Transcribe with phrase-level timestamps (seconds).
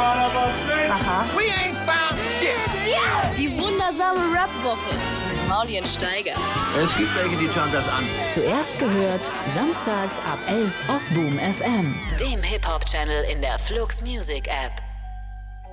[0.00, 1.26] Aha.
[1.36, 2.56] We ain't found shit.
[3.36, 4.94] Die wundersame Rap-Woche
[5.30, 6.32] mit Maulien Steiger.
[6.82, 8.02] Es gibt welche, die schauen das an.
[8.32, 11.94] Zuerst gehört, samstags ab 11 auf Boom FM.
[12.18, 14.72] Dem Hip-Hop-Channel in der Flux Music App.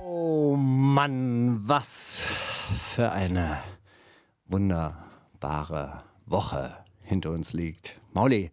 [0.04, 2.20] Oh Mann, was
[2.94, 3.58] für eine
[4.46, 7.98] wunderbare Woche hinter uns liegt.
[8.12, 8.50] Mauli,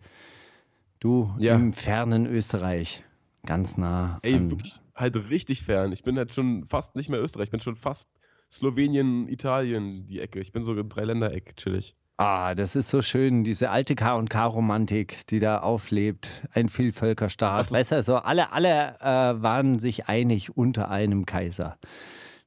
[1.01, 1.55] du Ja.
[1.55, 3.03] im fernen Österreich,
[3.45, 5.91] ganz nah Ey, an wirklich halt richtig fern.
[5.91, 7.45] Ich bin halt schon fast nicht mehr Österreich.
[7.45, 8.09] Ich bin schon fast
[8.51, 10.39] Slowenien, Italien, die Ecke.
[10.39, 11.95] Ich bin so ein Dreiländereck, chillig.
[12.17, 16.29] Ah, das ist so schön, diese alte K&K-Romantik, die da auflebt.
[16.53, 17.69] Ein Vielvölkerstaat.
[17.69, 21.77] Weißt du, also alle, alle äh, waren sich einig unter einem Kaiser.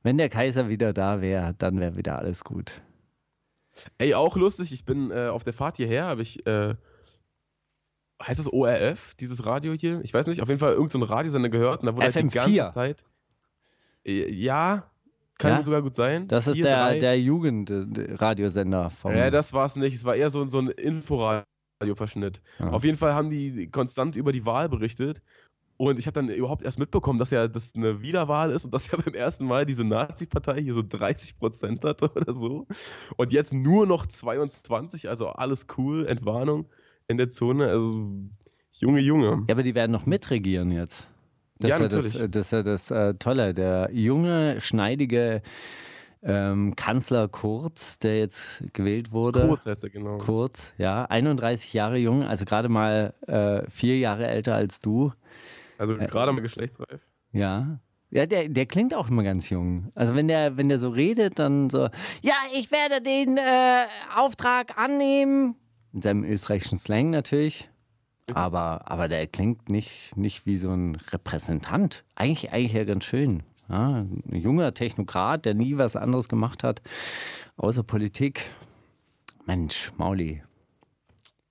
[0.03, 2.73] Wenn der Kaiser wieder da wäre, dann wäre wieder alles gut.
[3.99, 6.75] Ey, auch lustig, ich bin äh, auf der Fahrt hierher, habe ich, äh,
[8.23, 10.01] heißt das ORF, dieses Radio hier?
[10.03, 12.21] Ich weiß nicht, auf jeden Fall irgendein so Radiosender gehört und da wurde halt die
[12.29, 12.57] FM4.
[12.57, 13.05] ganze Zeit.
[14.05, 14.91] Äh, ja,
[15.39, 15.63] kann Ja?
[15.63, 16.27] sogar gut sein.
[16.29, 16.99] Das ist Vier, der, drei.
[16.99, 19.15] der Jugendradiosender vom.
[19.15, 19.95] Ja, das war es nicht.
[19.95, 22.43] Es war eher so, so ein Inforadio-Verschnitt.
[22.59, 22.71] Ja.
[22.71, 25.23] Auf jeden Fall haben die konstant über die Wahl berichtet.
[25.77, 28.91] Und ich habe dann überhaupt erst mitbekommen, dass ja das eine Wiederwahl ist und dass
[28.91, 32.67] ja beim ersten Mal diese Nazi-Partei hier so 30 Prozent hatte oder so.
[33.17, 36.67] Und jetzt nur noch 22, also alles cool, Entwarnung
[37.09, 37.69] in der Zone.
[37.69, 38.07] Also,
[38.73, 39.45] Junge, Junge.
[39.49, 41.07] Ja, aber die werden noch mitregieren jetzt.
[41.59, 43.53] Das Ja, ist ja das, das, ist ja das äh, Tolle.
[43.55, 45.43] Der junge, schneidige
[46.23, 49.47] ähm, Kanzler Kurz, der jetzt gewählt wurde.
[49.49, 50.19] Kurz heißt er genau.
[50.19, 55.13] Kurz, ja, 31 Jahre jung, also gerade mal äh, vier Jahre älter als du.
[55.79, 57.01] Also Äh, gerade mal geschlechtsreif.
[57.33, 57.81] Ja.
[58.11, 59.93] Ja, der, der klingt auch immer ganz jung.
[59.95, 61.89] Also wenn der, wenn der so redet, dann so,
[62.23, 63.85] ja, ich werde den äh,
[64.17, 65.57] Auftrag annehmen.
[65.93, 67.69] In seinem österreichischen Slang natürlich.
[68.35, 72.05] Aber, aber der klingt nicht, nicht wie so ein Repräsentant.
[72.15, 73.43] Eigentlich, eigentlich ja ganz schön.
[73.71, 76.83] Ja, ein junger Technokrat, der nie was anderes gemacht hat,
[77.57, 78.43] außer Politik.
[79.47, 80.43] Mensch, Mauli.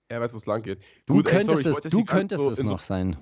[0.09, 0.80] Er weiß, wo es lang geht.
[1.06, 3.18] Du Gut, ey, sorry, könntest es, du könntest so es in so- noch sein.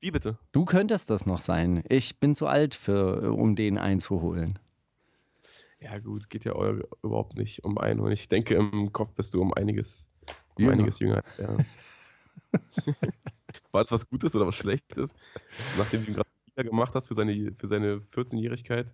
[0.00, 0.38] Wie bitte?
[0.52, 1.82] Du könntest das noch sein.
[1.88, 4.58] Ich bin zu alt, für, um den einzuholen.
[5.80, 6.52] Ja, gut, geht ja
[7.02, 8.00] überhaupt nicht um einen.
[8.00, 10.10] Und ich denke, im Kopf bist du um einiges,
[10.56, 10.72] um Jünger.
[10.72, 11.22] einiges jünger.
[11.38, 11.56] Ja.
[13.72, 15.14] War das was Gutes oder was Schlechtes?
[15.76, 18.92] Nachdem du ihn gerade wieder gemacht hast für seine, für seine 14-Jährigkeit.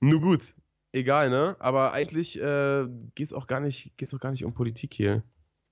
[0.00, 0.54] Nur gut,
[0.92, 1.56] egal, ne?
[1.60, 5.22] Aber eigentlich äh, geht es auch, gar nicht- geht's auch gar nicht um Politik hier.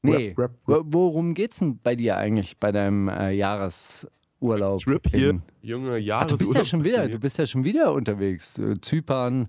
[0.02, 0.28] Nee.
[0.36, 4.80] Rap, Rap, Wo- Worum geht's denn bei dir eigentlich bei deinem äh, Jahresurlaub?
[4.82, 6.26] Trip hier, junge Ach, Jahre.
[6.28, 8.58] du bist ja schon wieder, du bist ja schon wieder unterwegs.
[8.80, 9.48] Zypern,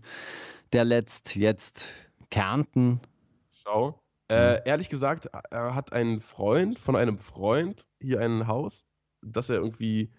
[0.74, 1.90] der letzt, jetzt
[2.30, 3.02] Kärnten.
[3.52, 4.02] Schau.
[4.30, 8.86] Äh, ehrlich gesagt, er hat ein Freund von einem Freund hier ein Haus,
[9.22, 10.14] das er irgendwie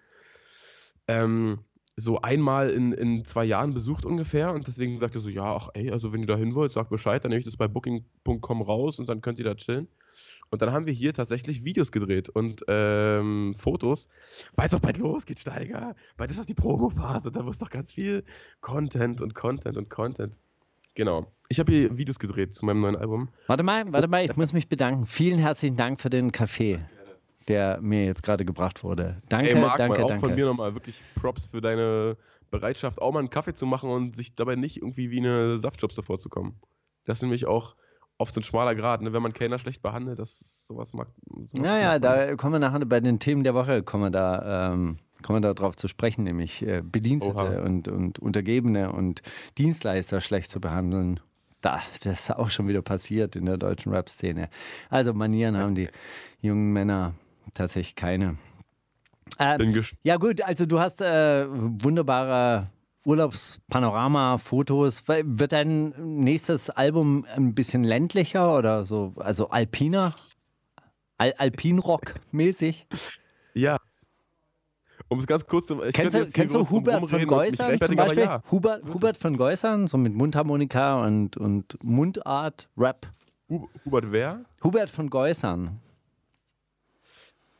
[1.08, 1.64] ähm,
[1.96, 4.52] so einmal in, in zwei Jahren besucht ungefähr.
[4.52, 6.90] Und deswegen sagt er so, ja, ach ey, also wenn ihr da hin wollt, sagt
[6.90, 9.88] Bescheid, dann nehme ich das bei booking.com raus und dann könnt ihr da chillen.
[10.52, 14.06] Und dann haben wir hier tatsächlich Videos gedreht und ähm, Fotos,
[14.54, 15.96] weil es auch bald losgeht, Steiger.
[16.18, 18.22] Bald ist doch die Promophase, da muss doch ganz viel
[18.60, 20.36] Content und Content und Content.
[20.94, 21.26] Genau.
[21.48, 23.30] Ich habe hier Videos gedreht zu meinem neuen Album.
[23.46, 25.06] Warte mal, warte mal, ich muss mich bedanken.
[25.06, 26.80] Vielen herzlichen Dank für den Kaffee,
[27.48, 29.16] der mir jetzt gerade gebracht wurde.
[29.30, 30.26] Danke, Ey, Marc, danke, Mann, auch danke.
[30.26, 32.18] von mir nochmal wirklich Props für deine
[32.50, 35.98] Bereitschaft, auch mal einen Kaffee zu machen und sich dabei nicht irgendwie wie eine Saftjobs
[36.04, 36.56] vorzukommen.
[37.04, 37.74] Das ist nämlich auch
[38.22, 39.12] oft so ein schmaler Grad, ne?
[39.12, 41.08] wenn man Kellner schlecht behandelt, das ist sowas mag.
[41.26, 44.98] Sowas Naja, da kommen wir nachher bei den Themen der Woche, kommen wir da, ähm,
[45.22, 47.62] kommen wir da drauf zu sprechen, nämlich äh, Bedienstete Oha.
[47.62, 49.22] und, und Untergebene und
[49.58, 51.20] Dienstleister schlecht zu behandeln.
[51.60, 54.48] Da, das ist auch schon wieder passiert in der deutschen Rap-Szene.
[54.88, 55.88] Also Manieren haben die
[56.40, 57.14] jungen Männer
[57.54, 58.36] tatsächlich keine.
[59.38, 62.70] Ähm, ja gut, also du hast äh, wunderbare
[63.04, 65.06] Urlaubspanorama, Fotos.
[65.08, 65.90] Wird dein
[66.20, 70.14] nächstes Album ein bisschen ländlicher oder so, also alpiner?
[71.18, 72.86] Al Alpinrock-mäßig?
[73.54, 73.76] ja.
[75.08, 75.76] Um es ganz kurz zu.
[75.92, 78.22] Kennst du, kennst du Hubert von Geusern zum Beispiel?
[78.24, 78.42] Ja.
[78.50, 83.06] Hubert, Hubert von Geusern, so mit Mundharmonika und, und Mundart, Rap.
[83.48, 84.44] Hu- Hubert wer?
[84.64, 85.80] Hubert von Geusern.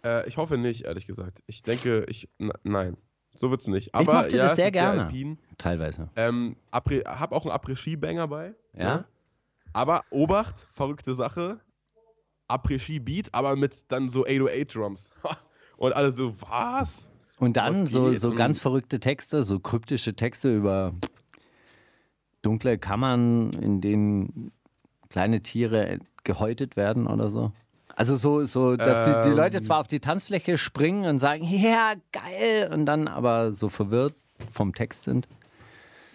[0.03, 1.43] Äh, ich hoffe nicht, ehrlich gesagt.
[1.47, 2.29] Ich denke, ich.
[2.63, 2.97] Nein.
[3.35, 3.95] So wird's nicht.
[3.95, 5.07] Aber mochte ja, das es sehr ja gerne.
[5.07, 5.39] Alpin.
[5.59, 6.09] Teilweise.
[6.17, 8.55] Ähm, hab auch einen Après-Ski-Banger bei.
[8.77, 8.97] Ja?
[8.97, 9.05] ne?
[9.73, 11.61] Aber Obacht, verrückte Sache.
[12.49, 15.11] Après-Ski-Beat, aber mit dann so 808-Drums.
[15.79, 17.11] Und alle so, was?
[17.39, 20.93] Und dann Was so, so Und- ganz verrückte Texte, so kryptische Texte über
[22.43, 24.53] dunkle Kammern, in denen
[25.09, 27.53] kleine Tiere gehäutet werden oder so.
[27.97, 29.63] Also so, so dass die, die Leute Ähm.
[29.63, 34.15] zwar auf die Tanzfläche springen und sagen, ja, geil, und dann aber so verwirrt
[34.51, 35.29] vom Text sind?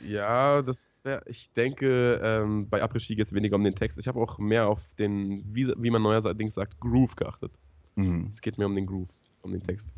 [0.04, 3.98] Ja, das wäre, ich denke, ähm, bei Après-Ski geht es weniger um den Text.
[3.98, 7.52] Ich habe auch mehr auf den, wie, wie man neuerdings sagt, Groove geachtet.
[7.96, 8.28] Mhm.
[8.32, 9.10] Es geht mehr um den Groove,
[9.42, 9.90] um den Text.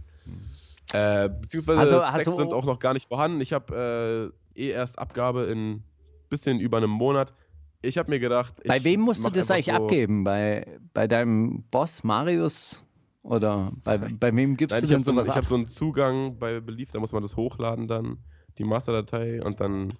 [0.93, 3.41] Äh, beziehungsweise Also, Texte du- sind auch noch gar nicht vorhanden.
[3.41, 5.83] Ich habe äh, eh erst Abgabe in
[6.29, 7.33] bisschen über einem Monat.
[7.81, 10.23] Ich habe mir gedacht, Bei wem musst du das eigentlich so- abgeben?
[10.23, 12.83] Bei, bei deinem Boss Marius?
[13.23, 15.49] Oder bei, bei wem gibst Nein, du ich denn habe so, sowas ich hab ab?
[15.49, 18.17] so einen Zugang bei Belief, da muss man das hochladen dann,
[18.57, 19.93] die Masterdatei und dann,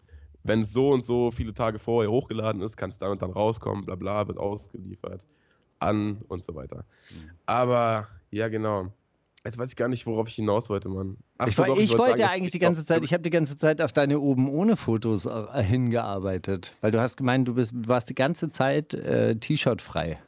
[0.44, 3.32] wenn es so und so viele Tage vorher hochgeladen ist, kann es dann und dann
[3.32, 5.24] rauskommen, bla bla, wird ausgeliefert,
[5.80, 6.86] an und so weiter.
[7.12, 7.30] Mhm.
[7.46, 8.92] Aber, ja genau.
[9.50, 11.18] Jetzt weiß ich gar nicht, worauf ich hinaus wollte, Mann.
[11.40, 13.30] Ach Ich, woll- doch, ich wollte sagen, eigentlich die ganze ich Zeit, ich habe die
[13.32, 17.74] ganze Zeit auf deine oben ohne Fotos äh, hingearbeitet, weil du hast gemeint, du bist,
[17.88, 20.20] warst die ganze Zeit äh, T-Shirt frei.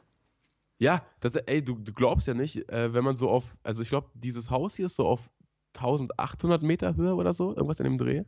[0.78, 3.88] Ja, das, ey, du, du glaubst ja nicht, äh, wenn man so auf, also ich
[3.88, 5.30] glaube, dieses Haus hier ist so auf
[5.74, 8.24] 1800 Meter Höhe oder so, irgendwas in dem Dreh.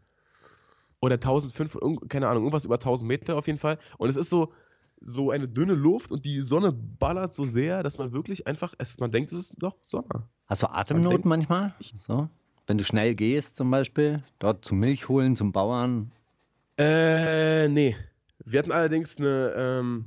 [1.00, 3.78] Oder 1500, irgend- keine Ahnung, irgendwas über 1000 Meter auf jeden Fall.
[3.98, 4.52] Und es ist so,
[5.00, 8.98] so eine dünne Luft und die Sonne ballert so sehr, dass man wirklich einfach, es,
[8.98, 10.28] man denkt, es ist doch Sommer.
[10.46, 11.74] Hast du Atemnot denkt- manchmal?
[11.98, 12.28] So?
[12.66, 16.12] Wenn du schnell gehst zum Beispiel, dort zum Milch holen, zum Bauern.
[16.78, 17.96] Äh, nee.
[18.44, 20.06] Wir hatten allerdings eine, ähm,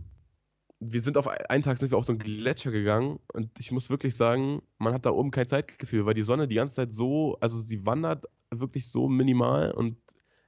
[0.80, 3.89] wir sind auf einen Tag sind wir auf so einen Gletscher gegangen und ich muss
[3.89, 7.38] wirklich sagen, man hat da oben kein Zeitgefühl, weil die Sonne die ganze Zeit so,
[7.39, 9.98] also sie wandert wirklich so minimal und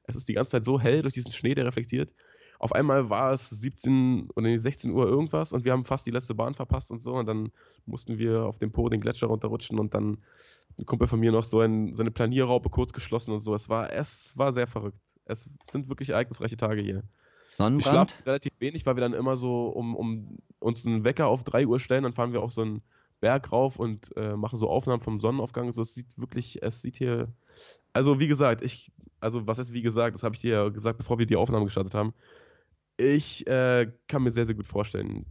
[0.04, 2.14] es ist die ganze Zeit so hell durch diesen Schnee, der reflektiert.
[2.60, 6.12] Auf einmal war es 17 oder nee, 16 Uhr irgendwas und wir haben fast die
[6.12, 7.52] letzte Bahn verpasst und so und dann
[7.86, 10.18] mussten wir auf dem Po den Gletscher runterrutschen und dann
[10.78, 13.56] ein Kumpel von mir noch so, ein, so eine Planierraupe kurz geschlossen und so.
[13.56, 15.00] Es war, es war sehr verrückt.
[15.26, 16.96] Es sind wirklich ereignisreiche Tage hier.
[16.96, 17.04] Wir
[17.56, 18.10] Sonnenbrand?
[18.10, 21.66] schlafen relativ wenig, weil wir dann immer so um, um uns einen Wecker auf 3
[21.66, 22.82] Uhr stellen, dann fahren wir auf so einen
[23.22, 25.72] Berg rauf und äh, machen so Aufnahmen vom Sonnenaufgang.
[25.72, 27.34] So, es sieht wirklich, es sieht hier.
[27.94, 30.98] Also wie gesagt, ich, also was ist wie gesagt, das habe ich dir ja gesagt,
[30.98, 32.14] bevor wir die Aufnahmen gestartet haben.
[33.00, 35.26] Ich äh, kann mir sehr, sehr gut vorstellen,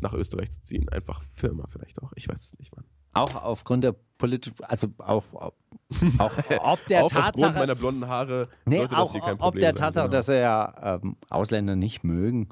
[0.00, 0.88] nach Österreich zu ziehen.
[0.90, 2.12] Einfach Firma vielleicht auch.
[2.14, 2.84] Ich weiß es nicht, Mann.
[3.12, 5.24] Auch aufgrund der politischen, also auch,
[6.18, 9.70] auch ob der auch aufgrund Tatsache, meiner blonden Haare nee, auch hier kein ob der
[9.70, 9.74] sein.
[9.74, 10.16] Tatsache, genau.
[10.16, 12.48] dass er ja ähm, Ausländer nicht mögen.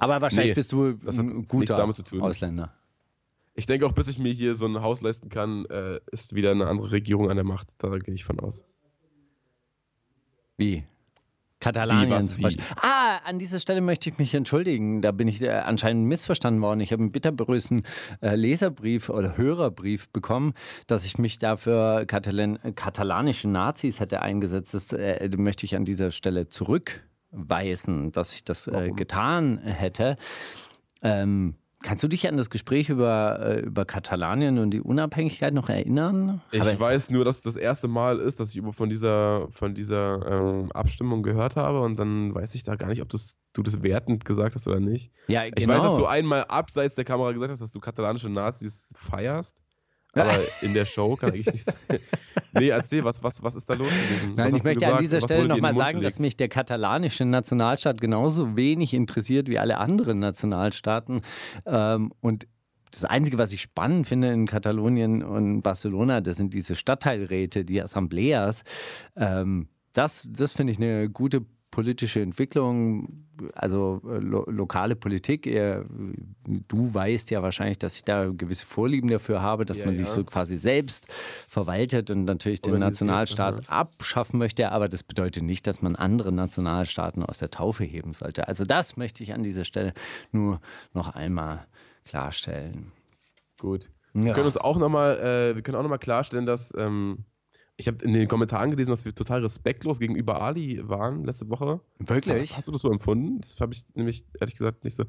[0.00, 1.82] Aber wahrscheinlich Nee, bist du ein guter.
[2.20, 2.74] Ausländer.
[3.54, 6.50] Ich denke auch, bis ich mir hier so ein Haus leisten kann, äh, ist wieder
[6.50, 7.68] eine andere Regierung an der Macht.
[7.78, 8.64] Da gehe ich von aus.
[10.58, 10.84] Wie?
[11.64, 12.42] Katalanien zum?
[12.42, 12.64] Beispiel.
[12.82, 15.00] Ah, an dieser Stelle möchte ich mich entschuldigen.
[15.00, 16.80] Da bin ich äh, anscheinend missverstanden worden.
[16.80, 17.82] Ich habe einen bitterberührten
[18.20, 20.52] äh, Leserbrief oder Hörerbrief bekommen,
[20.86, 24.74] dass ich mich dafür Katalan katalanische Nazis hätte eingesetzt.
[24.74, 30.16] Das äh, möchte ich an dieser Stelle zurückweisen, dass ich das äh, getan hätte.
[31.02, 35.68] Ähm, kannst du dich an das Gespräch über, äh, über Katalanien und die Unabhängigkeit noch
[35.68, 36.40] erinnern?
[36.50, 39.74] Ich Aber- weiß nur, dass das erste Mal ist, dass ich über von dieser, von
[39.74, 43.62] dieser ähm, Abstimmung gehört habe und dann weiß ich da gar nicht, ob das, du
[43.62, 45.12] das wertend gesagt hast oder nicht.
[45.28, 45.74] ja, Ich genau.
[45.74, 49.54] weiß, dass du einmal abseits der Kamera gesagt hast, dass du katalanische Nazis feierst.
[50.14, 51.74] Aber in der Show kann eigentlich nicht sein.
[52.56, 54.34] Nee, erzähl, was, was, was ist da los gewesen?
[54.36, 55.00] Nein, was ich möchte an gesagt?
[55.00, 59.78] dieser Was Stelle nochmal sagen, dass mich der katalanische Nationalstaat genauso wenig interessiert wie alle
[59.78, 61.22] anderen Nationalstaaten.
[61.66, 62.46] Ähm, und
[62.92, 67.82] das Einzige, was ich spannend finde in Katalonien und Barcelona, das sind diese Stadtteilräte, die
[67.82, 68.62] Assembleas.
[69.16, 71.44] Ähm, das das finde ich eine gute
[71.74, 75.44] politische Entwicklung, also äh, lo lokale Politik.
[75.44, 75.84] Ihr,
[76.68, 80.06] du weißt ja wahrscheinlich, dass ich da gewisse Vorlieben dafür habe, dass Ja, man sich
[80.06, 80.12] ja.
[80.12, 81.08] so quasi selbst
[81.48, 84.70] verwaltet und natürlich den Nationalstaat abschaffen möchte.
[84.70, 88.46] Aber das bedeutet nicht, dass man andere Nationalstaaten aus der Taufe heben sollte.
[88.46, 89.94] Also das möchte ich an dieser Stelle
[90.30, 90.60] nur
[90.92, 91.66] noch einmal
[92.04, 92.92] klarstellen.
[93.58, 93.90] Gut.
[94.12, 97.24] Wir können uns auch nochmal, äh, wir können auch nochmal klarstellen, dass ähm,
[97.76, 101.80] ich habe in den Kommentaren gelesen, dass wir total respektlos gegenüber Ali waren letzte Woche.
[101.98, 102.50] Wirklich?
[102.50, 103.40] Hast, hast du das so empfunden?
[103.40, 105.04] Das habe ich nämlich ehrlich gesagt nicht so.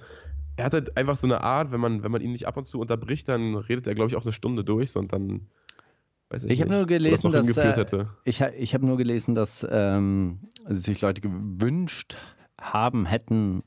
[0.56, 2.66] Er hat halt einfach so eine Art, wenn man, wenn man ihn nicht ab und
[2.66, 5.48] zu unterbricht, dann redet er, glaube ich, auch eine Stunde durch, und dann
[6.30, 8.10] weiß ich, Ich habe nicht, nur das gelesen, noch dass äh, hätte.
[8.24, 12.18] ich, ich habe nur gelesen, dass ähm, sich Leute gewünscht
[12.60, 13.64] haben hätten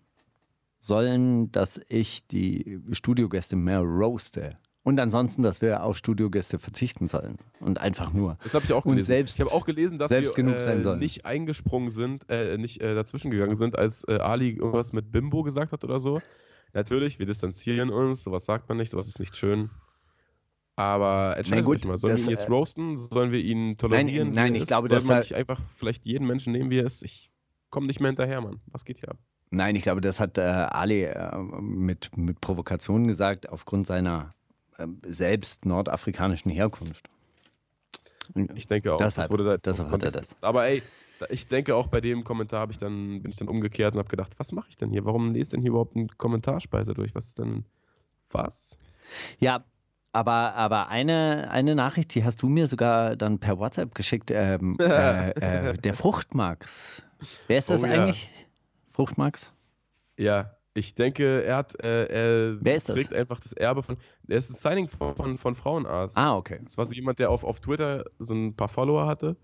[0.81, 4.57] sollen, dass ich die Studiogäste mehr roaste.
[4.89, 8.39] Und ansonsten, dass wir auf Studiogäste verzichten sollen und einfach nur.
[8.43, 9.07] Das habe ich auch und gelesen.
[9.07, 13.31] selbst- ich habe auch gelesen, dass wir äh, nicht eingesprungen sind, äh, nicht äh, dazwischen
[13.31, 16.23] gegangen sind, als äh, Ali irgendwas mit Bimbo gesagt hat oder so.
[16.73, 19.69] Natürlich, wir distanzieren uns, sowas sagt man nicht, sowas ist nicht schön.
[20.75, 23.09] Aber entscheidet gut, euch mal, sollen das, wir ihn jetzt äh, roasten?
[23.13, 24.31] Sollen wir ihn tolerieren?
[24.31, 27.03] nein, er ich glaube, dass man nicht einfach vielleicht jeden Menschen nehmen, wie er ist?
[27.03, 27.31] Ich
[27.69, 28.63] komme nicht mehr hinterher, Mann.
[28.69, 29.19] Was geht hier ab?
[29.51, 31.11] Nein, ich glaube, das hat äh, Ali
[31.61, 34.35] mit, mit Provokation gesagt, aufgrund seiner
[35.07, 37.09] selbst nordafrikanischen Herkunft.
[38.55, 38.99] Ich denke auch.
[38.99, 40.37] Deshalb, wurde da deshalb hat er das.
[40.41, 40.83] Aber ey,
[41.31, 44.09] ich denke auch bei dem Kommentar habe ich dann, bin ich dann umgekehrt und habe
[44.09, 45.05] gedacht, was mache ich denn hier?
[45.05, 47.15] Warum lest denn hier überhaupt ein Kommentarspeise durch?
[47.15, 47.65] Was ist denn.
[48.31, 48.77] Was?
[49.39, 49.65] Ja,
[50.13, 54.31] aber, aber eine, eine Nachricht, die hast du mir sogar dann per WhatsApp geschickt.
[54.31, 57.03] Ähm, äh, äh, der Fruchtmax.
[57.47, 57.93] Wer ist das Oh ja.
[57.93, 58.31] eigentlich?
[58.93, 59.51] Fruchtmax?
[60.19, 62.97] Ja, ich denke, er hat, äh, er Wer ist das?
[62.97, 63.97] trägt einfach das Erbe von,
[64.29, 66.17] er ist das Signing von, von, von Frauenarzt.
[66.17, 66.61] Ah, okay.
[66.65, 69.37] Das war so jemand, der auf, auf Twitter so ein paar Follower hatte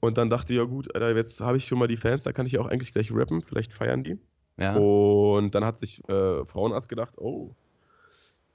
[0.00, 2.46] und dann dachte, ja gut, Alter, jetzt habe ich schon mal die Fans, da kann
[2.46, 4.18] ich ja auch eigentlich gleich rappen, vielleicht feiern die.
[4.58, 4.74] Ja.
[4.74, 7.54] Und dann hat sich äh, Frauenarzt gedacht, oh,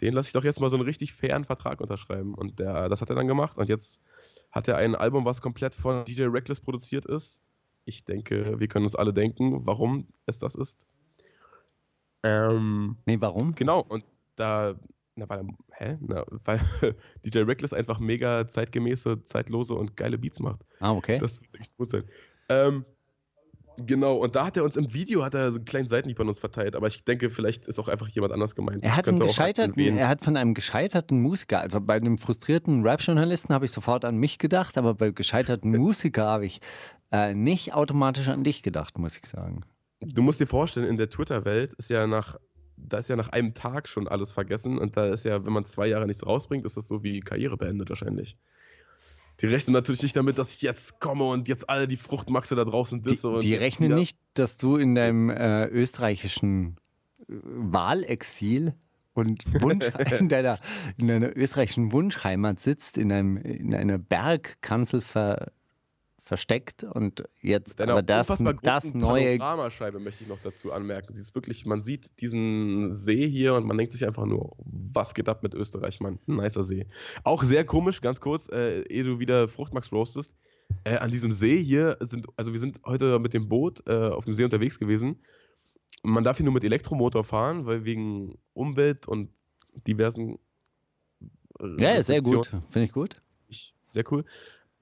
[0.01, 2.36] den lasse ich doch jetzt mal so einen richtig fairen Vertrag unterschreiben.
[2.36, 3.57] Und der, das hat er dann gemacht.
[3.57, 4.01] Und jetzt
[4.51, 7.41] hat er ein Album, was komplett von DJ Reckless produziert ist.
[7.86, 10.86] Ich denke, wir können uns alle denken, warum es das ist.
[12.24, 13.55] Ähm, Nee, warum?
[13.55, 14.03] genau, und
[14.36, 14.75] da,
[15.15, 15.97] na, weil, hä?
[16.01, 16.59] Na, weil
[17.25, 20.62] DJ Reckless einfach mega zeitgemäße, zeitlose und geile Beats macht.
[20.79, 21.17] Ah, okay.
[21.17, 22.03] Das wird echt gut sein.
[22.50, 22.86] Ähm,
[23.86, 26.27] genau, und da hat er uns im Video hat er so einen kleinen Seitenhieb an
[26.27, 28.83] uns verteilt, aber ich denke, vielleicht ist auch einfach jemand anders gemeint.
[28.83, 32.83] Er hat, einen auch gescheiterten, er hat von einem gescheiterten Musiker, also bei einem frustrierten
[32.83, 36.62] Rap-Journalisten habe ich sofort an mich gedacht, aber bei gescheiterten Musiker habe ich
[37.12, 39.62] äh, nicht automatisch an dich gedacht, muss ich sagen.
[39.99, 42.35] Du musst dir vorstellen, in der Twitter-Welt ist ja nach,
[42.75, 45.65] da ist ja nach einem Tag schon alles vergessen und da ist ja, wenn man
[45.65, 48.37] zwei Jahre nichts rausbringt, ist das so wie Karriere beendet wahrscheinlich.
[49.41, 52.65] Die rechnen natürlich nicht damit, dass ich jetzt komme und jetzt alle die Fruchtmaxe da
[52.65, 53.39] draußen Die, disse.
[53.39, 56.77] die jetzt rechnen nicht, dass du in deinem äh, österreichischen
[57.19, 58.73] äh, Wahlexil
[59.13, 59.85] und Wunsch,
[60.19, 60.59] in, deiner,
[60.97, 65.51] in deiner österreichischen Wunschheimat sitzt, in, einem, in einer Bergkanzel ver,
[66.27, 68.27] versteckt und jetzt aber das,
[68.62, 71.15] das neue Panoramascheibe möchte ich noch dazu anmerken.
[71.15, 75.13] Sie ist wirklich, man sieht diesen See hier und man denkt sich einfach nur, was
[75.13, 76.19] geht ab mit Österreich, Mann?
[76.27, 76.86] Ein nicer See.
[77.24, 80.36] Auch sehr komisch, ganz kurz, äh, ehe du wieder Fruchtmax roastest.
[80.84, 84.25] Äh, an diesem See hier sind, also wir sind heute mit dem Boot äh, auf
[84.25, 85.19] dem See unterwegs gewesen.
[86.03, 89.29] Man darf hier nur mit Elektromotor fahren, weil wegen Umwelt und
[89.88, 90.39] diversen.
[91.79, 92.48] Ja, sehr gut.
[92.69, 93.22] Finde ich gut.
[93.48, 94.25] ich, sehr cool.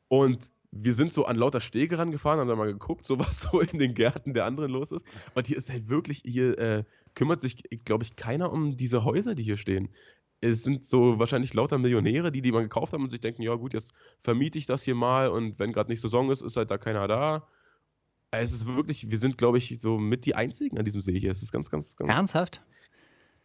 [0.08, 3.62] Und wir sind so an lauter Stege rangefahren, haben da mal geguckt, so was so
[3.62, 5.06] in den Gärten der anderen los ist.
[5.34, 6.84] Und hier ist halt wirklich, hier äh,
[7.16, 9.90] kümmert sich, glaube ich, keiner um diese Häuser, die hier stehen.
[10.42, 13.56] Es sind so wahrscheinlich lauter Millionäre, die die mal gekauft haben und sich denken, ja
[13.56, 16.70] gut, jetzt vermiete ich das hier mal und wenn gerade nicht Saison ist, ist halt
[16.70, 17.48] da keiner da.
[18.32, 21.32] Es ist wirklich, wir sind, glaube ich, so mit die Einzigen an diesem See hier.
[21.32, 22.66] Es ist ganz, ganz, ganz Ernsthaft?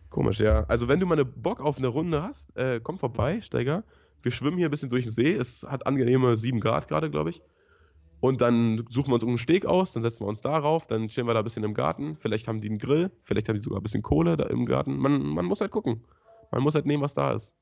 [0.08, 0.64] Komisch, ja.
[0.64, 3.84] Also wenn du mal eine Bock auf eine Runde hast, äh, komm vorbei, Steiger.
[4.22, 5.32] Wir schwimmen hier ein bisschen durch den See.
[5.34, 7.42] Es hat angenehme 7 Grad gerade, glaube ich.
[8.20, 11.26] Und dann suchen wir uns einen Steg aus, dann setzen wir uns darauf, dann chillen
[11.26, 12.16] wir da ein bisschen im Garten.
[12.16, 14.98] Vielleicht haben die einen Grill, vielleicht haben die sogar ein bisschen Kohle da im Garten.
[14.98, 16.04] Man, man muss halt gucken.
[16.50, 17.54] Man muss halt nehmen, was da ist.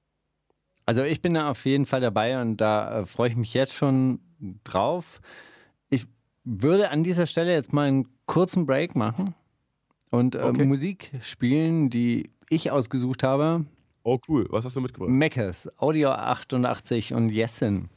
[0.84, 3.74] Also ich bin da auf jeden Fall dabei und da äh, freue ich mich jetzt
[3.74, 4.20] schon
[4.64, 5.20] drauf.
[5.90, 6.06] Ich
[6.44, 9.34] würde an dieser Stelle jetzt mal einen kurzen Break machen
[10.10, 10.64] und äh, Okay.
[10.64, 13.66] Musik spielen, die ich ausgesucht habe.
[14.10, 14.46] Oh, cool.
[14.50, 15.10] Was hast du mitgebracht?
[15.10, 17.90] Meckes, Audio 88 und Jessen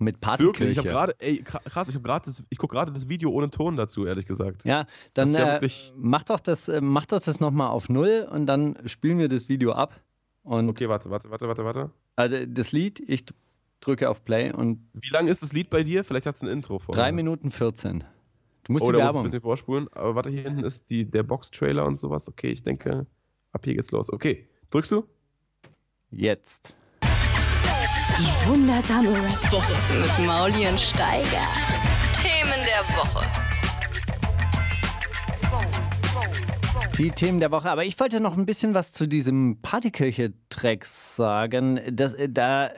[0.00, 0.70] mit Wirklich, Partykirche.
[0.72, 3.30] ich habe gerade, ey, kra- krass, ich habe gerade, das- ich gucke gerade das Video
[3.30, 4.64] ohne Ton dazu, ehrlich gesagt.
[4.64, 8.28] ja, dann ja äh, wirklich- mach doch das, äh, mach doch das nochmal auf Null
[8.30, 10.00] und dann spielen wir das Video ab.
[10.42, 11.90] Okay, warte, warte, warte, warte, warte.
[12.16, 13.24] also das Lied, ich
[13.80, 16.02] drücke auf Play und Wie lang ist das Lied bei dir?
[16.04, 16.94] Vielleicht hat es ein Intro vor.
[16.96, 18.02] 3 Minuten 14.
[18.64, 19.22] Du musst Oh, die da muss ich ein Werbung.
[19.24, 19.88] bisschen vorspulen.
[19.92, 22.28] Aber warte, hier hinten ist die, der Box-Trailer und sowas.
[22.28, 23.06] Okay, ich denke,
[23.52, 24.12] ab hier geht's los.
[24.12, 25.04] Okay, drückst du?
[26.10, 26.72] Jetzt.
[27.02, 31.46] Die wundersame Rap-Woche mit Mauli und Steiger.
[32.14, 33.26] Themen der Woche.
[36.96, 37.70] Die Themen der Woche.
[37.70, 41.78] Aber ich wollte noch ein bisschen was zu diesem Partykirche-Track sagen.
[41.92, 42.70] Das, äh, da,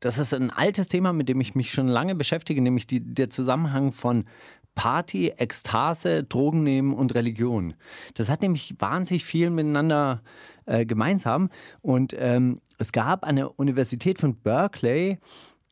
[0.00, 3.30] das ist ein altes Thema, mit dem ich mich schon lange beschäftige, nämlich die, der
[3.30, 4.26] Zusammenhang von
[4.74, 7.74] Party, Ekstase, Drogen nehmen und Religion.
[8.14, 10.28] Das hat nämlich wahnsinnig viel miteinander äh,
[10.66, 11.50] gemeinsam.
[11.82, 15.18] Und ähm, es gab an der Universität von Berkeley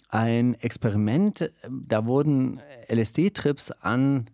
[0.09, 4.27] ein Experiment, äh, da wurden LSD-Trips an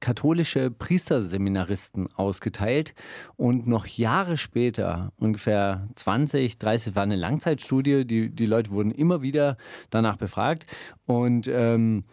[0.00, 2.94] katholische Priesterseminaristen ausgeteilt.
[3.36, 9.22] Und noch Jahre später, ungefähr 20, 30, war eine Langzeitstudie, die, die Leute wurden immer
[9.22, 9.56] wieder
[9.90, 10.66] danach befragt.
[11.06, 12.04] Und ähm,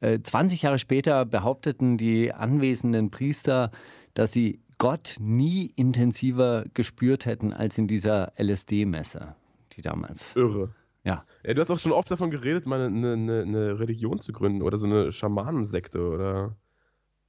[0.00, 3.72] äh, 20 Jahre später behaupteten die anwesenden Priester,
[4.14, 9.34] dass sie Gott nie intensiver gespürt hätten als in dieser LSD-Messe,
[9.72, 10.34] die damals.
[10.36, 10.74] Irre.
[11.04, 11.24] Ja.
[11.44, 14.62] Ja, du hast auch schon oft davon geredet, mal eine, eine, eine Religion zu gründen
[14.62, 16.56] oder so eine Schamanensekte oder.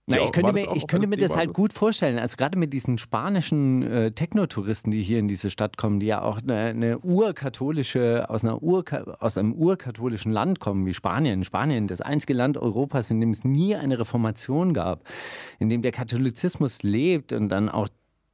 [0.08, 2.20] Na, Ja, ich könnte mir, ich könnte mir das halt gut vorstellen.
[2.20, 6.22] Also gerade mit diesen spanischen äh, Techno-Touristen, die hier in diese Stadt kommen, die ja
[6.22, 11.44] auch eine, eine urkatholische, aus, einer Urka aus einem urkatholischen Land kommen, wie Spanien.
[11.44, 15.08] Spanien, das einzige Land Europas, in dem es nie eine Reformation gab,
[15.58, 17.90] in dem der Katholizismus lebt und dann auch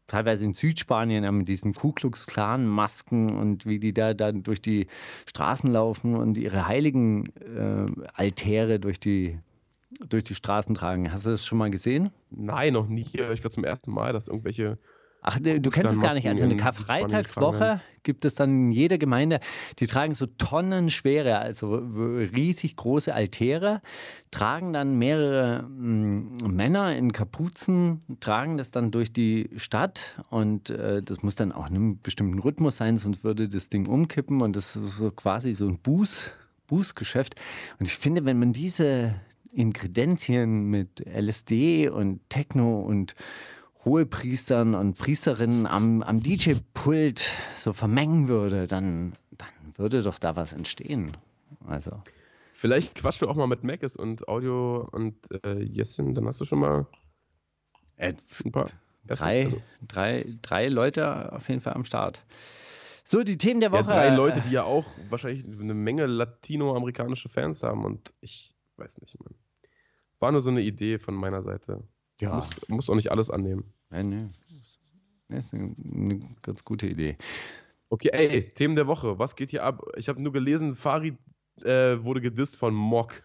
[0.07, 4.61] teilweise in Südspanien mit diesen Ku Klux Klan Masken und wie die da dann durch
[4.61, 4.87] die
[5.25, 9.39] Straßen laufen und ihre heiligen äh, Altäre durch die
[10.07, 11.11] durch die Straßen tragen.
[11.11, 12.11] Hast du das schon mal gesehen?
[12.29, 13.01] Nein, noch nie.
[13.01, 14.77] Ich gerade zum ersten Mal, dass irgendwelche.
[15.23, 16.27] Ach, du du kennst es gar nicht.
[16.27, 19.39] Also eine Karfreitagswoche gibt es dann in jeder Gemeinde.
[19.77, 23.83] Die tragen so tonnenschwere, also riesig große Altäre,
[24.31, 31.03] tragen dann mehrere mm, Männer in Kapuzen, tragen das dann durch die Stadt und äh,
[31.03, 34.55] das muss dann auch in einem bestimmten Rhythmus sein, sonst würde das Ding umkippen und
[34.55, 36.31] das ist so quasi so ein Buß,
[36.65, 37.35] Bußgeschäft.
[37.79, 39.13] Und ich finde, wenn man diese
[39.51, 43.15] Inkredenzien mit LSD und Techno und
[43.83, 50.53] Hohepriestern und Priesterinnen am, am DJ-Pult so vermengen würde, dann, dann würde doch da was
[50.53, 51.17] entstehen.
[51.65, 52.01] Also,
[52.53, 56.45] Vielleicht quatschst du auch mal mit Macis und Audio und äh, Jessin, dann hast du
[56.45, 56.85] schon mal
[57.97, 58.13] äh,
[58.45, 58.69] ein paar.
[59.07, 62.21] drei, also, drei, drei Leute auf jeden Fall am Start.
[63.03, 63.91] So, die Themen der ja, Woche.
[63.91, 69.19] drei Leute, die ja auch wahrscheinlich eine Menge latinoamerikanische Fans haben und ich weiß nicht,
[69.19, 69.35] Mann.
[70.19, 71.83] War nur so eine Idee von meiner Seite.
[72.19, 73.73] Ja, Muss, muss auch nicht alles annehmen.
[73.91, 74.29] ja nee.
[75.29, 77.17] Das ist eine, eine ganz gute Idee.
[77.89, 79.17] Okay, ey, Themen der Woche.
[79.17, 79.81] Was geht hier ab?
[79.95, 81.17] Ich habe nur gelesen, Farid
[81.63, 83.23] äh, wurde gedisst von Mock.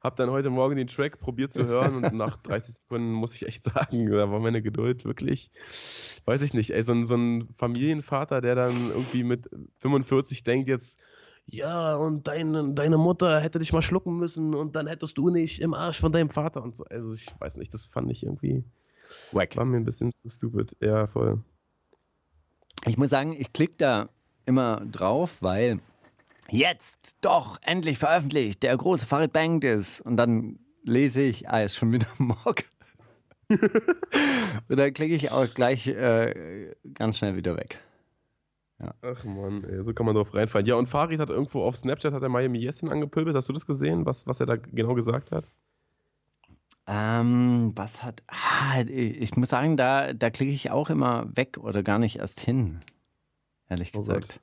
[0.00, 3.46] Hab dann heute Morgen den Track probiert zu hören und nach 30 Sekunden muss ich
[3.46, 5.50] echt sagen, da war meine Geduld wirklich,
[6.26, 9.48] weiß ich nicht, ey, so ein, so ein Familienvater, der dann irgendwie mit
[9.78, 11.00] 45 denkt jetzt,
[11.48, 15.60] ja, und deine, deine Mutter hätte dich mal schlucken müssen und dann hättest du nicht
[15.60, 16.84] im Arsch von deinem Vater und so.
[16.84, 18.64] Also ich weiß nicht, das fand ich irgendwie,
[19.32, 19.56] Wack.
[19.56, 20.76] war mir ein bisschen zu stupid.
[20.80, 21.42] Ja, voll.
[22.84, 24.08] Ich muss sagen, ich klicke da
[24.44, 25.80] immer drauf, weil
[26.50, 30.00] jetzt doch endlich veröffentlicht der große Farid Bang ist.
[30.00, 32.64] Und dann lese ich, ah, ist schon wieder Mock.
[34.68, 37.78] Und dann klicke ich auch gleich äh, ganz schnell wieder weg.
[38.78, 40.66] Ach man, ey, so kann man drauf reinfallen.
[40.66, 43.34] Ja, und Farid hat irgendwo auf Snapchat hat er Miami Yessin angepöbelt.
[43.34, 45.48] Hast du das gesehen, was, was er da genau gesagt hat?
[46.86, 48.22] Ähm, was hat.
[48.28, 52.38] Ah, ich muss sagen, da, da klicke ich auch immer weg oder gar nicht erst
[52.38, 52.78] hin.
[53.68, 54.28] Ehrlich Oh gesagt.
[54.28, 54.40] Gott.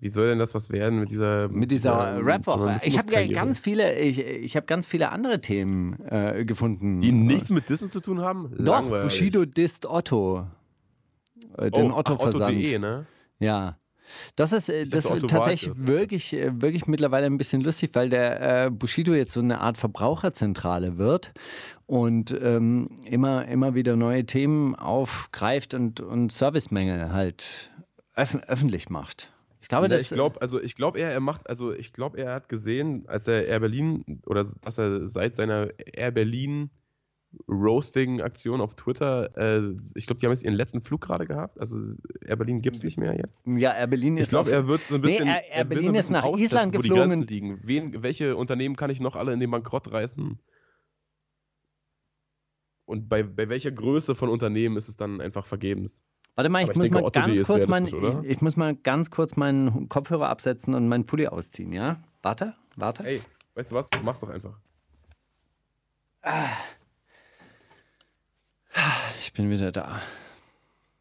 [0.00, 2.76] Wie soll denn das was werden mit dieser Mit dieser Rap-Woche.
[2.84, 7.00] Ich habe ja ganz viele, ich, ich habe ganz viele andere Themen äh, gefunden.
[7.00, 8.50] Die nichts mit Dissen zu tun haben?
[8.58, 9.04] Doch, Langweilig.
[9.06, 10.46] Bushido disst Otto.
[11.58, 12.56] Äh, den oh, Otto-Versand.
[12.56, 13.06] Otto.de, ne?
[13.38, 13.78] ja.
[14.36, 18.08] Das ist, äh, Ich das dachte, tatsächlich wirklich, äh, wirklich mittlerweile ein bisschen lustig, weil
[18.08, 21.32] der Bushido jetzt so eine Art Verbraucherzentrale wird
[21.86, 27.70] und ähm, immer, immer wieder neue Themen aufgreift und, und Servicemängel halt
[28.14, 29.32] öff öffentlich macht.
[29.60, 32.32] Ich glaube, das ich glaube, also ich glaube, er, er macht, also ich glaube, er
[32.32, 36.70] hat gesehen, als er Air Berlin oder dass er seit seiner Air Berlin
[37.46, 41.60] Roasting-Aktion auf Twitter, äh, ich glaube, die haben jetzt ihren letzten Flug gerade gehabt.
[41.60, 41.78] Also
[42.24, 43.42] Air Berlin gibt es nicht mehr jetzt.
[43.46, 45.28] ja, Air Berlin ist Ich glaube, er wird so ein Nee, bisschen.
[45.28, 47.28] Air- Air will Berlin ist nach Island geflogen.
[47.62, 50.38] Wen, welche Unternehmen kann ich noch alle in den Bankrott reißen?
[52.86, 56.02] Und bei, bei welcher Größe von Unternehmen ist es dann einfach vergebens?
[56.34, 59.10] Warte mal, ich ich muss denke, mal ganz kurz mein, ich, ich muss mal ganz
[59.10, 62.02] kurz meinen Kopfhörer absetzen und meinen Pulli ausziehen, ja?
[62.22, 63.04] Warte, warte.
[63.04, 63.20] Ey,
[63.54, 63.90] weißt du was?
[64.02, 64.58] Mach's doch einfach.
[69.20, 70.02] Ich bin wieder da.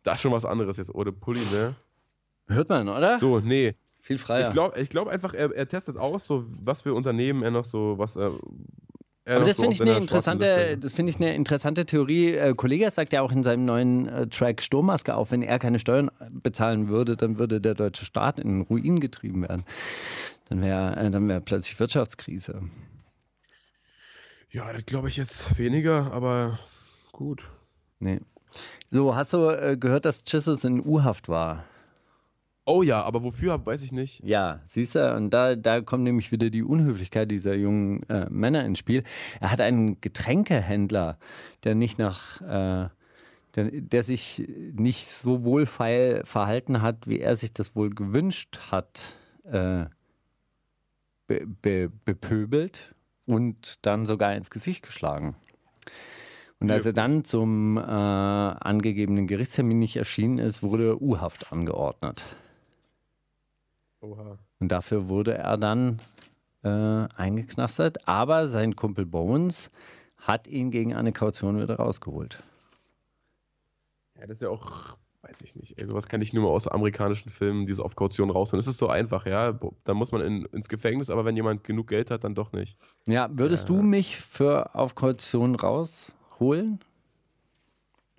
[0.04, 1.76] Da ist schon was anderes jetzt, ohne Pulli, ne?
[2.48, 3.20] Hört man, oder?
[3.20, 3.76] So, nee.
[4.00, 4.48] Viel freier.
[4.48, 7.66] Ich glaube ich glaub einfach, er, er testet aus, so was für Unternehmen er noch
[7.66, 8.32] so, was er.
[9.26, 12.34] er Aber das so finde ich eine interessante, das finde ich eine interessante Theorie.
[12.34, 15.78] Äh, Kollege sagt ja auch in seinem neuen äh, Track Sturmmaske auf, wenn er keine
[15.78, 19.66] Steuern bezahlen würde, dann würde der deutsche Staat in Ruin getrieben werden.
[20.48, 22.62] Dann wäre äh, dann wär plötzlich Wirtschaftskrise.
[24.52, 26.60] Ja, das glaube ich jetzt weniger, aber
[27.12, 27.50] gut.
[28.00, 28.20] Nee.
[28.90, 31.66] So, hast du äh, gehört, dass Jesus in U-Haft war?
[32.66, 34.22] Oh ja, aber wofür, weiß ich nicht.
[34.26, 38.66] Ja, siehst du, und da, da kommt nämlich wieder die Unhöflichkeit dieser jungen äh, Männer
[38.66, 39.04] ins Spiel.
[39.40, 41.18] Er hat einen Getränkehändler,
[41.64, 42.90] der nicht nach, äh,
[43.56, 49.14] der, der sich nicht so wohlfeil verhalten hat, wie er sich das wohl gewünscht hat,
[49.46, 49.86] äh,
[51.28, 52.94] be, be, bepöbelt
[53.26, 55.36] und dann sogar ins Gesicht geschlagen.
[56.60, 56.90] Und als Ja.
[56.92, 62.24] er dann zum äh, angegebenen Gerichtstermin nicht erschienen ist, wurde U-Haft angeordnet.
[64.02, 64.38] Oha.
[64.60, 66.00] Und dafür wurde er dann
[66.64, 68.08] äh, eingeknastert.
[68.08, 69.70] Aber sein Kumpel Bones
[70.18, 72.42] hat ihn gegen eine Kaution wieder rausgeholt.
[74.16, 75.78] Ja, das ist ja auch, weiß ich nicht.
[75.78, 78.60] Ey, sowas kann ich nur mal aus amerikanischen Filmen, diese auf Kaution rausholen.
[78.60, 79.58] Das ist so einfach, ja.
[79.84, 82.78] Da muss man in, ins Gefängnis, aber wenn jemand genug Geld hat, dann doch nicht.
[83.06, 85.56] Ja, würdest du mich für auf Kaution
[86.40, 86.80] rausholen?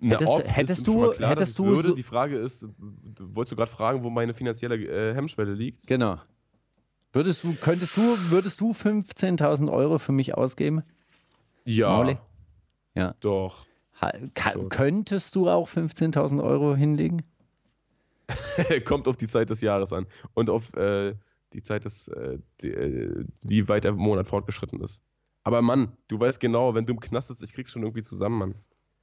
[0.01, 1.89] Na, Hättest- hättest du- klar, hättest du würde.
[1.89, 2.65] so- Die Frage ist,
[3.19, 5.87] wolltest du gerade fragen, wo meine finanzielle äh, Hemmschwelle liegt?
[5.87, 6.19] Genau.
[7.11, 10.83] Würdest du, könntest du, würdest du 15.000 Euro für mich ausgeben?
[11.65, 11.89] Ja.
[11.91, 12.17] Mauli?
[12.95, 13.15] Ja.
[13.19, 13.65] Doch.
[13.99, 14.69] Ha, ka, Schon.
[14.69, 17.23] könntest du auch 15.000 Euro hinlegen?
[18.85, 20.05] Kommt auf die Zeit des Jahres an.
[20.33, 21.15] Und auf äh,
[21.51, 25.01] die Zeit des, äh, die, äh, wie weit der Monat fortgeschritten ist.
[25.43, 28.37] Aber Mann, du weißt genau, wenn du im Knast sitzt, ich krieg's schon irgendwie zusammen,
[28.37, 28.55] Mann.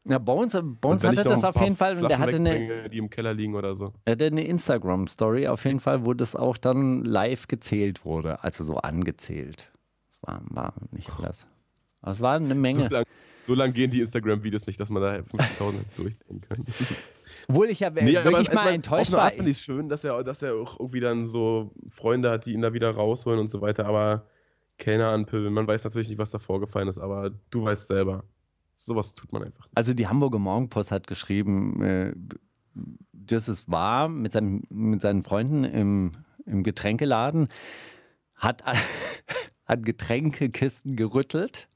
[0.08, 3.10] Ja, uns wenn hatte ich das auf jeden Fall und der hatte eine, die im
[3.10, 3.92] Keller liegen oder so.
[4.04, 8.44] er hatte eine Instagram-Story auf jeden Fall, wo das auch dann live gezählt wurde.
[8.44, 9.72] Also so angezählt.
[10.06, 11.46] Das war, war nicht alles.
[12.02, 12.88] Aber es war eine So Menge.
[12.88, 13.04] lang,
[13.48, 16.64] so lang gehen die Instagram-Videos nicht, dass man da 50.000 durchziehen kann.
[17.48, 19.22] Obwohl ich ja Nee, wirklich ich mal enttäuscht war.
[19.24, 22.46] Art finde ich es schön, dass er, dass er auch irgendwie dann so Freunde hat,
[22.46, 24.26] die ihn da wieder rausholen und so weiter, aber
[24.78, 25.52] Kellner anpöbeln.
[25.52, 28.24] Man weiß natürlich nicht, was da vorgefallen ist, aber du weißt selber.
[28.76, 29.68] Sowas tut man einfach.
[29.74, 32.14] Also die Hamburger Morgenpost hat geschrieben, äh,
[33.28, 36.12] Justus war mit, seinem, mit seinen Freunden im,
[36.44, 37.48] im Getränkeladen,
[38.34, 38.62] hat,
[39.64, 41.68] hat Getränkekisten gerüttelt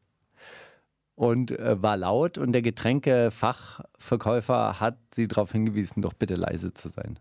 [1.14, 6.88] und äh, war laut und der Getränkefachverkäufer hat sie darauf hingewiesen, doch bitte leise zu
[6.88, 7.18] sein.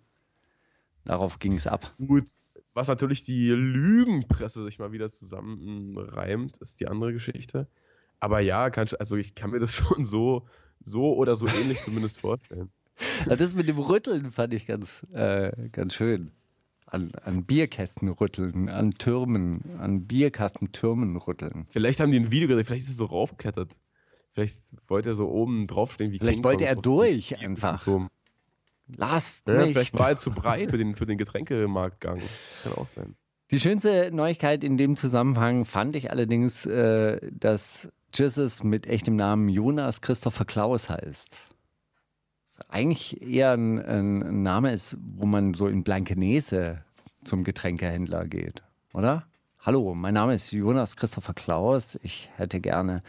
[1.06, 1.94] Darauf ging es ab.
[1.98, 2.26] Gut,
[2.80, 7.68] was natürlich die Lügenpresse sich mal wieder zusammenreimt, ist die andere Geschichte.
[8.22, 10.48] Aber ja, kann, also ich kann mir das schon so,
[10.84, 12.70] so oder so ähnlich zumindest vorstellen.
[13.28, 16.32] Ja, Das mit dem Rütteln fand ich ganz, äh, ganz schön.
[16.86, 21.68] An, an Bierkästen rütteln, an Türmen, an Bierkastentürmen rütteln.
[21.70, 23.78] Vielleicht haben die ein Video gesehen, vielleicht ist er so raufgeklettert.
[24.32, 27.84] Vielleicht wollte er so oben draufstehen wie Vielleicht King wollte Kong er durch einfach.
[27.84, 28.10] Turm.
[28.96, 29.72] Lasst Ja, mich.
[29.74, 32.20] vielleicht war er zu breit für den, für den Getränkemarktgang.
[32.20, 33.16] Das kann auch sein.
[33.52, 39.50] Die schönste Neuigkeit in dem Zusammenhang fand ich allerdings, äh, dass Jesus mit echtem Namen
[39.50, 41.38] Jonas Christopher Klaus heißt.
[42.48, 46.84] Was eigentlich eher ein, ein Name ist, wo man so in Blankenese
[47.24, 49.26] zum Getränkehändler geht, oder?
[49.62, 52.00] Hallo, mein Name ist Jonas Christopher Klaus.
[52.02, 53.04] Ich hätte gerne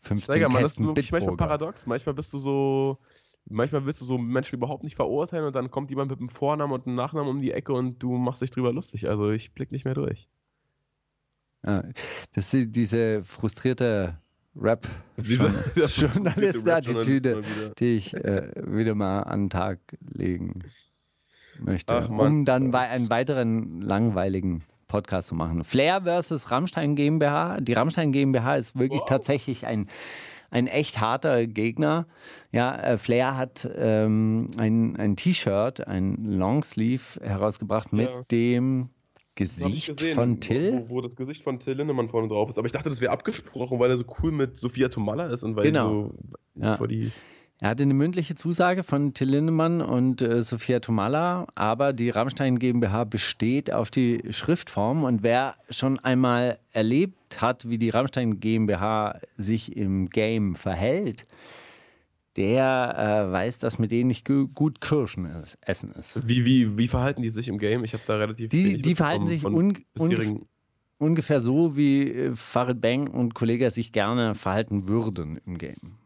[0.00, 1.48] 15 Steiger, man, das ist Kästen wirklich manchmal Bitburger.
[1.48, 1.86] paradox.
[1.86, 2.98] Manchmal bist du so,
[3.46, 6.72] manchmal willst du so Menschen überhaupt nicht verurteilen und dann kommt jemand mit einem Vornamen
[6.72, 9.08] und einem Nachnamen um die Ecke und du machst dich drüber lustig.
[9.08, 10.28] Also ich blick nicht mehr durch.
[11.64, 11.84] Ja,
[12.34, 14.18] das ist diese frustrierte
[14.56, 17.74] Rap Diese- der Journalistenattitüde, Rap-Journalist mal wieder.
[17.78, 20.64] die ich äh, wieder mal an den Tag legen
[21.58, 25.64] möchte, Ach, um dann bei einen weiteren langweiligen Podcast zu machen.
[25.64, 27.60] Flair versus Rammstein GmbH.
[27.60, 29.08] Die Rammstein GmbH ist wirklich Was?
[29.08, 29.88] tatsächlich ein,
[30.52, 32.06] ein echt harter Gegner.
[32.52, 38.22] Ja, äh, Flair hat ähm, ein, ein T-Shirt, ein Longsleeve herausgebracht mit Ja.
[38.30, 40.84] dem Hab ich Gesicht gesehen, von Till.
[40.88, 42.58] Wo, wo das Gesicht von Till Lindemann vorne drauf ist.
[42.58, 45.56] Aber ich dachte, das wäre abgesprochen, weil er so cool mit Sophia Tomalla ist und
[45.56, 46.10] weil Genau.
[46.54, 46.76] so Ja.
[46.76, 47.10] vor die.
[47.62, 52.58] Er hatte eine mündliche Zusage von Till Lindemann und äh, Sophia Tomalla, aber die Rammstein
[52.58, 59.20] GmbH besteht auf die Schriftform und wer schon einmal erlebt hat, wie die Rammstein GmbH
[59.36, 61.24] sich im Game verhält,
[62.36, 66.26] der äh, weiß, dass mit denen nicht gu- gut Kirschen ist, essen ist.
[66.26, 67.84] Wie, wie, wie verhalten die sich im Game?
[67.84, 70.46] Ich habe da relativ Die, die verhalten sich un, bisherigen-
[70.98, 75.98] ungefähr so, wie äh, Farid Bang und Kollege sich gerne verhalten würden im Game.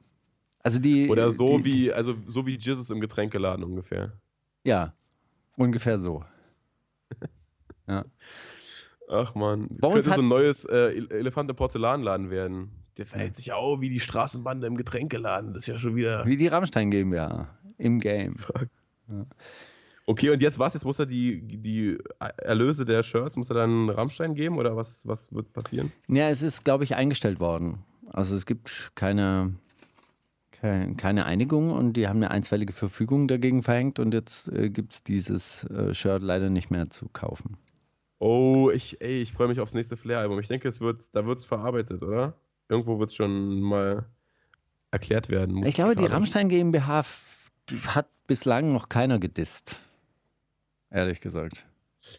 [0.66, 4.14] Also die, Oder so die, wie, also so wie Jesus im Getränkeladen ungefähr.
[4.64, 4.94] Ja,
[5.56, 6.24] ungefähr so.
[7.88, 8.04] Ja.
[9.08, 12.72] Ach man, könnte so ein neues äh, El- Elefant im Porzellanladen werden.
[12.96, 15.54] Der verhält sich ja auch wie die Straßenbande im Getränkeladen.
[15.54, 16.26] Das ist ja schon wieder.
[16.26, 18.34] Wie die Rammstein GmbH im Game.
[20.06, 20.74] Okay, und jetzt was?
[20.74, 21.96] Jetzt muss er die, die
[22.38, 25.92] Erlöse der Shirts, muss er dann Rammstein geben oder was, was wird passieren?
[26.08, 27.84] Ja, es ist, glaube ich, eingestellt worden.
[28.08, 29.54] Also es gibt keine,
[30.66, 34.92] keine, keine Einigung und die haben eine einstweilige Verfügung dagegen verhängt und jetzt äh, gibt
[34.92, 37.56] es dieses äh, Shirt leider nicht mehr zu kaufen.
[38.18, 40.40] Oh, ich, ey, ich freue mich aufs nächste Flair-Album.
[40.40, 42.34] Ich denke, es wird, da wird es verarbeitet, oder?
[42.68, 44.06] Irgendwo wird es schon mal
[44.90, 45.64] erklärt werden.
[45.66, 46.06] Ich glaube, die.
[46.06, 47.04] Rammstein GmbH
[47.88, 49.80] hat bislang noch keiner gedisst.
[50.90, 51.64] Ehrlich gesagt.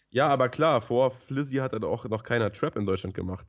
[0.10, 3.48] Ja, aber klar, vor Flizzy hat dann auch noch keiner Trap in Deutschland gemacht.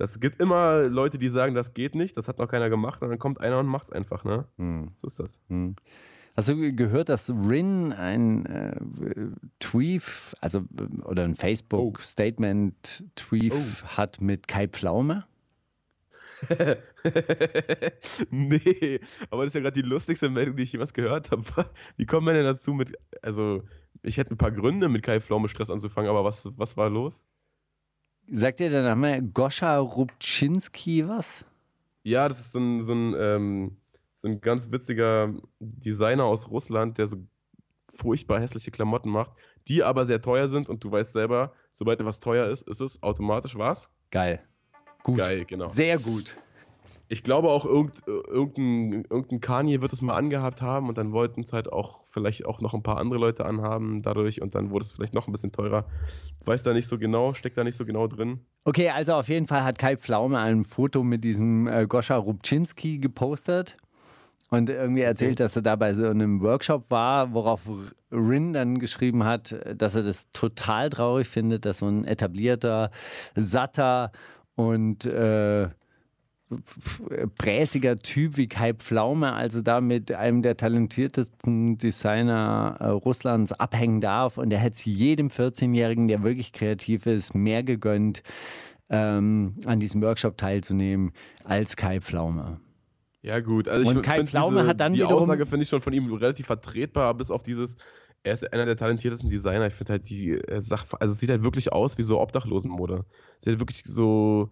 [0.00, 3.10] Das gibt immer Leute, die sagen, das geht nicht, das hat noch keiner gemacht, und
[3.10, 4.46] dann kommt einer und macht's einfach, ne?
[4.56, 4.92] Hm.
[4.96, 5.38] So ist das.
[5.48, 5.76] Hm.
[6.34, 8.80] Hast du gehört, dass Rin ein äh,
[9.58, 10.02] Tweet,
[10.40, 10.64] also
[11.04, 13.62] oder ein Facebook-Statement-Tweet Oh.
[13.88, 15.26] hat mit Kai Pflaume?
[18.30, 21.44] nee, aber das ist ja gerade die lustigste Meldung, die ich jemals gehört habe.
[21.98, 23.64] Wie kommt man denn dazu mit, also
[24.02, 27.28] ich hätte ein paar Gründe mit Kai Pflaume Stress anzufangen, aber was, was war los?
[28.32, 31.44] Sagt ihr der Name Goscha Rubczynski was?
[32.04, 33.76] Ja, das ist so ein, so ein, ähm,
[34.14, 37.16] so ein ganz witziger Designer aus Russland, der so
[37.92, 39.32] furchtbar hässliche Klamotten macht,
[39.66, 43.02] die aber sehr teuer sind und du weißt selber, sobald etwas teuer ist, ist es
[43.02, 43.90] automatisch was?
[44.12, 44.40] Geil.
[45.02, 45.18] Gut.
[45.18, 45.66] Geil, genau.
[45.66, 46.36] Sehr gut.
[47.12, 51.40] Ich glaube auch, irgend, irgendein, irgendein Kanye wird es mal angehabt haben und dann wollten
[51.40, 54.84] es halt auch vielleicht auch noch ein paar andere Leute anhaben dadurch und dann wurde
[54.84, 55.86] es vielleicht noch ein bisschen teurer.
[56.44, 58.38] Weiß da nicht so genau, steckt da nicht so genau drin.
[58.64, 62.98] Okay, also auf jeden Fall hat Kai Pflaume ein Foto mit diesem äh, Goscha Rubczynski
[62.98, 63.76] gepostet
[64.50, 65.42] und irgendwie erzählt, okay.
[65.42, 67.68] dass er da bei so einem Workshop war, worauf
[68.12, 72.92] Rin dann geschrieben hat, dass er das total traurig findet, dass so ein etablierter,
[73.34, 74.12] satter
[74.54, 75.68] und äh,
[77.38, 84.00] präsiger Typ wie Kai Pflaume, also da mit einem der talentiertesten Designer äh, Russlands abhängen
[84.00, 84.38] darf.
[84.38, 88.22] Und er hätte es jedem 14-Jährigen, der wirklich kreativ ist, mehr gegönnt,
[88.88, 91.12] ähm, an diesem Workshop teilzunehmen
[91.44, 92.60] als Kai Pflaume.
[93.22, 93.68] Ja, gut.
[93.68, 96.12] Also und Kai Pflaume diese, hat dann Die wiederum, Aussage finde ich schon von ihm
[96.12, 97.76] relativ vertretbar, bis auf dieses,
[98.24, 99.66] er ist einer der talentiertesten Designer.
[99.66, 103.04] Ich finde halt die Sache, also es sieht halt wirklich aus wie so Obdachlosenmode.
[103.38, 104.50] Es sieht halt wirklich so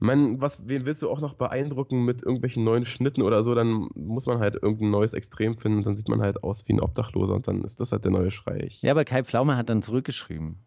[0.00, 3.88] man, was, wen willst du auch noch beeindrucken mit irgendwelchen neuen Schnitten oder so, dann
[3.94, 7.34] muss man halt irgendein neues Extrem finden, dann sieht man halt aus wie ein Obdachloser
[7.34, 8.68] und dann ist das halt der neue Schrei.
[8.80, 10.58] Ja, aber Kai Pflaume hat dann zurückgeschrieben.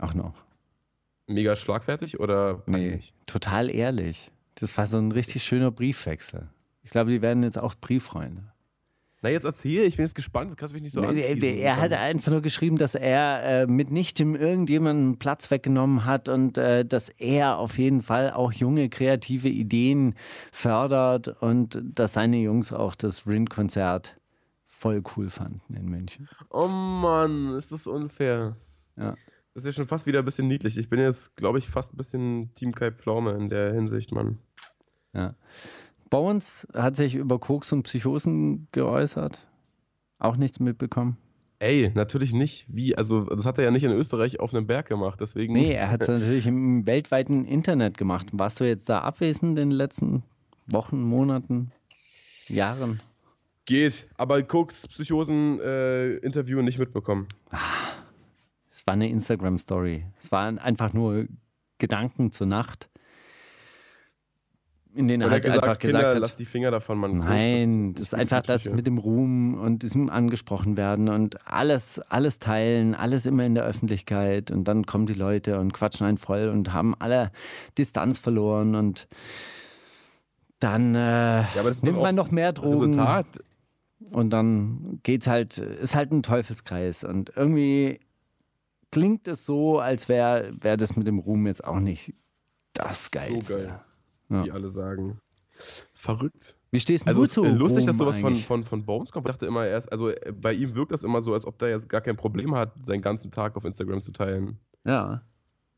[0.00, 0.34] Auch noch.
[1.26, 2.62] Mega schlagfertig oder?
[2.66, 4.30] Nee, total ehrlich.
[4.56, 6.48] Das war so ein richtig schöner Briefwechsel.
[6.82, 8.51] Ich glaube, die werden jetzt auch Brieffreunde.
[9.22, 11.56] Na, jetzt erzähl, ich bin jetzt gespannt, das kannst du mich nicht so nee, Er,
[11.56, 16.84] er hat einfach nur geschrieben, dass er äh, mitnichtem irgendjemanden Platz weggenommen hat und äh,
[16.84, 20.16] dass er auf jeden Fall auch junge, kreative Ideen
[20.50, 24.16] fördert und dass seine Jungs auch das Rin-Konzert
[24.66, 26.28] voll cool fanden in München.
[26.50, 28.56] Oh Mann, ist das unfair.
[28.96, 29.14] Ja.
[29.54, 30.76] Das ist ja schon fast wieder ein bisschen niedlich.
[30.76, 34.38] Ich bin jetzt, glaube ich, fast ein bisschen Team Kai Pflaume in der Hinsicht, Mann.
[35.14, 35.36] Ja.
[36.12, 39.40] Bones hat sich über Koks und Psychosen geäußert.
[40.18, 41.16] Auch nichts mitbekommen.
[41.58, 42.66] Ey, natürlich nicht.
[42.68, 42.94] Wie?
[42.94, 45.54] Also, das hat er ja nicht in Österreich auf einem Berg gemacht, deswegen.
[45.54, 48.26] Nee, er hat es natürlich im weltweiten Internet gemacht.
[48.32, 50.22] Warst du jetzt da abwesend in den letzten
[50.66, 51.72] Wochen, Monaten,
[52.46, 53.00] Jahren?
[53.64, 57.26] Geht, aber Koks Psychosen-Interview äh, nicht mitbekommen.
[58.70, 60.04] Es war eine Instagram-Story.
[60.18, 61.26] Es waren einfach nur
[61.78, 62.90] Gedanken zur Nacht
[64.94, 67.16] in denen er halt gesagt, einfach Kinder, gesagt hat, lass die Finger davon, man.
[67.16, 72.38] Nein, das ist einfach das mit dem Ruhm und diesem angesprochen werden und alles, alles
[72.38, 76.48] teilen, alles immer in der Öffentlichkeit und dann kommen die Leute und quatschen einen voll
[76.48, 77.32] und haben alle
[77.78, 79.08] Distanz verloren und
[80.58, 80.98] dann äh,
[81.40, 82.90] ja, nimmt man noch mehr Drogen.
[82.90, 83.26] Resultat.
[84.10, 88.00] Und dann geht's halt, ist halt ein Teufelskreis und irgendwie
[88.90, 92.12] klingt es so, als wäre wär das mit dem Ruhm jetzt auch nicht
[92.74, 93.52] das Geilste.
[93.52, 93.80] So geil
[94.32, 94.44] ja.
[94.44, 95.20] wie alle sagen.
[95.94, 96.56] Verrückt.
[96.70, 97.44] Wie stehst also du zu?
[97.44, 99.26] Lustig, dass sowas von, von, von Bones kommt.
[99.26, 101.68] Ich dachte immer erst, also äh, bei ihm wirkt das immer so, als ob der
[101.68, 104.58] jetzt gar kein Problem hat, seinen ganzen Tag auf Instagram zu teilen.
[104.84, 105.22] Ja.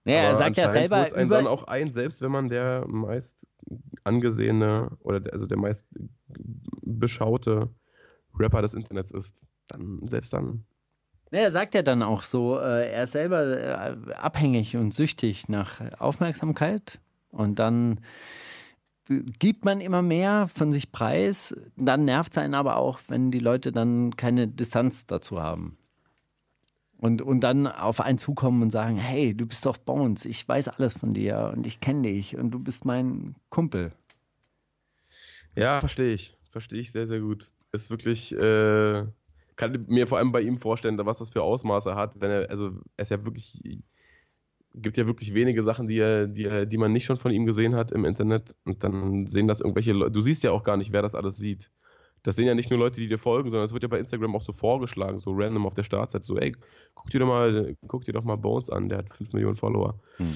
[0.07, 1.05] Ja, er sagt ja selber.
[1.05, 3.47] Es einen dann auch ein, selbst wenn man der meist
[4.05, 5.87] angesehene oder der, also der meist
[6.83, 7.71] beschaute
[8.39, 10.65] Rapper des Internets ist, dann selbst dann.
[11.33, 15.49] Ja, er sagt ja dann auch so, äh, er ist selber äh, abhängig und süchtig
[15.49, 18.01] nach Aufmerksamkeit und dann
[19.07, 21.55] gibt man immer mehr von sich preis.
[21.77, 25.77] Dann nervt es einen aber auch, wenn die Leute dann keine Distanz dazu haben.
[26.99, 30.69] Und, und dann auf einen zukommen und sagen, hey, du bist doch Bones, ich weiß
[30.69, 33.93] alles von dir und ich kenne dich und du bist mein Kumpel.
[35.57, 36.35] Ja, verstehe ich.
[36.49, 37.53] Verstehe ich sehr, sehr gut.
[37.73, 39.05] Ist wirklich, äh,
[39.57, 42.79] kann mir vor allem bei ihm vorstellen, was das für Ausmaße hat, wenn er, also
[42.97, 43.61] er ist ja wirklich
[44.75, 47.75] gibt ja wirklich wenige Sachen, die, er, die, die man nicht schon von ihm gesehen
[47.75, 48.55] hat im Internet.
[48.65, 50.13] Und dann sehen das irgendwelche Leute.
[50.13, 51.71] Du siehst ja auch gar nicht, wer das alles sieht.
[52.23, 54.35] Das sehen ja nicht nur Leute, die dir folgen, sondern es wird ja bei Instagram
[54.35, 56.25] auch so vorgeschlagen, so random auf der Startseite.
[56.25, 56.57] So, ey,
[56.95, 59.99] guck dir doch mal, guck dir doch mal Bones an, der hat 5 Millionen Follower.
[60.17, 60.35] Hm.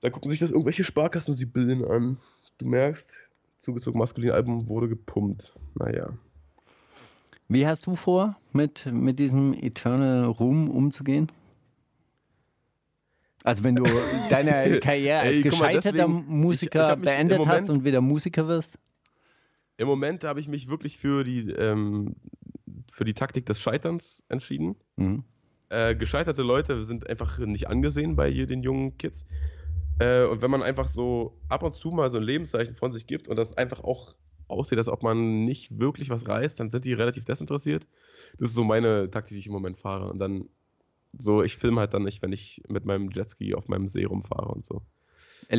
[0.00, 2.18] Da gucken sich das irgendwelche Sparkassen sie bilden an.
[2.58, 3.16] Du merkst,
[3.56, 5.54] zugezogen maskulin Album wurde gepumpt.
[5.76, 6.10] Naja.
[7.48, 11.30] Wie hast du vor, mit, mit diesem Eternal Room umzugehen?
[13.44, 13.84] Also wenn du
[14.30, 18.48] deine Karriere als Ey, gescheiterter mal, deswegen, Musiker ich, beendet Moment, hast und wieder Musiker
[18.48, 18.78] wirst?
[19.76, 22.16] Im Moment habe ich mich wirklich für die, ähm,
[22.90, 24.76] für die Taktik des Scheiterns entschieden.
[24.96, 25.24] Mhm.
[25.68, 29.26] Äh, gescheiterte Leute sind einfach nicht angesehen bei den jungen Kids.
[29.98, 33.06] Äh, und wenn man einfach so ab und zu mal so ein Lebenszeichen von sich
[33.06, 34.14] gibt und das einfach auch
[34.48, 37.88] aussieht, als ob man nicht wirklich was reißt, dann sind die relativ desinteressiert.
[38.38, 40.08] Das ist so meine Taktik, die ich im Moment fahre.
[40.08, 40.48] Und dann
[41.18, 44.48] so, ich filme halt dann nicht, wenn ich mit meinem Jetski auf meinem See rumfahre
[44.48, 44.82] und so.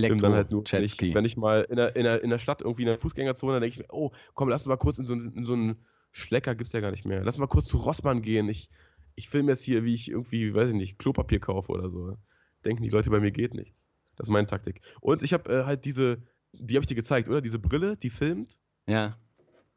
[0.09, 2.39] Film dann halt nur, wenn ich, wenn ich mal in der, in, der, in der
[2.39, 4.97] Stadt irgendwie in der Fußgängerzone, dann denke ich mir, oh, komm, lass uns mal kurz
[4.97, 7.23] in so, einen- in so einen Schlecker, gibt's ja gar nicht mehr.
[7.23, 8.49] Lass mal kurz zu Rossmann gehen.
[8.49, 8.69] Ich,
[9.15, 12.17] ich filme jetzt hier, wie ich irgendwie, weiß ich nicht, Klopapier kaufe oder so.
[12.63, 13.87] Denken die Leute, bei mir geht nichts.
[14.15, 14.81] Das ist meine Taktik.
[15.01, 17.41] Und ich habe äh, halt diese, die habe ich dir gezeigt, oder?
[17.41, 18.57] Diese Brille, die filmt.
[18.87, 19.17] Ja.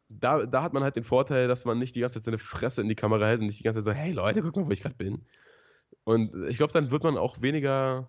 [0.08, 2.80] Da, da hat man halt den Vorteil, dass man nicht die ganze Zeit seine Fresse
[2.80, 4.70] in die Kamera hält und nicht die ganze Zeit so, hey Leute, guck mal, wo
[4.70, 5.26] ich gerade bin.
[6.08, 8.08] Und ich glaube, dann wird man auch weniger,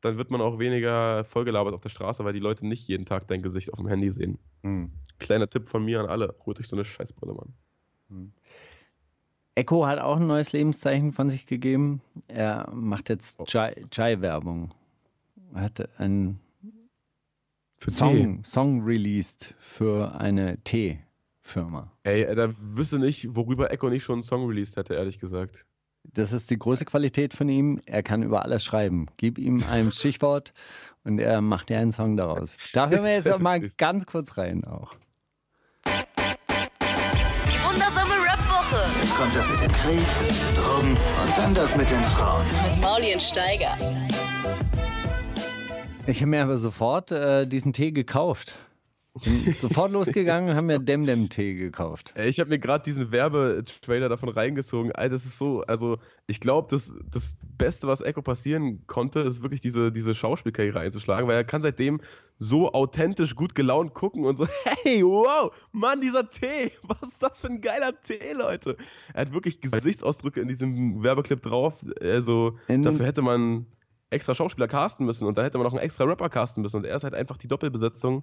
[0.00, 3.28] dann wird man auch weniger vollgelabert auf der Straße, weil die Leute nicht jeden Tag
[3.28, 4.38] dein Gesicht auf dem Handy sehen.
[4.62, 4.90] Hm.
[5.18, 8.32] Kleiner Tipp von mir an alle, holt euch so eine Scheißbrille, Mann.
[9.54, 12.00] Echo hat auch ein neues Lebenszeichen von sich gegeben.
[12.26, 13.12] Er macht Oh.
[13.12, 14.72] jetzt Chai- Chai-Werbung.
[15.54, 16.40] Er hat einen
[17.76, 21.92] Für Song, Song released für eine Teefirma.
[22.02, 25.66] Ey, da wüsste nicht, worüber Echo nicht schon einen Song released hätte, ehrlich gesagt.
[26.14, 27.80] Das ist die große Qualität von ihm.
[27.86, 29.06] Er kann über alles schreiben.
[29.16, 30.52] Gib ihm ein Stichwort
[31.04, 32.56] und er macht dir einen Song daraus.
[32.72, 34.92] Da hören wir jetzt auch mal ganz kurz rein auch.
[35.86, 40.06] Die wundersame Rap-Woche Jetzt kommt das mit dem Krieg,
[40.56, 42.44] Drogen und dann das mit den Frauen.
[42.72, 43.76] mit Mauli und Steiger.
[46.06, 48.56] Ich habe mir aber sofort äh, diesen Tee gekauft.
[49.24, 52.12] Bin sofort losgegangen und habe mir Dem Dem Tee gekauft.
[52.16, 54.92] Ich habe mir gerade diesen Werbetrailer davon reingezogen.
[54.92, 59.42] Alter, das ist so, also ich glaube, das, das Beste, was Echo passieren konnte, ist
[59.42, 62.00] wirklich diese, diese Schauspielkarriere einzuschlagen, weil er kann seitdem
[62.38, 64.46] so authentisch gut gelaunt gucken und so,
[64.82, 68.76] hey, wow, Mann, dieser Tee, was ist das für ein geiler Tee, Leute?
[69.14, 71.84] Er hat wirklich Gesichtsausdrücke in diesem Werbeclip drauf.
[72.02, 73.66] Also In- dafür hätte man
[74.10, 76.84] extra Schauspieler casten müssen und dann hätte man noch einen extra Rapper casten müssen und
[76.84, 78.22] er ist halt einfach die Doppelbesetzung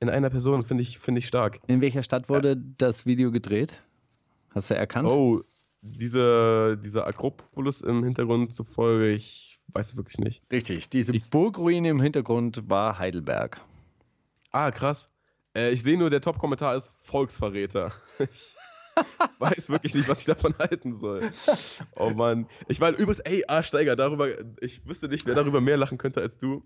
[0.00, 1.60] in einer Person, finde ich, finde ich stark.
[1.66, 3.74] In welcher Stadt wurde das Video gedreht?
[4.50, 5.10] Hast du erkannt?
[5.10, 5.42] Oh,
[5.82, 10.42] diese, dieser Akropolis im Hintergrund zufolge, ich weiß es wirklich nicht.
[10.50, 13.60] Richtig, diese Ich- Burgruine im Hintergrund war Heidelberg.
[14.50, 15.06] Ah, krass.
[15.56, 17.92] Äh, ich sehe nur, der Top-Kommentar ist Volksverräter.
[18.18, 18.56] Ich
[19.38, 21.22] weiß wirklich nicht, was ich davon halten soll.
[21.96, 22.46] Oh Mann.
[22.68, 24.28] Ich war übrigens, ey, A-Steiger, darüber,
[24.60, 26.64] ich wüsste nicht, wer darüber mehr lachen könnte als du.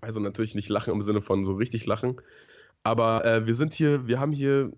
[0.00, 2.16] Also natürlich nicht lachen im Sinne von so richtig lachen.
[2.86, 4.70] Aber äh, wir sind hier, wir haben hier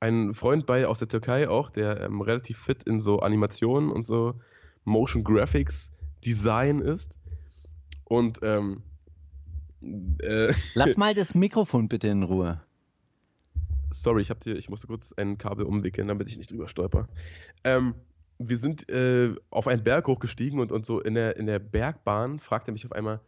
[0.00, 4.02] einen Freund bei aus der Türkei auch, der ähm, relativ fit in so Animationen und
[4.02, 4.34] so
[4.82, 5.92] Motion Graphics
[6.24, 7.12] Design ist.
[8.02, 8.82] Und ähm,
[10.22, 12.60] äh, Lass mal das Mikrofon bitte in Ruhe.
[13.92, 17.06] Sorry, ich, hab dir, ich musste kurz ein Kabel umwickeln, damit ich nicht drüber stolper.
[17.62, 17.94] Ähm,
[18.40, 22.40] wir sind äh, auf einen Berg hochgestiegen und, und so in der, in der Bergbahn
[22.40, 23.20] fragte er mich auf einmal,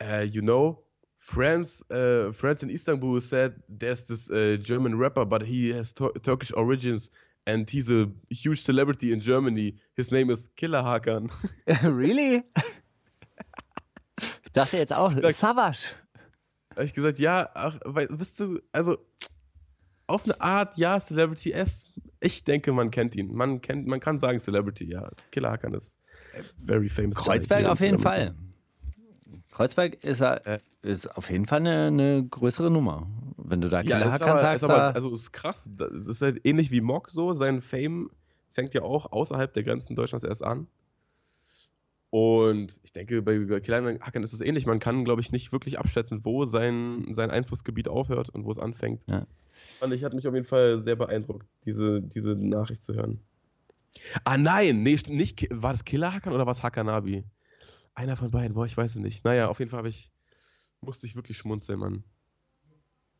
[0.00, 0.82] äh, you know,
[1.24, 6.12] friends, uh, friends in Istanbul said there's this uh, German rapper, but he has Tur
[6.22, 7.10] Turkish origins
[7.46, 9.74] and he's a huge celebrity in Germany.
[9.96, 11.30] His name is Killer Hakan.
[11.82, 12.44] really?
[14.44, 15.90] Ich dachte jetzt auch, Sag- Savage.
[16.74, 18.98] Habe ich gesagt, ja, ach, weil, bist du, also
[20.06, 21.86] auf eine Art, ja, Celebrity S.
[22.20, 23.32] Ich denke, man kennt ihn.
[23.34, 25.10] Man kennt, man kann sagen Celebrity, ja.
[25.30, 25.98] Killer Hakan ist
[26.66, 27.16] very famous.
[27.16, 27.98] Kreuzberg auf jeden.
[27.98, 28.34] Fall.
[29.50, 30.60] Kreuzberg ist, Äh.
[30.82, 33.06] ist auf jeden Fall eine, eine größere Nummer.
[33.36, 35.70] Wenn du da Ja, Killer ist Hakan aber, sagst, ist aber, also ist krass.
[35.76, 37.32] Das ist halt ähnlich wie Mock so.
[37.32, 38.10] Sein Fame
[38.52, 40.66] fängt ja auch außerhalb der Grenzen Deutschlands erst an.
[42.10, 44.66] Und ich denke, bei Killer ist es ähnlich.
[44.66, 48.58] Man kann, glaube ich, nicht wirklich abschätzen, wo sein, sein Einflussgebiet aufhört und wo es
[48.60, 49.02] anfängt.
[49.08, 49.26] Ja.
[49.80, 53.18] Und ich hat mich auf jeden Fall sehr beeindruckt, diese, diese Nachricht zu hören.
[54.24, 57.24] Ah nein, nee, nicht, war das Killer Hakan oder war es Hakanabi?
[57.94, 59.24] Einer von beiden, boah, ich weiß es nicht.
[59.24, 60.10] Naja, auf jeden Fall ich,
[60.80, 62.04] musste ich wirklich schmunzeln, Mann.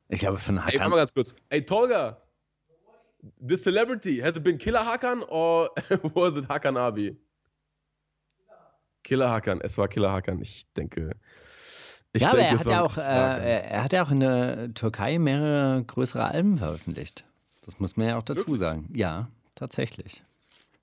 [0.09, 0.91] ich glaube von Ey, warte Hakan.
[0.91, 1.35] mal ganz kurz.
[1.49, 2.21] Ey, Tolga,
[3.41, 5.71] the celebrity, has it been Killer Hakan or
[6.15, 7.17] was it Hakan Abi?
[9.03, 11.11] Killer Hakan, es war Killer Hakan, ich denke.
[12.13, 13.43] Ich ja, aber denke, er es hat ja auch, äh, Hakan.
[13.43, 17.25] er er hat ja auch in der Türkei mehrere größere Alben veröffentlicht.
[17.63, 18.59] Das muss man ja auch dazu Wirklich?
[18.61, 18.89] sagen.
[18.95, 20.25] Ja, tatsächlich.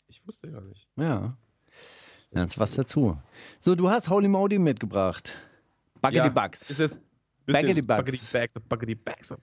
[0.08, 0.88] Ich wusste gar nicht.
[0.98, 1.38] Ja.
[2.32, 3.18] Da ist was dazu.
[3.60, 5.36] So, du hast Holy Modi mitgebracht.
[6.02, 6.70] Buggedy Bugs.
[6.70, 7.02] Ist jetzt
[7.46, 8.00] Baggedy Bugs.
[8.00, 9.36] Buggedy Bags, Buggedy Bags.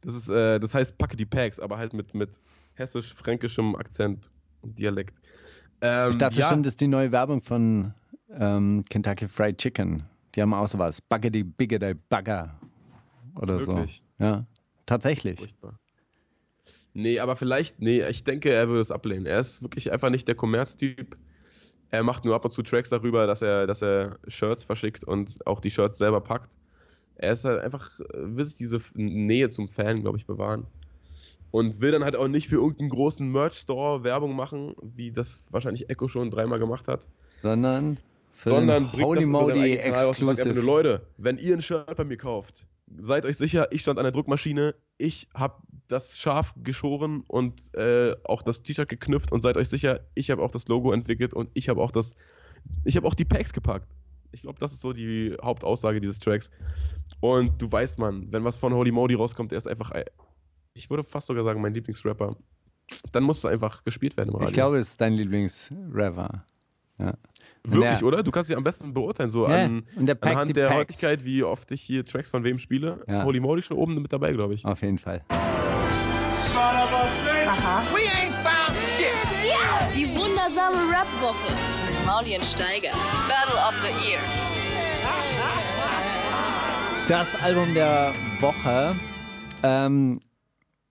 [0.00, 2.40] Das, ist, äh, das heißt Buggedy Bags, aber halt mit, mit
[2.74, 4.30] hessisch-fränkischem Akzent
[4.62, 5.14] und Dialekt.
[5.80, 7.94] Ähm, Ich dachte ja, schon, das ist die neue Werbung von
[8.30, 10.02] ähm, Kentucky Fried Chicken.
[10.34, 11.00] Die haben auch sowas.
[11.00, 12.58] Buggedy Biggedy Bugger.
[13.36, 14.02] Oder Wirklich?
[14.18, 14.24] so.
[14.24, 14.46] Ja,
[14.86, 15.38] tatsächlich.
[15.38, 15.78] Furchtbar.
[16.94, 19.26] Nee, aber vielleicht, nee, ich denke, er würde es ablehnen.
[19.26, 21.16] Er ist wirklich einfach nicht der Kommerztyp.
[21.94, 25.46] Er macht nur ab und zu Tracks darüber, dass er, dass er Shirts verschickt und
[25.46, 26.50] auch die Shirts selber packt.
[27.16, 30.66] Er ist halt einfach, äh, will sich diese Nähe zum Fan, glaube ich, bewahren.
[31.52, 35.88] Und will dann halt auch nicht für irgendeinen großen Merch-Store Werbung machen, wie das wahrscheinlich
[35.88, 37.06] Echo schon dreimal gemacht hat.
[37.42, 37.98] Sondern
[38.42, 39.50] sondern den Holy bringt
[39.84, 40.60] das einfach Exclusive.
[40.60, 42.66] Leute, wenn ihr ein Shirt bei mir kauft,
[42.98, 48.14] seid euch sicher, ich stand an der Druckmaschine, ich habe das scharf geschoren und äh,
[48.24, 51.50] auch das T-Shirt geknüpft und seid euch sicher, ich habe auch das Logo entwickelt und
[51.54, 52.14] ich habe auch das,
[52.84, 53.88] ich habe auch die Packs gepackt.
[54.32, 56.50] Ich glaube, das ist so die Hauptaussage dieses Tracks.
[57.20, 60.04] Und du weißt, man, wenn was von Holy Modi rauskommt, der ist einfach, äh,
[60.74, 62.36] ich würde fast sogar sagen, mein Lieblingsrapper.
[63.12, 64.48] Dann muss er einfach gespielt werden im Radio.
[64.48, 66.44] Ich glaube, es ist dein Lieblingsrapper.
[66.98, 67.14] Ja.
[67.66, 68.22] Wirklich, der- oder?
[68.22, 70.76] Du kannst sie am besten beurteilen, so Ja, an, packt anhand der Packs.
[70.94, 73.02] Häufigkeit, wie oft ich hier Tracks von wem spiele.
[73.08, 73.24] Ja.
[73.24, 74.64] Holy Moly schon oben mit dabei, glaube ich.
[74.64, 75.22] Auf jeden Fall.
[79.94, 81.52] Die wundersame Rap-Woche
[81.86, 82.90] mit Mauli und Steiger.
[83.28, 84.18] Battle of the Year.
[87.08, 88.96] Das Album der Woche.
[89.62, 90.20] Ähm,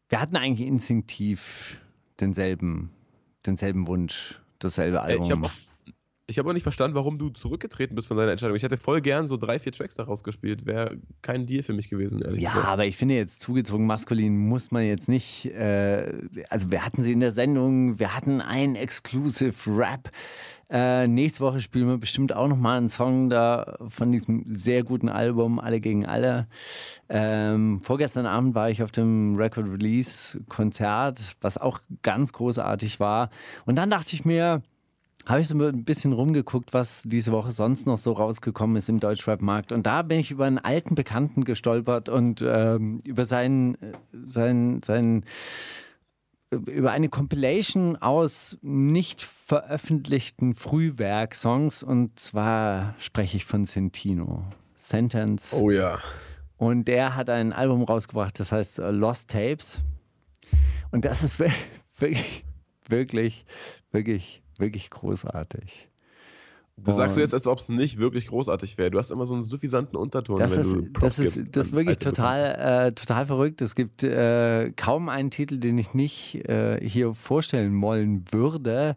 [0.09, 1.79] wir hatten eigentlich instinktiv
[2.19, 2.91] denselben,
[3.45, 5.25] denselben Wunsch, dasselbe Album.
[5.25, 5.49] ich habe
[6.25, 8.55] ich hab auch nicht verstanden, warum du zurückgetreten bist von deiner Entscheidung.
[8.55, 10.65] Ich hätte voll gern so drei, vier Tracks daraus gespielt.
[10.65, 12.67] Wäre kein Deal für mich gewesen, ehrlich ja, gesagt.
[12.69, 15.47] aber ich finde jetzt zugezogen maskulin muss man jetzt nicht.
[15.47, 16.13] Äh,
[16.49, 20.11] also wir hatten sie in der Sendung, wir hatten einen Exclusive Rap.
[20.69, 25.09] Äh, nächste Woche spielen wir bestimmt auch nochmal einen Song da von diesem sehr guten
[25.09, 26.47] Album Alle gegen Alle.
[27.09, 33.29] Ähm, vorgestern Abend war ich auf dem Record Release Konzert, was auch ganz großartig war.
[33.65, 34.63] Und dann dachte ich mir,
[35.25, 38.99] habe ich so ein bisschen rumgeguckt, was diese Woche sonst noch so rausgekommen ist im
[38.99, 39.71] Deutschrap-Markt.
[39.71, 43.77] Und da bin ich über einen alten Bekannten gestolpert und ähm, über seinen,
[44.27, 45.25] seinen, seinen,
[46.51, 51.83] über eine Compilation aus nicht veröffentlichten Frühwerk-Songs.
[51.83, 54.43] Und zwar spreche ich von Sentino.
[54.75, 55.53] Sentence.
[55.53, 55.99] Oh ja.
[56.57, 59.79] Und der hat ein Album rausgebracht, das heißt äh, Lost Tapes.
[60.91, 61.51] Und das ist wir-
[61.97, 62.43] wirklich,
[62.87, 63.45] wirklich,
[63.91, 65.89] wirklich, wirklich großartig.
[66.75, 68.89] Das sagst du jetzt, als ob es nicht wirklich großartig wäre.
[68.89, 71.55] Du hast immer so einen suffisanten Unterton, Das wenn ist, du das Props ist, gibst
[71.55, 73.61] das ist wirklich total, äh, total verrückt.
[73.61, 78.95] Es gibt äh, kaum einen Titel, den ich nicht äh, hier vorstellen wollen würde.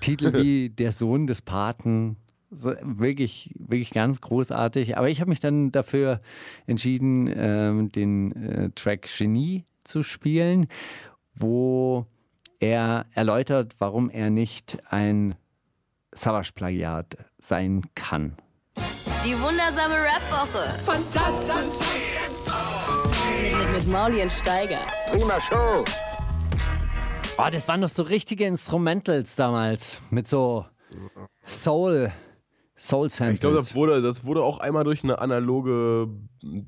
[0.00, 2.16] Titel wie Der Sohn des Paten.
[2.50, 4.96] So, wirklich, wirklich ganz großartig.
[4.96, 6.20] Aber ich habe mich dann dafür
[6.66, 10.66] entschieden, ähm, den äh, Track Genie zu spielen,
[11.34, 12.06] wo
[12.62, 15.34] er erläutert, warum er nicht ein
[16.12, 18.36] Savage-Plagiat sein kann.
[19.24, 20.78] Die wundersame Rap-Woche.
[20.84, 21.78] Fantastisch.
[23.42, 24.82] Mit, mit Mauli und Steiger.
[25.10, 25.84] Prima Show.
[27.36, 29.98] Oh, das waren doch so richtige Instrumentals damals.
[30.10, 30.64] Mit so
[31.44, 32.12] Soul,
[32.82, 33.54] Soul Ich glaube, Samples.
[33.54, 36.08] das wurde, das wurde auch einmal durch eine analoge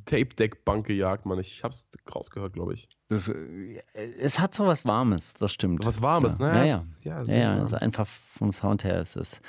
[0.05, 1.41] Tape-Deck-Bank gejagt, Mann.
[1.41, 1.85] Ich hab's
[2.15, 2.89] rausgehört, glaube ich.
[3.09, 3.83] Das, äh,
[4.21, 5.85] es hat so was Warmes, das stimmt.
[5.85, 6.53] Was Warmes, ja.
[6.53, 6.59] ne?
[6.59, 6.81] Ja, ja.
[7.03, 9.41] Ja, Ja, ja, also einfach vom Sound her ist es.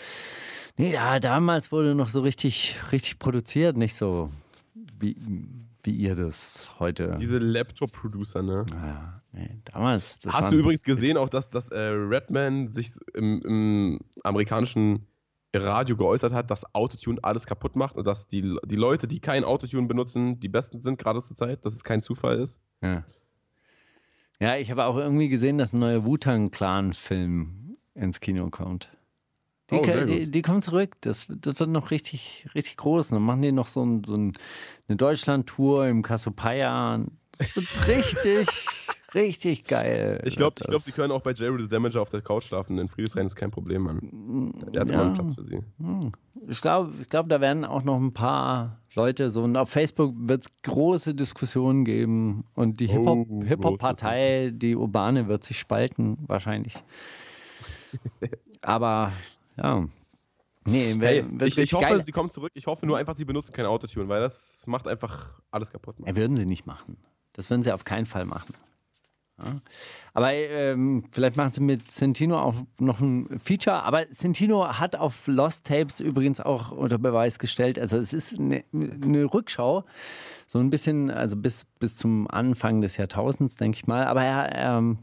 [0.76, 4.32] Nee, da, damals wurde noch so richtig, richtig produziert, nicht so
[4.74, 5.16] wie,
[5.84, 7.16] wie ihr das heute.
[7.20, 8.66] Diese Laptop-Producer, ne?
[8.72, 10.18] ja, nee, damals.
[10.26, 15.06] Hast du übrigens gesehen auch, dass, dass äh, Redman sich im, im amerikanischen
[15.64, 19.44] Radio geäußert hat, dass Autotune alles kaputt macht und dass die, die Leute, die kein
[19.44, 22.60] Autotune benutzen, die besten sind gerade zur Zeit, dass es kein Zufall ist?
[22.82, 23.04] Ja.
[24.40, 28.90] Ja, ich habe auch irgendwie gesehen, dass ein neuer Wu-Tang-Clan-Film ins Kino kommt.
[29.72, 30.96] Die, Oh, die, die kommen zurück.
[31.02, 33.12] Das, das wird noch richtig, richtig groß.
[33.12, 34.34] Und dann machen die noch so, ein, so ein,
[34.88, 37.04] eine Deutschland-Tour im Cassiopeia.
[37.38, 38.68] Das wird richtig,
[39.16, 40.22] richtig geil.
[40.26, 42.78] Ich glaube, glaub, die können auch bei Jerry the Damager auf der Couch schlafen.
[42.78, 44.54] In Friedrichshain ist kein Problem, Mann.
[44.74, 44.94] Der hat Ja.
[44.96, 45.60] immer einen Platz für sie.
[46.48, 49.44] Ich glaube, ich glaub, da werden auch noch ein paar Leute so.
[49.44, 52.44] Und auf Facebook wird es große Diskussionen geben.
[52.54, 56.76] Und die Oh, Hip-Hop-Partei, die urbane, wird sich spalten, wahrscheinlich.
[58.62, 59.12] Aber
[59.58, 59.88] ja.
[60.68, 62.04] Nee, wer- Hey, ich, ich hoffe, geil.
[62.04, 62.52] sie kommen zurück.
[62.56, 66.00] Ich hoffe nur einfach, sie benutzen kein Autotune, weil das macht einfach alles kaputt.
[66.00, 66.16] Mann.
[66.16, 66.98] Würden sie nicht machen.
[67.34, 68.54] Das würden sie auf keinen Fall machen.
[70.14, 73.84] Aber ähm, vielleicht machen sie mit Sentino auch noch ein Feature.
[73.84, 77.78] Aber Sentino hat auf Lost Tapes übrigens auch unter Beweis gestellt.
[77.78, 79.84] Also es ist eine, eine Rückschau.
[80.48, 84.06] So ein bisschen, also bis, bis zum Anfang des Jahrtausends, denke ich mal.
[84.06, 85.00] Aber er ähm,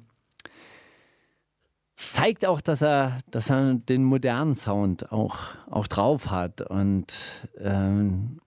[1.96, 6.62] zeigt auch, dass er, dass er den modernen Sound auch, auch drauf hat.
[6.62, 7.14] Und
[7.58, 8.40] ähm,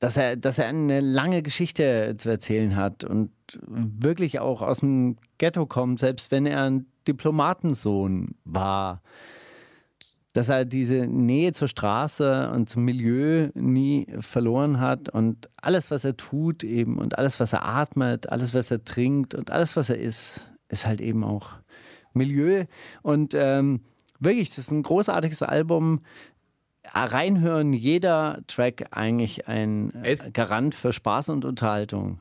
[0.00, 3.30] dass er, dass er eine lange Geschichte zu erzählen hat und
[3.66, 9.02] wirklich auch aus dem Ghetto kommt, selbst wenn er ein Diplomatensohn war.
[10.32, 16.04] dass er diese Nähe zur Straße und zum Milieu nie verloren hat und alles, was
[16.04, 19.90] er tut eben und alles, was er atmet, alles, was er trinkt und alles, was
[19.90, 21.54] er ist, ist halt eben auch
[22.12, 22.64] Milieu.
[23.02, 23.80] Und ähm,
[24.20, 26.02] wirklich, das ist ein großartiges Album.
[26.94, 32.20] Reinhören, jeder Track eigentlich ein Es- Garant für Spaß und Unterhaltung.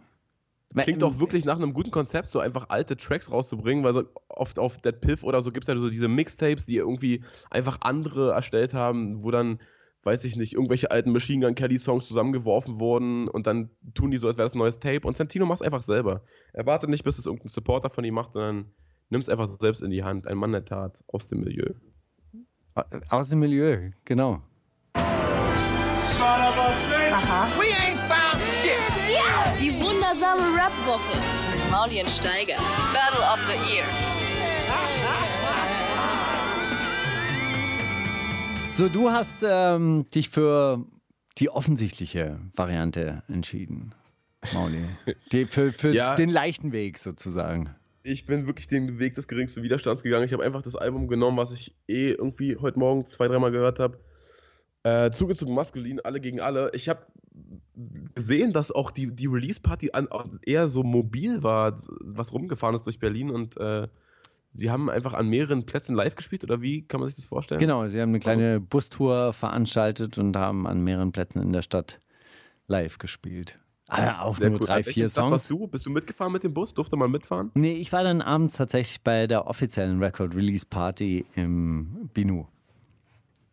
[0.76, 4.60] Klingt doch wirklich nach einem guten Konzept, so einfach alte Tracks rauszubringen, weil so oft
[4.60, 8.34] auf Dead Piff oder so gibt es ja so diese Mixtapes, die irgendwie einfach andere
[8.34, 9.60] erstellt haben, wo dann,
[10.04, 14.18] weiß ich nicht, irgendwelche alten Machine Gun Kelly Songs zusammengeworfen wurden und dann tun die
[14.18, 15.08] so, als wäre das ein neues Tape.
[15.08, 16.22] Und Santino macht es einfach selber.
[16.54, 18.66] Er wartet nicht, bis es irgendein Supporter von ihm macht, sondern
[19.10, 20.28] nimmt es einfach selbst in die Hand.
[20.28, 21.74] Ein Mann der Tat aus dem Milieu.
[23.10, 24.44] Aus dem Milieu, genau.
[30.30, 31.18] Wundersame Rap-Woche
[31.56, 32.56] mit Mauli und Steiger.
[32.94, 33.86] Battle of the Year.
[38.72, 40.86] So, du hast ähm, dich für
[41.38, 43.94] die offensichtliche Variante entschieden,
[44.54, 44.80] Mauli.
[45.32, 46.16] Die, für für Ja.
[46.16, 47.76] den leichten Weg sozusagen.
[48.04, 50.24] ich bin wirklich den Weg des geringsten Widerstands gegangen.
[50.26, 53.80] Ich habe einfach das Album genommen, was ich eh irgendwie heute Morgen zwei, dreimal gehört
[53.80, 54.00] habe.
[54.84, 56.72] Äh, zugezogen maskulin, alle gegen alle.
[56.74, 57.06] Ich habe
[58.16, 59.92] gesehen, dass auch die, die Release-Party
[60.46, 63.88] eher so mobil war, was rumgefahren ist durch Berlin und äh,
[64.54, 67.60] sie haben einfach an mehreren Plätzen live gespielt oder wie kann man sich das vorstellen?
[67.60, 72.00] Genau, sie haben eine kleine Bustour veranstaltet und haben an mehreren Plätzen in der Stadt
[72.68, 73.60] live gespielt.
[73.88, 74.68] Aber auch Sehr nur cool.
[74.68, 75.48] drei, vier Das warst Songs.
[75.48, 75.68] du?
[75.68, 76.74] Bist du mitgefahren mit dem Bus?
[76.76, 77.50] Durfte man mitfahren?
[77.56, 82.46] Nee, ich war dann abends tatsächlich bei der offiziellen Record-Release-Party im Binu.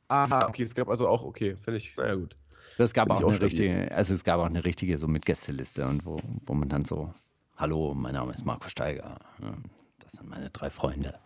[0.09, 2.37] Ah, okay, es gab also auch, okay, finde ich, naja gut.
[2.79, 3.45] Das gab auch auch eine stabil.
[3.47, 6.85] richtige, also es gab auch eine richtige so mit Gästeliste und wo, wo man dann
[6.85, 7.13] so,
[7.57, 9.19] hallo, mein Name ist Marco Steiger.
[9.41, 9.55] Ja,
[10.01, 11.19] Das sind meine drei Freunde.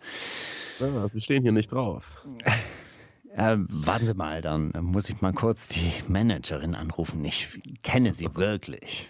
[0.80, 2.24] Ah, sie stehen hier nicht drauf.
[3.34, 7.24] Äh, warten Sie mal, dann muss ich mal kurz die Managerin anrufen.
[7.24, 9.08] Ich kenne sie wirklich.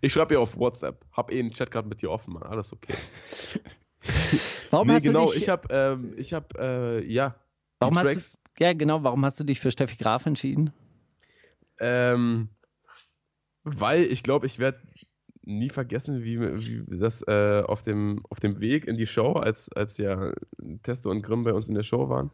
[0.00, 1.04] Ich schreibe ihr auf WhatsApp.
[1.12, 2.42] Hab eh einen Chat gerade mit dir offen, Mann.
[2.44, 2.94] Alles okay.
[4.70, 5.26] Warum nee, hast genau.
[5.26, 7.34] du dich, Ich habe, ähm, ich habe, äh, ja.
[7.78, 10.72] warum hast du, ja genau, warum hast du dich für Steffi Graf entschieden?
[11.80, 12.48] Ähm,
[13.64, 14.80] weil ich glaube, ich werde
[15.42, 19.70] nie vergessen, wie, wie das äh, auf, dem, auf dem Weg in die Show, als,
[19.72, 20.32] als ja
[20.82, 22.30] Testo und Grimm bei uns in der Show waren,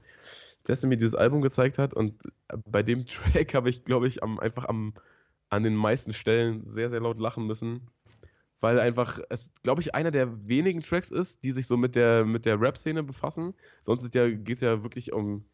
[0.65, 2.21] Testo mir dieses Album gezeigt hat und
[2.67, 4.95] bei dem Track habe ich, glaube ich, am, einfach am,
[5.49, 7.89] an den meisten Stellen sehr, sehr laut lachen müssen.
[8.61, 12.25] Weil einfach es, glaube ich, einer der wenigen Tracks ist, die sich so mit der,
[12.25, 13.53] mit der Rap-Szene befassen.
[13.83, 15.45] Sonst geht es ja wirklich um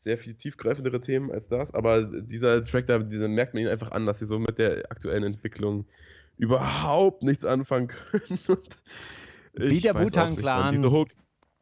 [0.00, 1.74] sehr viel tiefgreifendere Themen als das.
[1.74, 4.90] Aber dieser Track, da, da merkt man ihn einfach an, dass sie so mit der
[4.90, 5.86] aktuellen Entwicklung
[6.38, 8.38] überhaupt nichts anfangen können.
[9.52, 10.60] Wie der weiß auch Wu-Tang nicht, Clan.
[10.60, 10.74] Mann.
[10.74, 11.08] Diese Hook,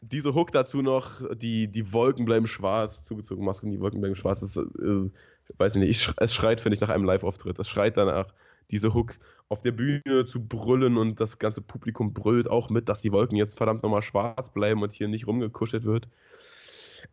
[0.01, 4.41] diese Hook dazu noch, die, die Wolken bleiben schwarz, zugezogen Masken, die Wolken bleiben schwarz.
[4.41, 5.11] Das, äh,
[5.57, 7.59] weiß ich nicht, ich, es schreit, finde ich, nach einem Live-Auftritt.
[7.59, 8.33] Es schreit danach,
[8.71, 9.19] diese Hook
[9.49, 13.37] auf der Bühne zu brüllen und das ganze Publikum brüllt auch mit, dass die Wolken
[13.37, 16.09] jetzt verdammt nochmal schwarz bleiben und hier nicht rumgekuschelt wird.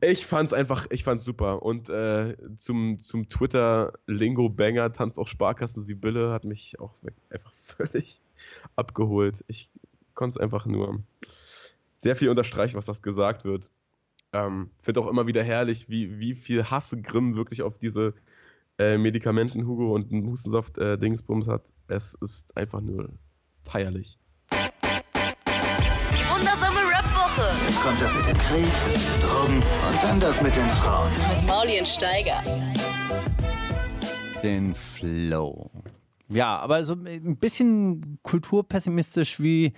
[0.01, 1.63] Ich fand's einfach, ich fand's super.
[1.63, 6.95] Und äh, zum, zum Twitter-Lingo-Banger tanzt auch Sparkassen Sibylle, hat mich auch
[7.29, 8.21] einfach völlig
[8.75, 9.43] abgeholt.
[9.47, 9.69] Ich
[10.13, 11.01] konnte es einfach nur
[11.95, 13.69] sehr viel unterstreichen, was das gesagt wird.
[14.33, 18.13] Ähm, Finde auch immer wieder herrlich, wie, wie viel Hass Grimm wirklich auf diese
[18.77, 21.63] äh, Medikamenten Hugo und Hustensaft äh, Dingsbums hat.
[21.87, 23.09] Es ist einfach nur
[23.63, 24.19] feierlich.
[24.51, 26.84] Die wundersame
[27.37, 28.65] Rap-Woche Jetzt kommt das mit dem Krieg,
[29.21, 31.11] Drogen und dann das mit den Frauen.
[31.11, 32.41] mit Mauli und Steiger.
[34.43, 35.71] Den Flow.
[36.29, 39.73] Ja, aber so ein bisschen kulturpessimistisch wie,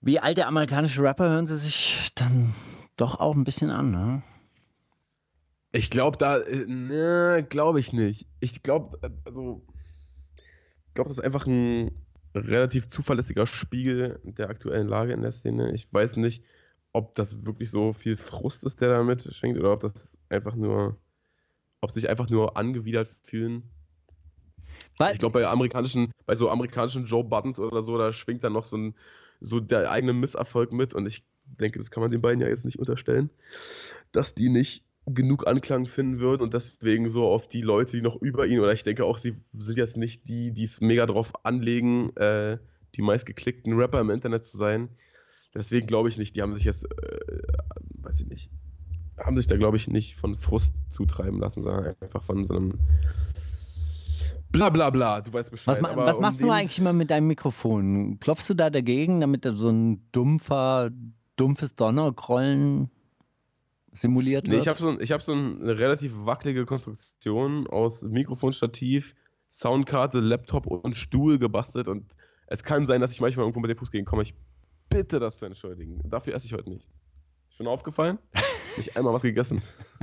[0.00, 2.54] wie alte amerikanische Rapper hören sie sich dann
[2.96, 4.22] doch auch ein bisschen an, ne?
[5.70, 8.26] Ich glaube da, äh, ne, glaube ich nicht.
[8.40, 9.66] Ich glaube, also,
[10.86, 11.90] ich glaube, das ist einfach ein
[12.34, 15.72] relativ zuverlässiger Spiegel der aktuellen Lage in der Szene.
[15.74, 16.44] Ich weiß nicht,
[16.92, 20.98] ob das wirklich so viel Frust ist, der damit schwingt, oder ob das einfach nur,
[21.80, 23.62] ob sich einfach nur angewidert fühlen.
[24.98, 28.52] Weil, Ich glaube, bei amerikanischen, bei so amerikanischen Joe Buttons oder so, da schwingt dann
[28.52, 28.94] noch so ein,
[29.40, 32.64] so der eigene Misserfolg mit und ich denke, das kann man den beiden ja jetzt
[32.64, 33.30] nicht unterstellen,
[34.12, 38.16] dass die nicht genug Anklang finden würden und deswegen so auf die Leute, die noch
[38.20, 41.32] über ihn, oder ich denke auch, sie sind jetzt nicht die, die es mega drauf
[41.44, 42.58] anlegen, äh,
[42.94, 44.88] die meistgeklickten Rapper im Internet zu sein.
[45.54, 47.42] Deswegen glaube ich nicht, die haben sich jetzt, äh,
[48.02, 48.50] weiß ich nicht,
[49.18, 52.78] haben sich da, glaube ich, nicht von Frust zutreiben lassen, sondern einfach von so einem
[54.50, 55.76] bla bla bla, du weißt Bescheid.
[55.76, 58.18] was, ma- was um machst du den- eigentlich immer mit deinem Mikrofon?
[58.20, 60.90] Klopfst du da dagegen, damit da so ein dumpfer,
[61.36, 62.90] dumpfes Donnergrollen
[64.00, 64.62] simuliert Nee, wird?
[64.62, 69.14] ich habe so, ein- ich hab so eine relativ wackelige Konstruktion aus Mikrofonstativ,
[69.50, 72.04] Soundkarte, Laptop und Stuhl gebastelt und
[72.46, 74.22] es kann sein, dass ich manchmal irgendwo mit dem Fuß gegenkomme.
[74.22, 74.34] Ich
[74.88, 76.00] bitte das zu entschuldigen.
[76.08, 76.88] Dafür esse ich heute nicht.
[77.56, 78.18] Schon aufgefallen?
[78.76, 79.60] Nicht einmal was gegessen.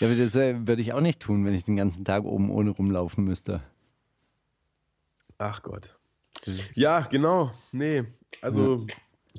[0.00, 2.50] Ja, aber das äh, würde ich auch nicht tun, wenn ich den ganzen Tag oben
[2.50, 3.62] ohne rumlaufen müsste.
[5.38, 5.96] Ach Gott.
[6.74, 7.52] Ja, genau.
[7.70, 8.02] Nee,
[8.40, 8.84] also,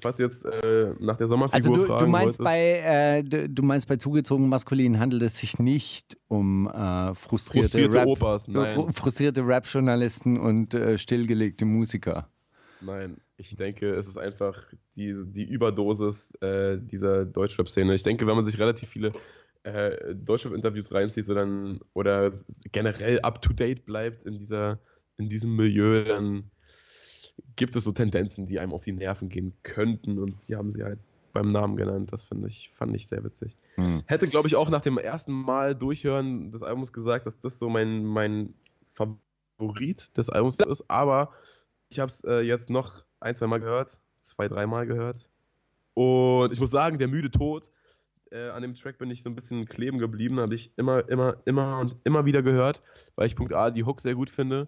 [0.01, 3.63] was jetzt äh, nach der Sommerfigur Also du, du meinst wolltest, bei äh, du, du
[3.63, 8.47] meinst bei zugezogen maskulin handelt es sich nicht um äh, frustrierte, frustrierte Rap, Opas.
[8.47, 12.29] Nein, äh, frustrierte Rap-Journalisten und äh, stillgelegte Musiker.
[12.81, 13.17] nein.
[13.35, 14.61] Ich denke, es ist einfach
[14.95, 17.93] die, die Überdosis äh, dieser Deutschrap-Szene.
[17.95, 19.11] Ich denke, wenn man sich relativ viele
[19.65, 22.33] Deutschrap-Interviews reinzieht so dann, oder
[22.73, 24.79] generell up-to-date bleibt in, dieser,
[25.17, 26.51] in diesem Milieu, dann
[27.55, 30.83] gibt es so Tendenzen, die einem auf die Nerven gehen könnten und sie haben sie
[30.83, 30.99] halt
[31.33, 32.13] beim Namen genannt.
[32.13, 33.57] Das finde ich, fand ich sehr witzig.
[33.75, 34.03] Hm.
[34.05, 37.69] Hätte, glaube ich, auch nach dem ersten Mal durchhören des Albums gesagt, dass das so
[37.69, 38.53] mein, mein
[38.89, 41.31] Favorit des Albums ist, aber
[41.89, 45.29] ich habe es äh, jetzt noch ein, zwei Mal gehört, zwei, dreimal gehört.
[45.95, 47.69] Und ich muss sagen, der müde Tod,
[48.31, 51.37] äh, an dem Track bin ich so ein bisschen kleben geblieben, habe ich immer, immer,
[51.45, 52.81] immer und immer wieder gehört,
[53.15, 54.67] weil ich Punkt A die Hook sehr gut finde,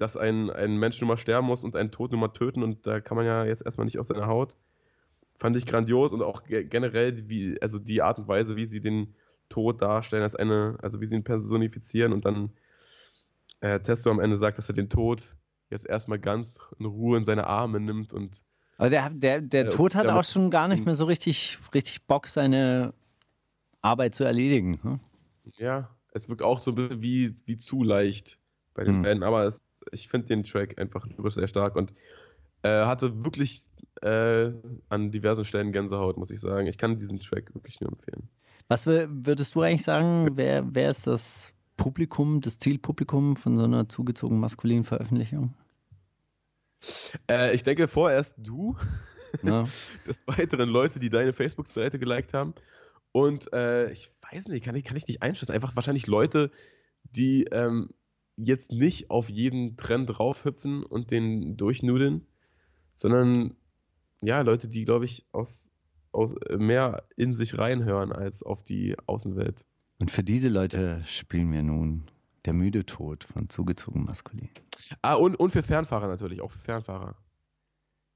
[0.00, 2.86] dass ein, ein Mensch nun mal sterben muss und einen Tod nun mal töten und
[2.86, 4.56] da kann man ja jetzt erstmal nicht aus seiner Haut.
[5.38, 8.80] Fand ich grandios und auch ge generell, wie, also die Art und Weise, wie sie
[8.80, 9.14] den
[9.48, 12.50] Tod darstellen, als eine, also wie sie ihn personifizieren und dann
[13.60, 15.34] äh, Testo am Ende sagt, dass er den Tod
[15.70, 18.42] jetzt erstmal ganz in Ruhe in seine Arme nimmt und
[18.78, 21.58] Aber der, der, der Äh, Tod hat auch schon gar nicht es- mehr so richtig,
[21.74, 22.94] richtig Bock, seine
[23.82, 24.78] Arbeit zu erledigen.
[24.82, 25.00] Hm?
[25.58, 28.39] ja, es wirkt auch so ein bisschen wie, wie zu leicht
[28.74, 29.02] bei den Hm.
[29.02, 31.92] beiden, aber es, ich finde den Track einfach lyrisch sehr stark und
[32.62, 33.64] äh, hatte wirklich
[34.02, 34.50] äh,
[34.88, 36.66] an diversen Stellen Gänsehaut, muss ich sagen.
[36.66, 38.28] Ich kann diesen Track wirklich nur empfehlen.
[38.68, 43.64] Was wür- würdest du eigentlich sagen, wer, wer ist das Publikum, das Zielpublikum von so
[43.64, 45.54] einer zugezogen maskulinen Veröffentlichung?
[47.28, 48.76] Äh, ich denke vorerst du,
[49.42, 49.64] Ja.
[50.06, 52.54] des Weiteren Leute, die deine Facebook-Seite geliked haben.
[53.12, 55.52] Und äh, ich weiß nicht, kann ich, kann ich nicht einschätzen.
[55.52, 56.50] Einfach wahrscheinlich Leute,
[57.04, 57.90] die ähm,
[58.42, 62.26] jetzt nicht auf jeden Trend raufhüpfen und den durchnudeln,
[62.96, 63.54] sondern
[64.22, 65.68] ja, Leute, die, glaube ich, aus,
[66.12, 69.64] aus äh, mehr in sich reinhören als auf die Außenwelt.
[69.98, 72.04] Und für diese Leute spielen wir nun
[72.46, 74.48] Der müde Tod von zugezogen maskulin.
[75.02, 77.14] Ah, und, und für Fernfahrer natürlich, auch für Fernfahrer.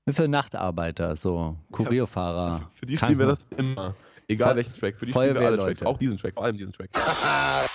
[0.09, 2.59] Für Nachtarbeiter, so Kurierfahrer.
[2.59, 3.95] Für, für die spielen wir das immer.
[4.29, 4.99] Egal Fe- welchen Track.
[4.99, 5.57] Für die spielen wir alle.
[5.59, 5.83] Tracks.
[5.83, 6.91] Auch diesen Track, vor allem diesen Track.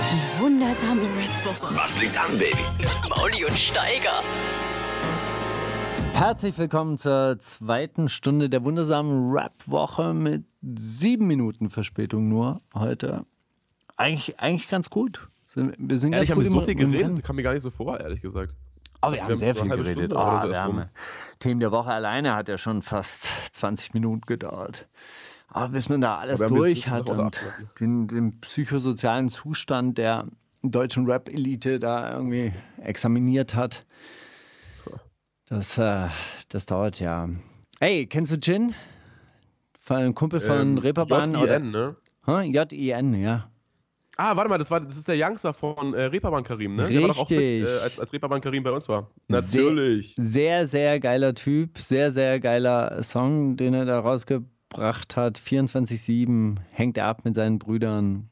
[0.00, 1.76] Die wundersame Rap-Woche.
[1.76, 2.56] Was liegt an, Baby?
[2.78, 4.22] Mit Mauli und Steiger.
[6.14, 13.26] Herzlich willkommen zur zweiten Stunde der wundersamen Rap-Woche mit sieben Minuten Verspätung nur heute.
[13.98, 15.28] Eigentlich, eigentlich ganz gut.
[15.54, 17.22] Wir sind Ehrlich, ganz haben gut wir so viel geredet?
[17.22, 18.54] Kam mir gar nicht so vor, ehrlich gesagt.
[19.02, 20.12] Aber wir Wir haben sehr viel geredet.
[20.14, 20.86] Oh, wir haben.
[21.40, 24.88] Themen der Woche alleine hat ja schon fast 20 Minuten gedauert.
[25.52, 27.40] Aber bis man da alles durch hat und
[27.80, 30.26] den, den psychosozialen Zustand der
[30.62, 33.84] deutschen Rap-Elite da irgendwie examiniert hat,
[35.46, 36.06] das, äh,
[36.48, 37.28] das dauert ja.
[37.80, 38.68] Hey, kennst du?
[39.80, 41.34] Von einem Kumpel von Ähm, Reeperbahn?
[41.34, 41.96] JIN, ne?
[42.26, 43.50] J-I-N, ja.
[44.16, 46.88] Ah, warte mal, das, war, das ist der Youngster von äh, Reeperbahn Karim, ne?
[46.88, 47.68] Der war doch auch mit, Richtig.
[47.68, 49.10] äh, als, als Reeperbahn Karim bei uns war.
[49.28, 50.14] Sehr- Natürlich.
[50.16, 55.38] Sehr, sehr geiler Typ, sehr, sehr geiler Song, den er da rausgebracht hat.
[55.38, 58.30] 24-7 hängt er ab mit seinen Brüdern.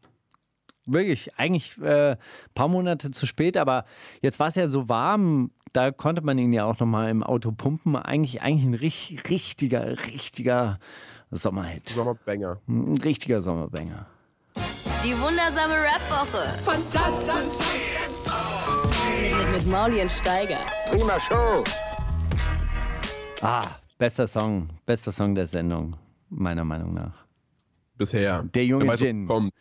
[0.87, 2.17] Wirklich, eigentlich äh,
[2.55, 3.85] paar Monate zu spät, aber
[4.23, 7.53] jetzt war es ja so warm, da konnte man ihn ja auch nochmal im Auto
[7.53, 7.97] pumpen.
[7.97, 10.79] Eigentlich, eigentlich ein richtig, richtiger, richtiger
[11.31, 11.91] Sommerhit.
[11.91, 12.61] Sommerbanger.
[12.67, 14.07] Ein richtiger Sommerbanger.
[15.05, 16.59] Die wundersame Rap-Woche.
[16.65, 17.79] Fantastisch.
[19.21, 20.61] Mit, mit Mauli und Steiger.
[20.91, 21.65] Prima Show.
[23.41, 23.69] Ah,
[23.99, 25.95] bester Song, bester Song der Sendung,
[26.31, 27.25] meiner Meinung nach.
[27.97, 28.43] Bisher.
[28.55, 29.27] Der junge weiß, was Gin.
[29.27, 29.53] Kommt.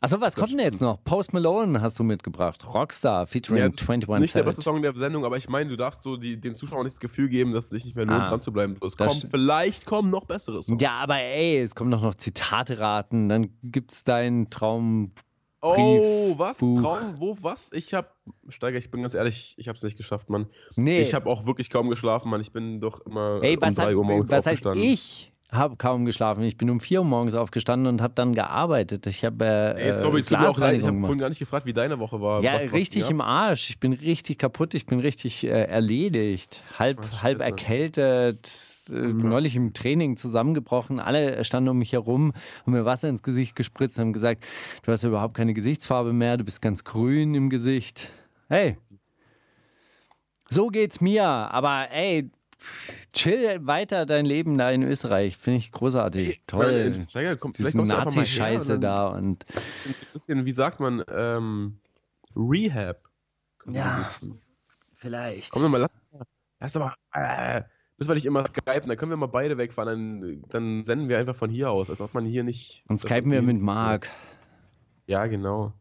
[0.00, 1.02] Achso, was kommt denn jetzt noch?
[1.02, 2.62] Post Malone hast du mitgebracht.
[2.66, 4.76] Rockstar featuring Ja, das ist 21 nicht der beste Savage.
[4.76, 7.28] Song der Sendung, aber ich meine, du darfst so die, den Zuschauern nicht das Gefühl
[7.30, 8.76] geben, dass es sich nicht mehr lohnt, Ah, dran zu bleiben.
[8.84, 9.30] Es kommt, stimmt.
[9.30, 10.82] vielleicht kommen noch bessere Songs.
[10.82, 13.30] Ja, aber ey, es kommen doch noch Zitate raten.
[13.30, 15.12] Dann gibt's deinen Traum.
[15.62, 16.58] Oh, was?
[16.58, 16.82] Buch.
[16.82, 17.70] Traum, wo, was?
[17.72, 18.14] Ich hab,
[18.50, 20.46] Steiger, ich bin ganz ehrlich, ich hab's nicht geschafft, Mann.
[20.76, 22.42] Nee, Ich habe auch wirklich kaum geschlafen, Mann.
[22.42, 24.84] Ich bin doch immer ey, äh, um was, 3 hat, Uhr morgens was heißt aufgestanden.
[24.84, 26.42] ich habe kaum geschlafen.
[26.42, 29.06] Ich bin um 4 Uhr morgens aufgestanden und habe dann gearbeitet.
[29.06, 31.72] Ich habe äh, Ey, sorry, auch leid, ich Glasreinigung habe vorhin gar nicht gefragt, wie
[31.72, 32.42] deine Woche war.
[32.42, 33.28] Ja, Was- was richtig ging im ab?
[33.28, 33.70] Arsch.
[33.70, 34.74] Ich bin richtig kaputt.
[34.74, 36.62] Ich bin richtig äh, erledigt.
[36.78, 38.50] Halb, Ach, halb erkältet.
[38.90, 41.00] Äh, neulich im Training zusammengebrochen.
[41.00, 42.32] Alle standen um mich herum,
[42.62, 44.44] haben mir Wasser ins Gesicht gespritzt, haben gesagt,
[44.82, 48.10] du hast überhaupt keine Gesichtsfarbe mehr, du bist ganz grün im Gesicht.
[48.48, 48.76] Hey,
[50.50, 51.24] so geht's mir.
[51.24, 52.30] Aber ey,
[53.12, 55.36] chill weiter dein Leben da in Österreich.
[55.36, 56.42] Finde ich großartig.
[56.46, 56.94] Toll.
[57.08, 61.78] Steiger, komm, Diese Nazi-Scheiße da und ein bisschen, wie sagt man, ähm,
[62.36, 63.08] Rehab.
[63.66, 64.10] ja,
[64.94, 65.50] vielleicht.
[65.52, 66.06] Komm mal, lass,
[66.60, 67.62] lass doch mal, äh,
[67.96, 71.18] müssen wir nicht immer skypen, dann können wir mal beide wegfahren, dann, dann senden wir
[71.18, 72.84] einfach von hier aus, als ob man hier nicht...
[72.88, 74.10] Und skypen wir mit Marc.
[75.06, 75.72] Ja, genau.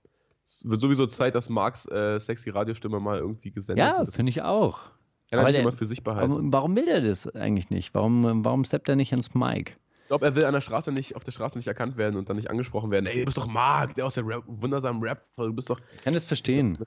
[0.46, 4.10] Es wird sowieso Zeit, dass Marks äh, sexy Radiostimme mal irgendwie gesendet Ja, wird.
[4.10, 4.92] Das finde ich auch.
[5.34, 6.54] Kann er Aber nicht der- immer für sich behalten.
[6.54, 7.94] Warum will er das eigentlich nicht?
[7.96, 9.76] Warum, warum steppt er nicht ins Mic?
[10.02, 12.30] Ich glaube, er will an der Straße nicht, auf der Straße nicht erkannt werden und
[12.30, 13.08] dann nicht angesprochen werden.
[13.08, 15.80] Ey, du bist doch Mark, der aus der Rap, wundersamen Rap, du bist doch.
[15.96, 16.78] Ich kann das verstehen.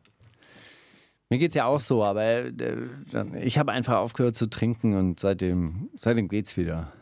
[1.29, 2.87] Mir geht es ja auch so, aber äh,
[3.43, 6.93] ich habe einfach aufgehört zu trinken und seitdem, seitdem geht's wieder.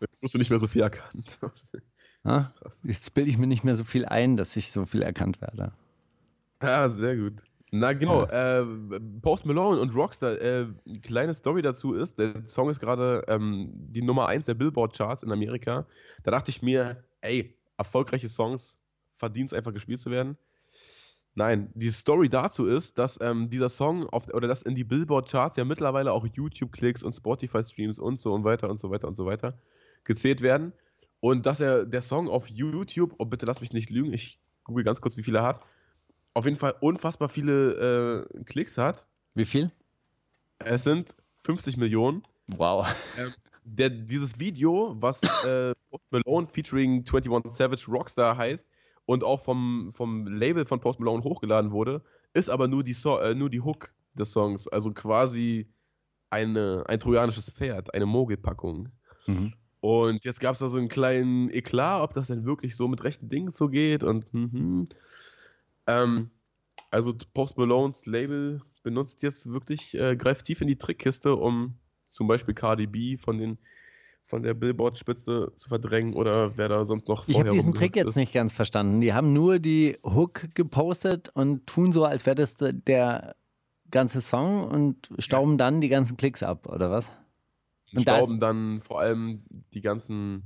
[0.00, 1.38] Jetzt wirst du nicht mehr so viel erkannt.
[2.84, 5.72] Jetzt bilde ich mir nicht mehr so viel ein, dass ich so viel erkannt werde.
[6.62, 7.42] Ja, sehr gut.
[7.74, 8.66] Na genau, äh,
[9.22, 10.66] Post Malone und Rockstar, äh,
[11.02, 15.32] kleine Story dazu ist, der Song ist gerade ähm, die Nummer 1 der Billboard-Charts in
[15.32, 15.86] Amerika.
[16.22, 18.76] Da dachte ich mir, ey, erfolgreiche Songs
[19.16, 20.36] verdienen es einfach gespielt zu werden.
[21.34, 25.56] Nein, die Story dazu ist, dass ähm, dieser Song auf, oder dass in die Billboard-Charts
[25.56, 29.24] ja mittlerweile auch YouTube-Klicks und Spotify-Streams und so und weiter und so weiter und so
[29.24, 29.56] weiter
[30.04, 30.74] gezählt werden.
[31.20, 34.84] Und dass er der Song auf YouTube, oh bitte lass mich nicht lügen, ich google
[34.84, 35.60] ganz kurz, wie viel er hat,
[36.34, 39.06] auf jeden Fall unfassbar viele äh, Klicks hat.
[39.34, 39.70] Wie viel?
[40.58, 42.22] Es sind 50 Millionen.
[42.48, 42.86] Wow.
[43.64, 48.66] Der, dieses Video, was äh, Post Malone featuring 21 Savage Rockstar heißt
[49.06, 52.02] und auch vom, vom Label von Post Malone hochgeladen wurde,
[52.34, 54.68] ist aber nur die, so äh, nur die Hook des Songs.
[54.68, 55.68] Also quasi
[56.30, 58.88] eine, ein trojanisches Pferd, eine Mogelpackung.
[59.26, 59.54] Mhm.
[59.80, 63.02] Und jetzt gab es da so einen kleinen Eklat, ob das denn wirklich so mit
[63.02, 64.88] rechten Dingen zugeht und mhm.
[65.86, 66.30] Ähm,
[66.90, 71.74] also Post Malones Label benutzt jetzt wirklich, äh, greift tief in die Trickkiste, um
[72.08, 73.58] zum Beispiel Cardi B von den
[74.24, 77.96] von der Billboard-Spitze zu verdrängen oder wer da sonst noch Ich habe vorher diesen Trick
[77.96, 78.16] jetzt ist.
[78.16, 79.00] nicht ganz verstanden.
[79.00, 83.34] Die haben nur die Hook gepostet und tun so, als wäre das der-
[83.90, 87.08] ganze Song und stauben dann die ganzen Klicks ab, oder was?
[87.90, 89.42] Und Und da stauben dann vor allem
[89.74, 90.44] die ganzen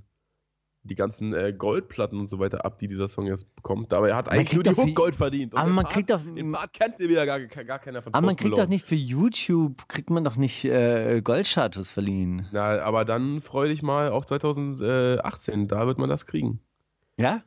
[0.86, 3.92] die ganzen äh, Goldplatten und so weiter ab, die dieser Song jetzt bekommt.
[3.92, 5.52] Dabei hat eigentlich nur die Hook Gold verdient.
[5.54, 8.26] Und Aber man Part, kriegt doch- den Part kennt wieder gar, gar keiner von Aber
[8.26, 12.46] man kriegt doch nicht für YouTube, kriegt man doch nicht äh, Goldstatus verliehen.
[12.52, 16.60] Na, aber dann freu dich mal auf 2018, da wird man das kriegen.
[17.18, 17.42] Ja?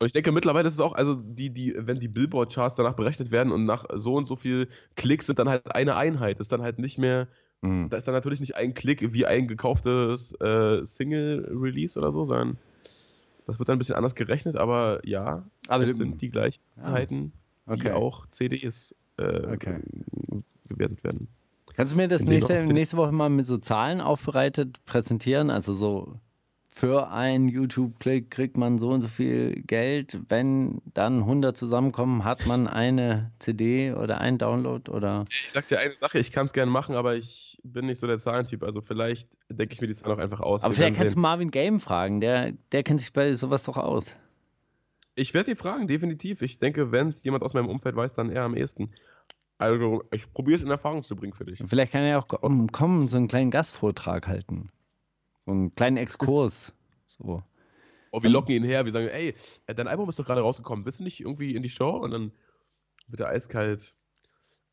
[0.00, 3.30] Und ich denke, mittlerweile ist es auch, also die, die, wenn die Billboard-Charts danach berechnet
[3.30, 6.62] werden und nach so und so viel Klicks sind dann halt eine Einheit, ist dann
[6.62, 7.28] halt nicht mehr,
[7.62, 7.88] Mhm.
[7.88, 12.58] da ist dann natürlich nicht ein Klick wie ein gekauftes äh, Single-Release oder so, sondern
[13.46, 16.86] das wird dann ein bisschen anders gerechnet, aber ja, Aber es sind die gleichen Ah,
[16.86, 17.32] Einheiten,
[17.66, 17.90] die okay.
[17.92, 19.80] auch CDs äh, Okay.
[20.68, 21.28] gewertet werden.
[21.74, 25.50] Kannst du mir das nächste, nächste Woche mal mit so Zahlen aufbereitet präsentieren?
[25.50, 26.20] Also so
[26.76, 30.18] für einen YouTube-Klick kriegt man so und so viel Geld.
[30.28, 35.24] Wenn dann 100 zusammenkommen, hat man eine CD oder einen Download oder.
[35.30, 38.08] Ich sag dir eine Sache, ich kann es gerne machen, aber ich bin nicht so
[38.08, 38.64] der Zahlentyp.
[38.64, 40.64] Also vielleicht denke ich mir die Zahlen auch einfach aus.
[40.64, 41.22] Aber vielleicht kannst du sehen.
[41.22, 42.20] Marvin Game fragen.
[42.20, 44.16] Der, der kennt sich bei sowas doch aus.
[45.14, 46.42] Ich werde die fragen, definitiv.
[46.42, 48.90] Ich denke, wenn es jemand aus meinem Umfeld weiß, dann eher am ehesten.
[49.58, 51.62] Also, ich probiere es in Erfahrung zu bringen für dich.
[51.64, 54.70] Vielleicht kann er auch kommen, kommen so einen kleinen Gastvortrag halten.
[55.46, 56.72] So einen kleinen Exkurs.
[57.08, 57.42] So.
[58.10, 59.34] Oh, wir locken ihn her, wir sagen, ey,
[59.66, 61.90] dein Album ist doch gerade rausgekommen, willst du nicht irgendwie in die Show?
[61.90, 62.30] Und dann
[63.08, 63.96] wird er eiskalt,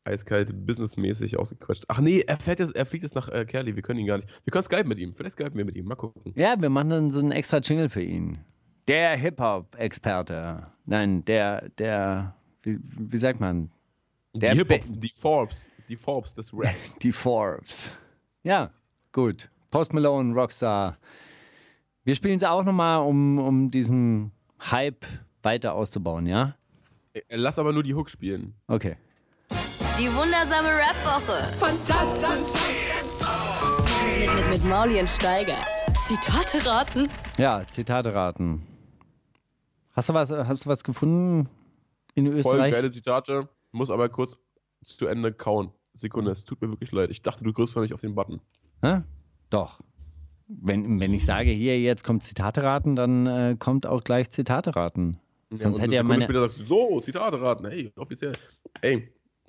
[0.04, 1.84] eiskalt businessmäßig ausgequetscht.
[1.88, 4.18] Ach nee, er, fährt jetzt, er fliegt jetzt nach äh, Kerli, wir können ihn gar
[4.18, 4.28] nicht.
[4.44, 6.32] Wir können Skype mit ihm, vielleicht skypen wir mit ihm, mal gucken.
[6.36, 8.38] Ja, wir machen dann so einen extra Jingle für ihn.
[8.88, 10.66] Der Hip-Hop-Experte.
[10.86, 13.70] Nein, der, der, wie, wie sagt man?
[14.34, 16.96] Der die Hip-Hop, die Forbes, die Forbes des Raps.
[17.02, 17.90] Die Forbes.
[18.44, 18.72] Ja,
[19.12, 19.50] gut.
[19.72, 20.98] Post Malone, Rockstar.
[22.04, 24.30] Wir spielen es auch nochmal, um, um diesen
[24.70, 25.06] Hype
[25.42, 26.56] weiter auszubauen, ja?
[27.14, 28.54] Äh, Lass aber nur die Hook spielen.
[28.68, 28.96] Okay.
[29.98, 31.42] Die wundersame Rap-Woche.
[31.58, 32.76] Fantastisch.
[34.20, 35.56] Mit, mit, mit Mauli und Steiger.
[36.06, 37.08] Zitate raten.
[37.38, 38.66] Ja, Zitate raten.
[39.94, 41.48] Hast du was, hast du was gefunden
[42.14, 42.72] in Voll Österreich?
[42.74, 44.36] geile Zitate, muss aber kurz
[44.84, 45.70] zu Ende kauen.
[45.94, 47.10] Sekunde, es tut mir wirklich leid.
[47.10, 48.42] Ich dachte, du drückst noch nicht auf den Button.
[48.82, 49.00] Hä?
[49.52, 49.80] Doch.
[50.48, 54.74] Wenn, wenn ich sage, hier, jetzt kommt Zitate raten, dann äh, kommt auch gleich Zitate
[54.76, 55.18] raten.
[55.50, 56.22] Sonst und hätte ja meine.
[56.22, 58.32] später sagst so, Zitate raten, hey, offiziell.
[58.80, 59.08] Ey,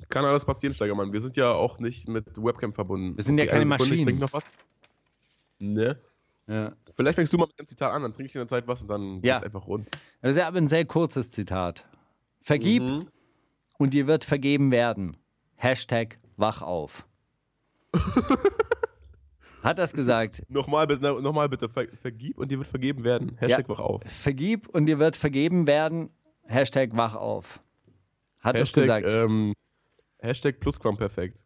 [0.10, 1.14] kann alles passieren, Steigermann.
[1.14, 3.16] Wir sind ja auch nicht mit Webcam verbunden.
[3.16, 4.20] Wir sind ja Okay, keine eine Sekunde, Ich Maschinen.
[4.20, 4.46] trink noch was.
[5.60, 5.98] Ne?
[6.48, 6.74] Ja.
[6.96, 8.82] Vielleicht fängst du mal mit dem Zitat an, dann trinke ich in der Zeit was
[8.82, 9.36] und dann Ja.
[9.36, 9.88] geht's einfach rund.
[10.22, 11.86] Das ist ja aber ein sehr kurzes Zitat.
[12.42, 13.08] Vergib Mhm.
[13.78, 15.16] und dir wird vergeben werden.
[15.56, 17.06] Hashtag wach auf.
[19.64, 20.44] Hat das gesagt?
[20.50, 23.38] Nochmal bitte, nochmal bitte, ver, vergib und dir wird vergeben werden.
[23.38, 24.02] Hashtag wach auf.
[24.06, 26.10] Vergib und dir wird vergeben werden.
[26.44, 27.62] Hashtag wach auf.
[28.42, 29.16] Hat das Hashtag, gesagt?
[29.16, 29.54] ähm,
[30.20, 31.46] Hashtag Plusquamperfekt.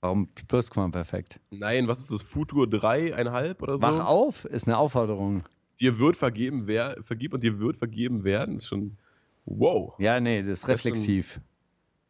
[0.00, 1.40] Warum Plusquamperfekt?
[1.50, 2.22] Nein, was ist das?
[2.22, 3.82] Futur 3,5 oder so?
[3.82, 5.42] Wach auf ist eine Aufforderung.
[5.80, 8.56] Dir wird vergeben wer, vergib und dir wird vergeben werden.
[8.56, 8.96] Ist schon.
[9.44, 9.94] Wow.
[9.98, 11.40] Ja, nee, das ist reflexiv.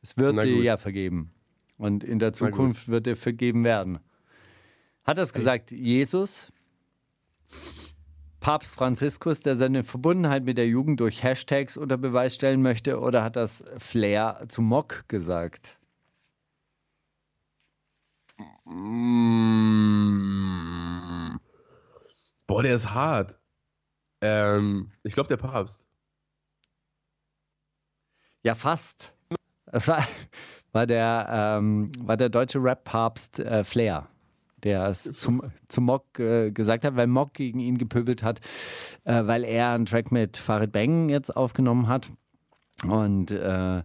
[0.02, 1.32] Es wird dir ja vergeben.
[1.78, 2.34] Und in der.
[2.34, 4.00] Zukunft wird dir vergeben werden.
[5.06, 6.50] Hat das gesagt Jesus?
[8.40, 13.22] Papst Franziskus, der seine Verbundenheit mit der Jugend durch Hashtags unter Beweis stellen möchte, oder
[13.22, 15.78] hat das Flair zu Mock gesagt?
[18.64, 19.76] Mm.
[22.48, 23.38] Boah, der ist hart.
[24.20, 25.86] Ähm, ich glaube, der Papst.
[28.42, 29.12] Ja, fast.
[29.66, 30.04] Das war,
[30.72, 34.08] war, der, ähm, war der deutsche Rap-Papst äh, Flair,
[34.64, 38.40] der es zum, zu Mock äh, gesagt hat, weil Mock gegen ihn gepöbelt hat,
[39.04, 42.10] äh, weil er einen Track mit Farid Bang jetzt aufgenommen hat.
[42.86, 43.82] Und äh,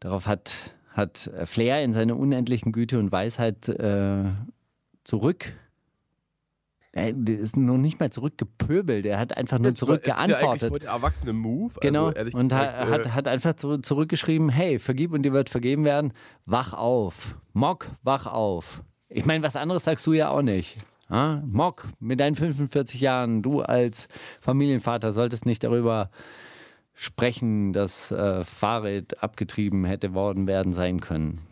[0.00, 4.24] darauf hat, hat Flair in seiner unendlichen Güte und Weisheit äh,
[5.04, 5.52] zurück.
[6.92, 10.84] Er ist noch nicht mal zurückgepöbelt, er hat einfach nur Ist ja- ist ja zurückgeantwortet.
[10.84, 11.74] erwachsene Move.
[11.80, 12.06] Genau.
[12.06, 15.32] Also, ehrlich und gesagt, ha- hat, äh, hat einfach zu, zurückgeschrieben: Hey, vergib und dir
[15.32, 16.12] wird vergeben werden.
[16.46, 17.36] Wach auf.
[17.52, 18.84] Mock, wach auf.
[19.16, 20.76] Ich meine, was anderes sagst du ja auch nicht.
[21.08, 21.40] Ja?
[21.46, 24.08] Mock, mit deinen 45 Jahren, du als
[24.40, 26.10] Familienvater solltest nicht darüber
[26.94, 31.42] sprechen, dass äh, Fahrrad abgetrieben hätte worden werden sein können.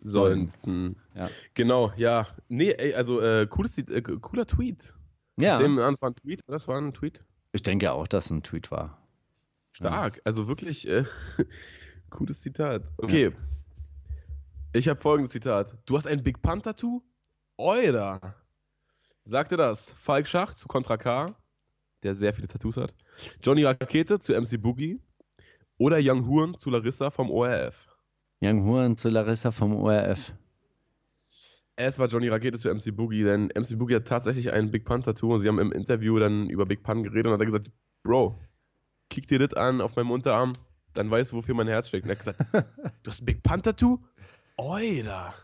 [0.00, 0.52] sollen.
[0.64, 0.96] Hm.
[1.14, 1.30] Ja.
[1.54, 2.26] Genau, ja.
[2.48, 4.94] Nee, ey, also äh, cooles, äh, cooler Tweet.
[5.38, 6.40] Ja, an, es war ein Tweet?
[6.48, 7.22] Das war ein Tweet.
[7.52, 8.98] ich denke auch, dass es ein Tweet war.
[9.70, 10.20] Stark.
[10.24, 11.04] Also wirklich äh,
[12.10, 12.82] cooles Zitat.
[12.96, 13.32] Okay.
[14.76, 15.78] Ich habe folgendes Zitat.
[15.86, 17.00] Du hast ein Big Pun-Tattoo?
[17.56, 18.34] Oida.
[19.22, 21.32] Sagte das Falk Schach zu Contra K,
[22.02, 22.92] der sehr viele Tattoos hat.
[23.40, 25.00] Johnny Rakete zu MC Boogie.
[25.78, 27.86] Oder Young Huren zu Larissa vom ORF.
[28.42, 30.32] Young Huren zu Larissa vom ORF.
[31.76, 35.34] Es war Johnny Rakete zu MC Boogie, denn MC Boogie hat tatsächlich ein Big Pun-Tattoo
[35.34, 37.70] und sie haben im Interview dann über Big Pun geredet und hat er gesagt,
[38.02, 38.40] Bro,
[39.08, 40.54] kick dir das an auf meinem Unterarm,
[40.94, 42.06] dann weißt du, wofür mein Herz steckt.
[42.06, 42.66] Und er hat gesagt,
[43.04, 44.00] du hast ein Big Pun-Tattoo?
[44.56, 45.34] Oida.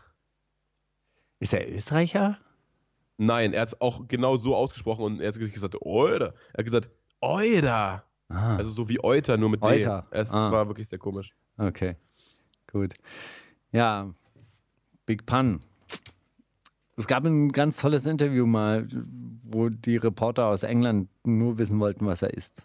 [1.39, 2.37] Ist er Österreicher?
[3.17, 6.33] Nein, er hat es auch genau so ausgesprochen und er hat gesagt, Oida.
[6.53, 6.89] Er hat gesagt,
[7.19, 8.03] Oida.
[8.29, 10.07] Ah, Also so wie Euter, nur mit Euter.
[10.11, 10.17] D.
[10.17, 10.51] Es Ah.
[10.51, 11.33] war wirklich sehr komisch.
[11.57, 11.95] okay.
[12.71, 12.93] Gut.
[13.73, 14.13] Ja,
[15.05, 15.59] Big Pun.
[16.95, 18.87] Es gab ein ganz tolles Interview mal,
[19.43, 22.63] wo die Reporter aus England nur wissen wollten, was er isst.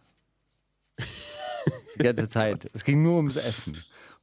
[1.98, 2.68] Die ganze Zeit.
[2.72, 3.76] Es ging nur ums Essen.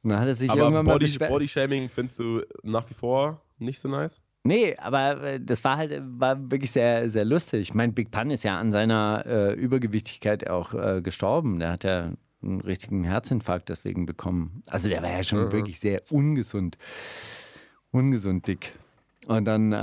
[0.04, 1.30] Dann hat er sich Aber irgendwann mal Body, beschwert.
[1.30, 4.22] Body-Shaming findest du nach wie vor nicht so nice?
[4.46, 7.62] Nee, aber äh, das war halt war wirklich sehr, sehr lustig.
[7.62, 11.58] Ich meine, Big Pun ist ja an seiner äh, Übergewichtigkeit auch äh, gestorben.
[11.58, 14.62] Der hat ja einen richtigen Herzinfarkt deswegen bekommen.
[14.68, 16.76] Also der war ja schon wirklich sehr ungesund.
[17.90, 18.74] Ungesund dick.
[19.26, 19.76] Und dann, äh,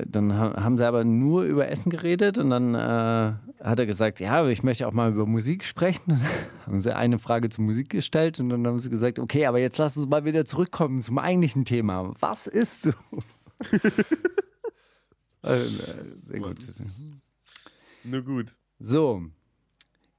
[0.00, 3.32] äh, dann ha- haben sie aber nur über Essen geredet und dann äh,
[3.64, 6.02] hat er gesagt, ja, ich möchte auch mal über Musik sprechen.
[6.08, 6.20] Dann
[6.66, 9.78] haben sie eine Frage zur Musik gestellt und dann haben sie gesagt, okay, aber jetzt
[9.78, 12.12] lass uns mal wieder zurückkommen zum eigentlichen Thema.
[12.20, 12.92] Was isst du?
[15.42, 16.58] Also, äh, sehr gut.
[18.04, 18.52] Nur gut.
[18.78, 19.22] So.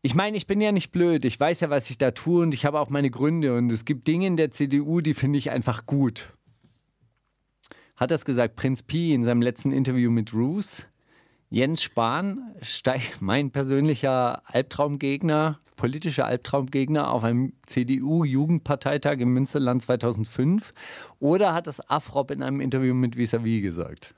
[0.02, 1.24] Ich meine, ich bin ja nicht blöd.
[1.24, 3.56] Ich weiß ja, was ich da tue und ich habe auch meine Gründe.
[3.56, 6.34] Und es gibt Dinge in der CDU, die finde ich einfach gut.
[7.96, 10.86] Hat das gesagt Prinz Pi in seinem letzten Interview mit Roos?
[11.52, 12.56] Jens Spahn,
[13.20, 20.74] mein persönlicher Albtraumgegner, politischer Albtraumgegner auf einem CDU-Jugendparteitag im Münsterland 2005?
[21.20, 24.16] Oder hat das Afrop in einem Interview mit Visavi gesagt?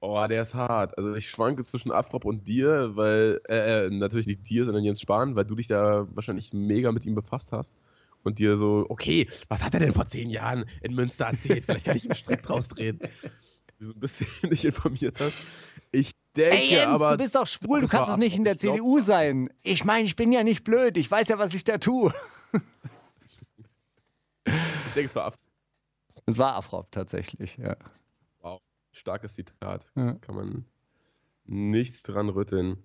[0.00, 0.96] Oh, der ist hart.
[0.96, 5.02] Also ich schwanke zwischen Afrop und dir, weil, äh, äh, natürlich nicht dir, sondern Jens
[5.02, 7.74] Spahn, weil du dich da wahrscheinlich mega mit ihm befasst hast.
[8.24, 11.64] Und dir so, okay, was hat er denn vor zehn Jahren in Münster erzählt?
[11.64, 12.98] Vielleicht kann ich einen Strick draus drehen.
[13.78, 15.36] Du so ein bisschen nicht informiert hast.
[15.92, 17.12] Ich denke Ey Jens, aber.
[17.12, 18.54] du bist doch schwul, du kannst doch nicht in der.
[18.54, 19.50] Ich glaub- CDU sein.
[19.62, 22.12] Ich meine, ich bin ja nicht blöd, ich weiß ja, was ich da tue.
[24.46, 25.40] Ich denke, es war Afrop.
[26.26, 27.76] Es war Afrop tatsächlich, ja.
[28.92, 29.86] Starkes Zitat.
[29.94, 30.14] Ja.
[30.14, 30.64] Kann man
[31.44, 32.82] nichts dran rütteln.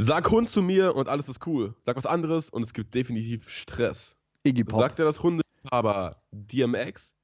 [0.00, 1.74] Sag Hund zu mir und alles ist cool.
[1.84, 4.16] Sag was anderes und es gibt definitiv Stress.
[4.44, 4.78] Iggy Pop.
[4.78, 7.16] Sagt er das Hundeliebhaber DMX,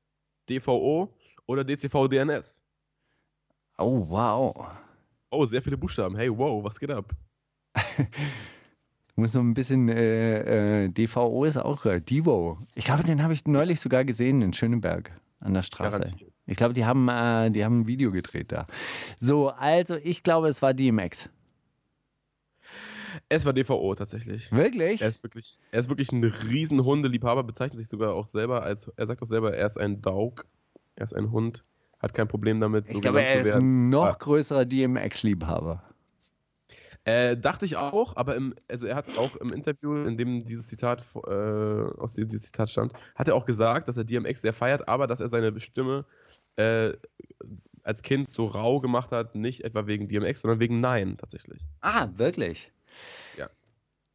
[0.51, 1.15] DVO
[1.47, 2.61] oder DCV DNS?
[3.79, 4.77] oh, wow.
[5.31, 6.17] Oh, sehr viele Buchstaben.
[6.17, 7.13] Hey, wow, was geht ab?
[9.15, 12.59] Muss noch ein bisschen, äh, äh, DVO ist auch, äh, Divo.
[12.75, 16.01] Ich glaube, den habe ich neulich sogar gesehen in Schöneberg an der Straße.
[16.01, 16.33] Garantiert.
[16.47, 18.67] Ich glaube, die haben, äh, die haben ein Video gedreht da.
[19.17, 21.29] So, also ich glaube, es war DMX.
[23.29, 24.51] Es war DVO tatsächlich.
[24.53, 25.01] Wirklich?
[25.01, 28.91] Er ist wirklich, er ist wirklich ein riesen Hundeliebhaber, bezeichnet sich sogar auch selber als,
[28.97, 30.47] er sagt auch selber, er ist ein Dog,
[30.97, 31.65] er ist ein Hund,
[31.99, 34.17] hat kein Problem damit, so ich glaube, er ist ein noch Ah.
[34.19, 35.83] größerer DMX-Liebhaber.
[37.07, 40.69] Äh, dachte ich auch, aber im, also er hat auch im Interview, in dem dieses
[40.69, 44.55] Zitat, äh, aus dem dieses Zitat stammt, hat er auch gesagt, dass er DMX sehr
[44.55, 46.07] feiert, aber dass er seine Stimme
[46.57, 46.93] äh,
[47.83, 51.61] als Kind so rau gemacht hat, nicht etwa wegen DMX, sondern wegen Nein tatsächlich.
[51.83, 52.73] Ah, wirklich?
[53.37, 53.49] Ja.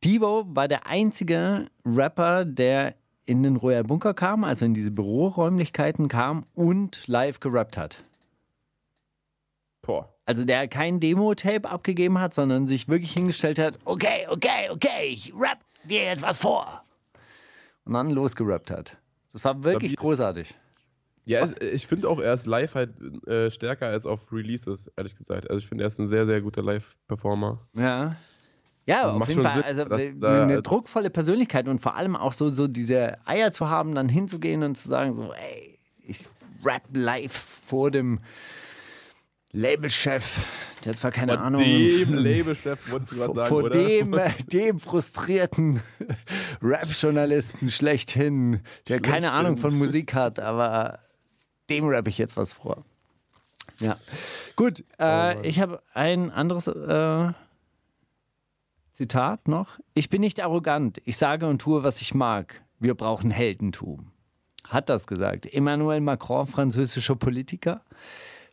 [0.04, 6.08] Divo war der einzige Rapper, der in den Royal Bunker kam, also in diese Büroräumlichkeiten
[6.08, 8.04] kam und live gerappt hat.
[9.82, 10.14] Boah.
[10.26, 15.34] Also der kein Demo-Tape abgegeben hat, sondern sich wirklich hingestellt hat, okay, okay, okay, ich
[15.34, 16.84] rap dir jetzt was vor.
[17.86, 18.98] Und dann losgerappt hat.
[19.32, 20.56] Das war wirklich wie- großartig.
[21.26, 25.16] Ja, es, ich finde auch, er ist live halt äh, stärker als auf Releases, ehrlich
[25.16, 25.48] gesagt.
[25.50, 27.60] Also ich finde, er ist ein sehr, sehr guter Live-Performer.
[27.76, 28.16] Ja.
[28.90, 29.54] Ja, auf jeden Fall.
[29.54, 33.52] Sinn, Also eine da eine druckvolle Persönlichkeit und vor allem auch so, so diese Eier
[33.52, 35.78] zu haben, dann hinzugehen und zu sagen, so, ey,
[36.08, 36.26] ich
[36.66, 38.20] rap live vor dem
[39.52, 40.42] Labelchef,
[40.86, 41.64] der zwar keine Von Ahnung.
[41.64, 43.70] dem Labelchef wolltest du gerade sagen, vor oder?
[43.84, 45.82] dem, äh, dem frustrierten
[46.62, 49.30] Rap-Journalisten schlechthin, der keine Schlechthin.
[49.30, 51.00] Ahnung von Musik hat, aber
[51.70, 52.86] dem rap ich jetzt was vor.
[53.80, 53.98] Ja.
[54.56, 57.32] Gut, äh, ich habe ein anderes äh,
[59.00, 59.80] Zitat noch.
[59.94, 61.02] Ich bin nicht arrogant.
[61.06, 62.66] Ich sage und tue, was ich mag.
[62.80, 64.12] Wir brauchen Heldentum.
[64.68, 65.46] Hat das gesagt.
[65.54, 67.86] Emmanuel Macron, französischer Politiker.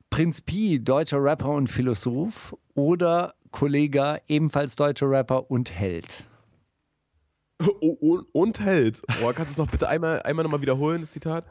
[0.08, 2.56] Prinz Pi, deutscher Rapper und Philosoph.
[2.76, 6.06] Oder Kollega, ebenfalls deutscher Rapper und Held.
[7.80, 9.02] Oh, und, und Held.
[9.20, 11.44] Boah, kannst du es noch bitte einmal, einmal nochmal wiederholen, das Zitat?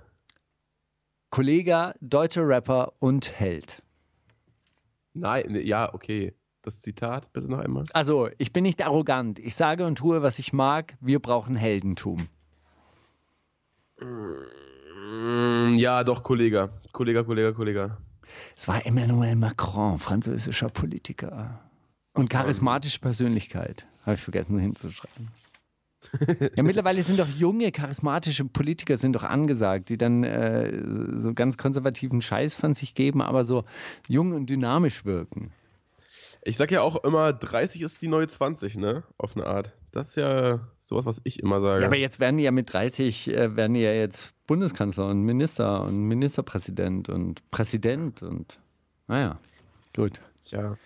[1.32, 3.84] Kollega, deutscher Rapper und Held.
[5.14, 6.34] Nein, ne, ja, okay.
[6.66, 7.86] Das Zitat bitte noch einmal.
[7.94, 9.38] Also, ich bin nicht arrogant.
[9.38, 10.98] Ich sage und tue, was ich mag.
[11.00, 12.28] Wir brauchen Heldentum.
[14.02, 16.70] Mm, Ja, doch, Kollege.
[16.92, 17.98] Kollege, Kollege, Kollege.
[18.58, 21.60] Es war Emmanuel Macron, französischer Politiker.
[22.14, 23.86] Und charismatische Persönlichkeit.
[24.04, 25.28] Habe ich vergessen hinzuschreiben.
[26.56, 30.82] ja, mittlerweile sind doch junge, charismatische Politiker sind doch angesagt, die dann äh,
[31.20, 33.66] so ganz konservativen Scheiß von sich geben, aber so
[34.08, 35.52] jung und dynamisch wirken.
[36.48, 39.04] Ich sag ja auch immer, 30 ist die neue 20, ne?
[39.18, 39.74] Auf eine Art.
[39.92, 41.82] Das ist ja sowas, was ich immer sage.
[41.82, 45.24] Ja, aber jetzt werden die ja mit 30, äh, werden die ja jetzt Bundeskanzler und
[45.24, 48.60] Minister und Ministerpräsident und Präsident und
[49.08, 49.40] naja,
[49.96, 50.22] gut.
[50.40, 50.78] Tja.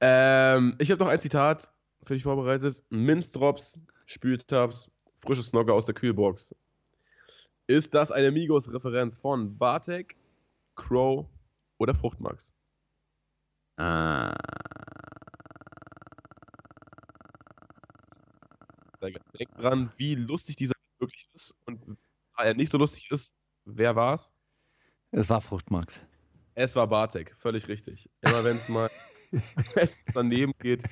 [0.00, 1.72] Ähm, ich habe noch ein Zitat
[2.02, 2.82] für dich vorbereitet.
[2.90, 4.90] Minzdrops, Spültabs,
[5.20, 6.54] frische Snogger aus der Kühlbox.
[7.66, 10.16] Ist das eine Migos-Referenz von Bartek,
[10.76, 11.24] Crow
[11.78, 12.52] oder Fruchtmax?
[13.76, 14.34] Ah,
[19.38, 21.54] Denk dran, wie lustig dieser Witz wirklich ist.
[21.66, 21.98] Und
[22.36, 24.32] da er nicht so lustig ist, wer war's?
[25.10, 26.00] es war Fruchtmax.
[26.54, 28.08] Es war Bartek, völlig richtig.
[28.20, 28.90] Immer wenn es mal
[30.14, 30.82] daneben geht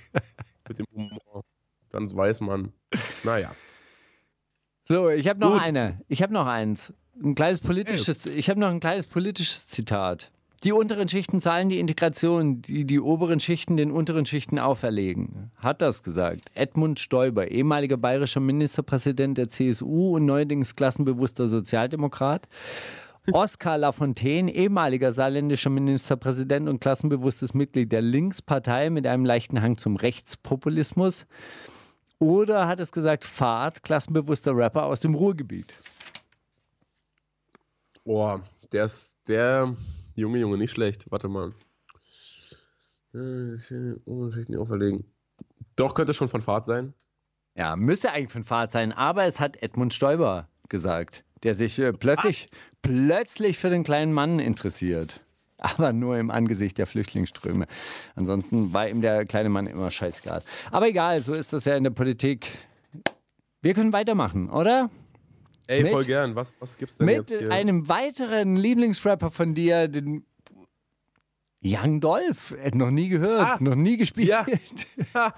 [0.68, 1.44] mit dem Humor,
[1.90, 2.72] dann weiß man,
[3.24, 3.54] naja.
[4.84, 5.62] So, ich habe noch Gut.
[5.62, 6.00] eine.
[6.08, 6.92] Ich habe noch eins.
[7.22, 8.26] Ein kleines politisches.
[8.26, 10.32] Ich habe noch ein kleines politisches Zitat.
[10.64, 15.50] Die unteren Schichten zahlen die Integration, die die oberen Schichten den unteren Schichten auferlegen.
[15.56, 16.52] Hat das gesagt.
[16.54, 22.46] Edmund Stoiber, ehemaliger bayerischer Ministerpräsident der CSU und neuerdings klassenbewusster Sozialdemokrat.
[23.32, 29.96] Oskar Lafontaine, ehemaliger saarländischer Ministerpräsident und klassenbewusstes Mitglied der Linkspartei mit einem leichten Hang zum
[29.96, 31.26] Rechtspopulismus.
[32.20, 35.74] Oder hat es gesagt, Fahrt, klassenbewusster Rapper aus dem Ruhrgebiet?
[38.04, 39.76] Boah, der ist der
[40.14, 41.10] Junge, Junge, nicht schlecht.
[41.10, 41.52] Warte mal.
[43.14, 43.56] Äh,
[44.04, 45.04] Unterschichten auferlegen.
[45.76, 46.94] Doch, könnte schon von Fahrt sein.
[47.54, 51.92] Ja, müsste eigentlich von Fahrt sein, aber es hat Edmund Stoiber gesagt, der sich äh,
[51.92, 52.48] plötzlich,
[52.80, 55.20] plötzlich für den kleinen Mann interessiert.
[55.58, 57.66] Aber nur im Angesicht der Flüchtlingsströme.
[58.16, 60.42] Ansonsten war ihm der kleine Mann immer scheißegal.
[60.72, 62.48] Aber egal, so ist das ja in der Politik.
[63.60, 64.90] Wir können weitermachen, oder?
[65.68, 66.34] Ey, Mit- voll gern.
[66.34, 67.50] Was, was gibt's denn Mit jetzt hier?
[67.50, 70.24] einem weiteren Lieblingsrapper von dir, den
[71.64, 74.28] Young Dolph, äh, noch nie gehört, Ah, noch nie gespielt.
[74.28, 74.44] ja.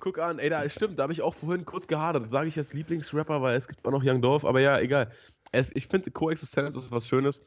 [0.00, 2.28] Guck an, ey, da stimmt, da habe ich auch vorhin kurz gehadert.
[2.30, 5.12] Sage ich jetzt Lieblingsrapper, weil es gibt auch noch Young Dolph, aber ja, egal.
[5.52, 7.40] Es, ich finde, Koexistenz ist was Schönes.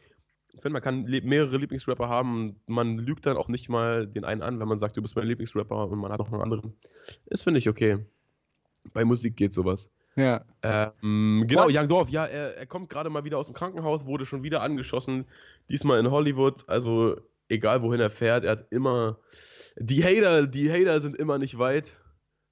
[0.54, 4.24] Ich finde, man kann mehrere Lieblingsrapper haben und man lügt dann auch nicht mal den
[4.24, 6.78] einen an, wenn man sagt, du bist mein Lieblingsrapper und man hat auch einen anderen.
[7.26, 7.98] Das finde ich okay.
[8.94, 9.90] Bei Musik geht sowas.
[10.16, 10.46] Ja.
[10.64, 11.68] Ähm, genau?
[11.70, 14.62] Young Dolph, ja, er, er kommt gerade mal wieder aus dem Krankenhaus, wurde schon wieder
[14.62, 15.26] angeschossen,
[15.70, 17.18] diesmal in Hollywood, also
[17.50, 19.20] egal wohin er fährt, er hat immer,
[19.78, 21.92] die Hater, die Hater sind immer nicht weit,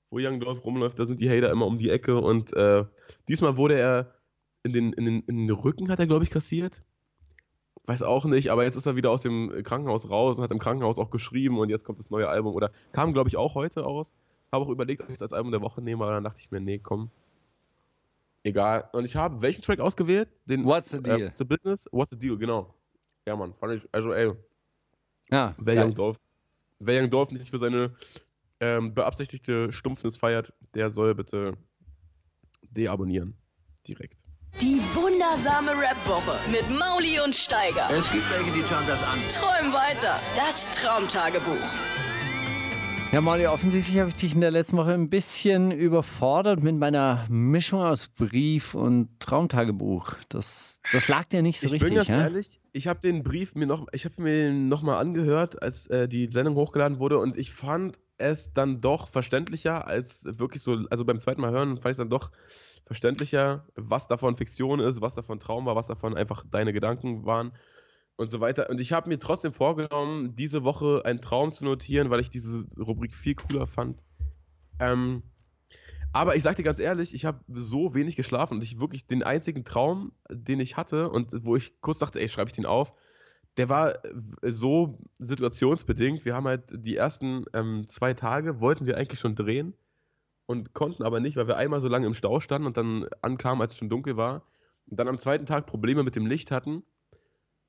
[0.09, 2.83] wo Young Dolph rumläuft, da sind die Hater immer um die Ecke und äh,
[3.29, 4.13] diesmal wurde er
[4.63, 6.83] in den, in den, in den Rücken, hat er glaube ich kassiert,
[7.85, 10.59] weiß auch nicht, aber jetzt ist er wieder aus dem Krankenhaus raus und hat im
[10.59, 13.85] Krankenhaus auch geschrieben und jetzt kommt das neue Album oder kam glaube ich auch heute
[13.85, 14.11] aus,
[14.51, 16.51] habe auch überlegt, ob ich es als Album der Woche nehme, aber dann dachte ich
[16.51, 17.09] mir, nee, komm,
[18.43, 18.89] Egal.
[18.91, 20.29] Und ich habe welchen Track ausgewählt?
[20.45, 21.21] Den, What's the deal?
[21.21, 21.87] Äh, the Business?
[21.91, 22.73] What's the Deal, genau.
[23.25, 24.33] Ja, Mann, fand ich, also ey,
[25.31, 25.85] Ja, wer.
[25.85, 26.17] Young Dolph,
[26.79, 27.95] wer Young Dolph nicht für seine
[28.59, 31.53] ähm, beabsichtigte Stumpfnis feiert, der soll bitte
[32.69, 33.37] deabonnieren.
[33.87, 34.17] Direkt.
[34.61, 37.89] Die wundersame Rap-Woche mit Mauli und Steiger.
[37.91, 39.19] Es gibt welche, die schauen das an.
[39.31, 40.19] Träum weiter.
[40.35, 42.12] Das Traumtagebuch.
[43.13, 47.27] Ja, Molly, offensichtlich habe ich dich in der letzten Woche ein bisschen überfordert mit meiner
[47.29, 50.15] Mischung aus Brief und Traumtagebuch.
[50.29, 52.21] Das, das lag dir nicht so ich richtig, bin ganz ja?
[52.21, 56.07] ehrlich, ich habe den Brief mir noch, ich habe mir noch mal angehört, als äh,
[56.07, 61.05] die Sendung hochgeladen wurde und ich fand es dann doch verständlicher als wirklich so, also
[61.05, 62.31] beim zweiten Mal hören fand ich es dann doch
[62.83, 67.51] verständlicher, was davon Fiktion ist, was davon Traum war, was davon einfach deine Gedanken waren
[68.15, 68.69] und so weiter.
[68.69, 72.65] Und ich habe mir trotzdem vorgenommen, diese Woche einen Traum zu notieren, weil ich diese
[72.77, 74.03] Rubrik viel cooler fand.
[74.79, 75.23] Ähm,
[76.11, 79.23] aber ich sag dir ganz ehrlich, ich habe so wenig geschlafen und ich wirklich den
[79.23, 82.93] einzigen Traum, den ich hatte und wo ich kurz dachte, ey, schreibe ich den auf,
[83.57, 86.25] der war äh, so situationsbedingt.
[86.25, 89.73] Wir haben halt die ersten ähm, zwei Tage, wollten wir eigentlich schon drehen
[90.45, 93.61] und konnten aber nicht, weil wir einmal so lange im Stau standen und dann ankamen,
[93.61, 94.45] als es schon dunkel war.
[94.87, 96.83] Und dann am zweiten Tag Probleme mit dem Licht hatten.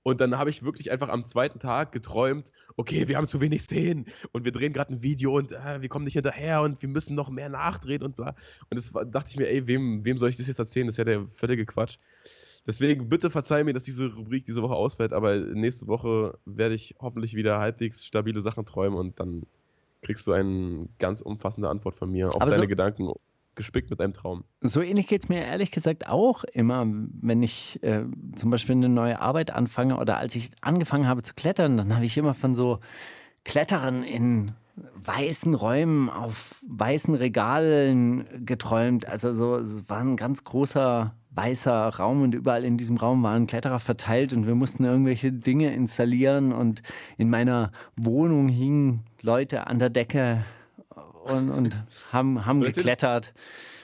[0.05, 3.63] Und dann habe ich wirklich einfach am zweiten Tag geträumt, okay, wir haben zu wenig
[3.63, 6.89] Szenen und wir drehen gerade ein Video und äh, wir kommen nicht hinterher und wir
[6.91, 8.37] müssen noch mehr nachdrehen und bla.
[8.71, 10.87] Und das war, dachte ich mir, ey, wem, wem soll ich das jetzt erzählen?
[10.87, 11.97] Das ist ja der völlige Quatsch.
[12.67, 16.95] Deswegen bitte verzeih mir, dass diese Rubrik diese Woche ausfällt, aber nächste Woche werde ich
[17.01, 19.45] hoffentlich wieder halbwegs stabile Sachen träumen und dann
[20.03, 23.11] kriegst du eine ganz umfassende Antwort von mir auf Aber so- deine Gedanken,
[23.57, 24.45] gespickt mit einem Traum.
[24.61, 28.89] So ähnlich geht es mir ehrlich gesagt auch immer, wenn ich äh, zum Beispiel eine
[28.89, 32.55] neue Arbeit anfange oder als ich angefangen habe zu klettern, dann habe ich immer von
[32.55, 32.81] so
[33.45, 39.07] Kletterern in weißen Räumen auf weißen Regalen geträumt.
[39.07, 43.47] Also so, es war ein ganz großer weißer Raum und überall in diesem Raum waren
[43.47, 46.83] Kletterer verteilt und wir mussten irgendwelche Dinge installieren und
[47.19, 50.45] in meiner Wohnung hingen Leute an der Decke
[51.25, 51.77] und, und
[52.13, 53.33] haben, haben geklettert.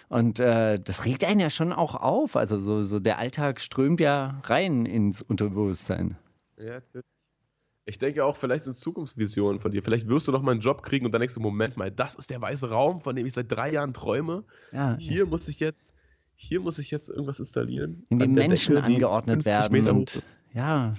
[0.09, 2.36] Und äh, das regt einen ja schon auch auf.
[2.36, 6.16] Also so, so der Alltag strömt ja rein ins Unterbewusstsein.
[6.59, 7.05] Ja, natürlich.
[7.86, 9.82] Ich denke auch, vielleicht sind es Zukunftsvisionen von dir.
[9.82, 12.14] Vielleicht wirst du noch mal einen Job kriegen und dann denkst du, Moment mal, das
[12.14, 14.45] ist der weiße Raum, von dem ich seit drei Jahren träume.
[14.72, 15.95] Ja, Hier muss ich jetzt,
[16.34, 18.05] hier muss ich jetzt irgendwas installieren.
[18.09, 19.88] in der Menschen Decke, angeordnet 50 werden.
[19.91, 20.22] Und
[20.53, 20.95] ja,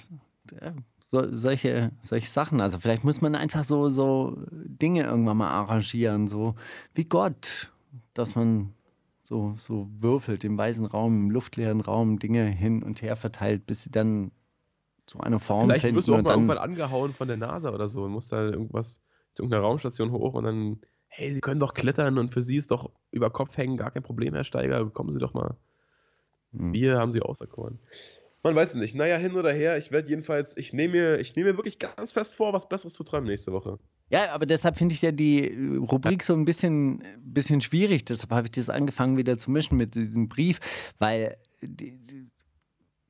[1.11, 2.61] so, solche, solche Sachen.
[2.61, 6.55] Also vielleicht muss man einfach so, so Dinge irgendwann mal arrangieren, so
[6.93, 7.69] wie Gott,
[8.13, 8.73] dass man
[9.25, 13.83] so, so würfelt im weißen Raum, im luftleeren Raum Dinge hin und her verteilt, bis
[13.83, 14.31] sie dann
[15.05, 17.89] zu einer Form Vielleicht finden wirst du auch mal irgendwann angehauen von der NASA oder
[17.89, 19.01] so und musst da irgendwas
[19.31, 22.71] zu irgendeiner Raumstation hoch und dann, hey, Sie können doch klettern und für Sie ist
[22.71, 24.89] doch über Kopf hängen gar kein Problem, Herr Steiger.
[24.89, 25.57] Kommen Sie doch mal.
[26.53, 26.71] Hm.
[26.71, 27.79] Wir haben Sie auserkoren.
[28.43, 28.95] Man weiß es nicht.
[28.95, 32.11] Naja, hin oder her, ich werde jedenfalls, ich nehme mir, ich nehme mir wirklich ganz
[32.11, 33.77] fest vor, was Besseres zu träumen nächste Woche.
[34.09, 38.03] Ja, aber deshalb finde ich ja die äh, Rubrik so ein bisschen, bisschen schwierig.
[38.05, 40.59] Deshalb habe ich das angefangen wieder zu mischen mit diesem Brief,
[40.97, 42.27] weil die, die,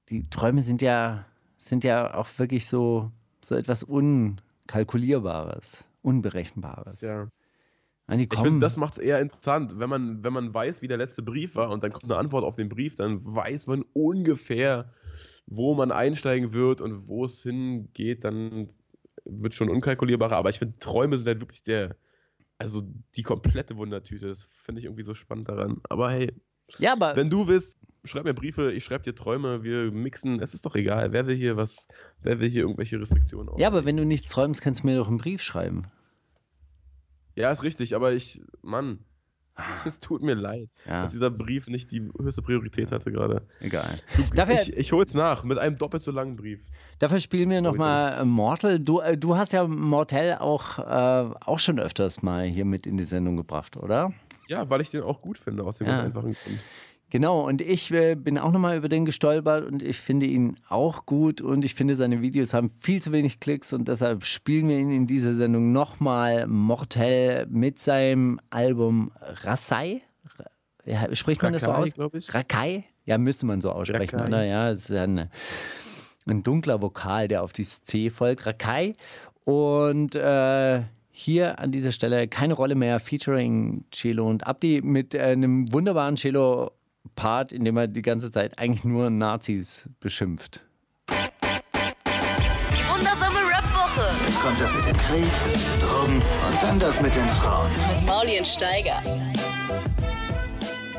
[0.10, 1.26] die Träume sind ja,
[1.58, 3.12] sind ja auch wirklich so,
[3.42, 7.02] so etwas Unkalkulierbares, Unberechenbares.
[7.02, 7.30] Ja.
[8.10, 10.98] Die Ich finde, das macht es eher interessant, wenn man, wenn man weiß, wie der
[10.98, 14.92] letzte Brief war und dann kommt eine Antwort auf den Brief, dann weiß man ungefähr,
[15.46, 18.70] wo man einsteigen wird und wo es hingeht, dann
[19.26, 20.36] wird schon unkalkulierbarer.
[20.36, 21.96] Aber ich finde, Träume sind halt wirklich der,
[22.58, 22.84] also
[23.16, 24.28] die komplette Wundertüte.
[24.28, 25.82] Das finde ich irgendwie so spannend daran.
[25.90, 26.34] Aber hey,
[26.80, 30.54] ja, aber wenn du willst, schreib mir Briefe, ich schreibe dir Träume, wir mixen, es
[30.54, 31.12] ist doch egal.
[31.12, 31.88] Wer will hier was,
[32.22, 35.08] wer will hier irgendwelche Restriktionen ja, aber wenn du nichts träumst, kannst du mir doch
[35.08, 35.88] einen Brief schreiben.
[37.36, 39.00] Ja, ist richtig, aber ich, Mann,
[39.86, 41.02] Es tut mir leid, Ja.
[41.04, 43.42] dass dieser Brief nicht die höchste Priorität hatte gerade.
[43.60, 43.90] Egal.
[44.36, 46.60] Dafür, Ich, ich hol's nach mit einem doppelt so langen Brief.
[47.00, 48.80] dafür spielen wir nochmal Mortal.
[48.80, 52.98] Du, äh, du hast ja Mortal auch, äh, auch schon öfters mal hier mit in
[52.98, 54.14] die Sendung gebracht, oder?
[54.48, 55.94] Ja, weil ich den auch gut finde, aus dem Ja.
[55.94, 56.60] ganz einfachen Grund.
[57.12, 61.06] Genau, und ich äh, bin auch nochmal über den gestolpert und ich finde ihn auch
[61.06, 64.80] gut und ich finde, seine Videos haben viel zu wenig Klicks und deshalb spielen wir
[64.80, 70.04] ihn in dieser Sendung nochmal Mortel mit seinem Album Rasai.
[70.86, 72.34] Ja, spricht man das so Rakai, aus?
[72.34, 72.86] Rakai?
[73.04, 74.30] Ja, müsste man so aussprechen, Rakai.
[74.30, 74.46] oder?
[74.46, 75.30] Ja, es ist ja eine,
[76.26, 78.46] ein dunkler Vokal, der auf dieses C folgt.
[78.46, 78.94] Rakai.
[79.44, 80.82] Und äh,
[81.12, 86.16] hier an dieser Stelle keine Rolle mehr, featuring Cello und Abdi mit äh, einem wunderbaren
[87.12, 90.62] Cello-Part, in dem er die ganze Zeit eigentlich nur Nazis beschimpft.
[91.10, 91.14] Die
[92.90, 95.26] wundersame Rap-Woche Jetzt kommt das mit dem Krieg,
[95.82, 97.70] Drogen und dann das mit den Frauen.
[97.72, 99.02] mit Mauli und Steiger.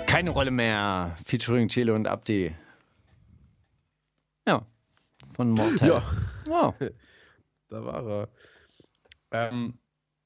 [0.06, 2.54] Keine Rolle mehr, featuring Cello und Abdi.
[4.46, 4.66] Ja,
[5.34, 5.88] von Mortal.
[5.88, 6.02] Ja,
[6.46, 6.74] Wow.
[7.68, 8.28] da war er.
[9.30, 9.78] Ähm,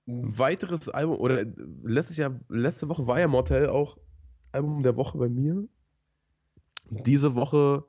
[0.08, 1.44] ein weiteres Album, oder
[1.84, 3.96] letztes Jahr, letzte Woche war ja Mortel auch
[4.56, 5.68] Album der Woche bei mir.
[6.90, 7.84] Diese Woche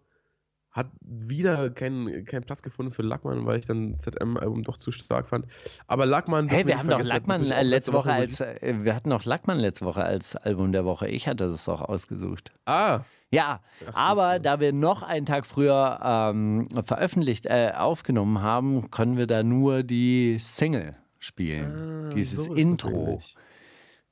[0.78, 5.28] hat wieder keinen keinen Platz gefunden für Lackmann, weil ich dann ZM-Album doch zu stark
[5.28, 5.46] fand.
[5.88, 6.50] Aber Lackmann.
[6.50, 9.58] Hey, wir haben doch Lackmann äh, auch letzte Woche als, äh, wir hatten doch Lackmann
[9.60, 11.08] letzte Woche als Album der Woche.
[11.08, 12.52] Ich hatte das doch ausgesucht.
[12.66, 13.62] Ah, Ja,
[13.94, 19.42] aber da wir noch einen Tag früher ähm, veröffentlicht, äh, aufgenommen haben, können wir da
[19.42, 22.10] nur die Single spielen.
[22.12, 22.90] Ah, Dieses so das Intro.
[22.92, 23.36] nämlich.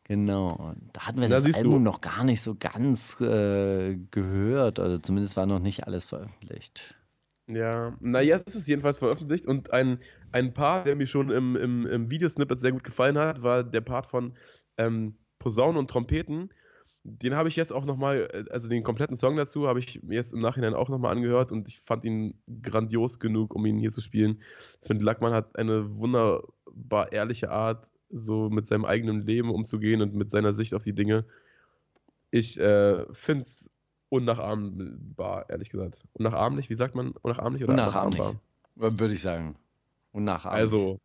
[0.05, 0.73] Genau.
[0.93, 1.71] Da hatten wir Da das siehst du.
[1.71, 4.79] Album noch gar nicht so ganz äh, gehört.
[4.79, 6.95] Oder zumindest war noch nicht alles veröffentlicht.
[7.47, 9.99] Ja, na jetzt ist es jedenfalls veröffentlicht und ein,
[10.31, 13.81] ein Part, der mir schon im, im, im Videosnippet sehr gut gefallen hat, war der
[13.81, 14.35] Part von
[14.77, 16.49] ähm, Posaunen und Trompeten.
[17.03, 20.33] Den habe ich jetzt auch nochmal, also den kompletten Song dazu, habe ich mir jetzt
[20.33, 24.01] im Nachhinein auch nochmal angehört und ich fand ihn grandios genug, um ihn hier zu
[24.01, 24.41] spielen.
[24.81, 30.15] Ich finde, Lackmann hat eine wunderbar ehrliche Art, so mit seinem eigenen Leben umzugehen und
[30.15, 31.25] mit seiner Sicht auf die Dinge.
[32.31, 33.69] Ich äh, finde es
[34.09, 36.03] unnachahmbar, ehrlich gesagt.
[36.13, 37.11] Unnachahmlich, wie sagt man?
[37.21, 38.21] Unnachahmlich oder Unnachahmlich.
[38.75, 39.55] Würde ich sagen.
[40.11, 40.61] Und nachahmlich.
[40.61, 40.99] Also,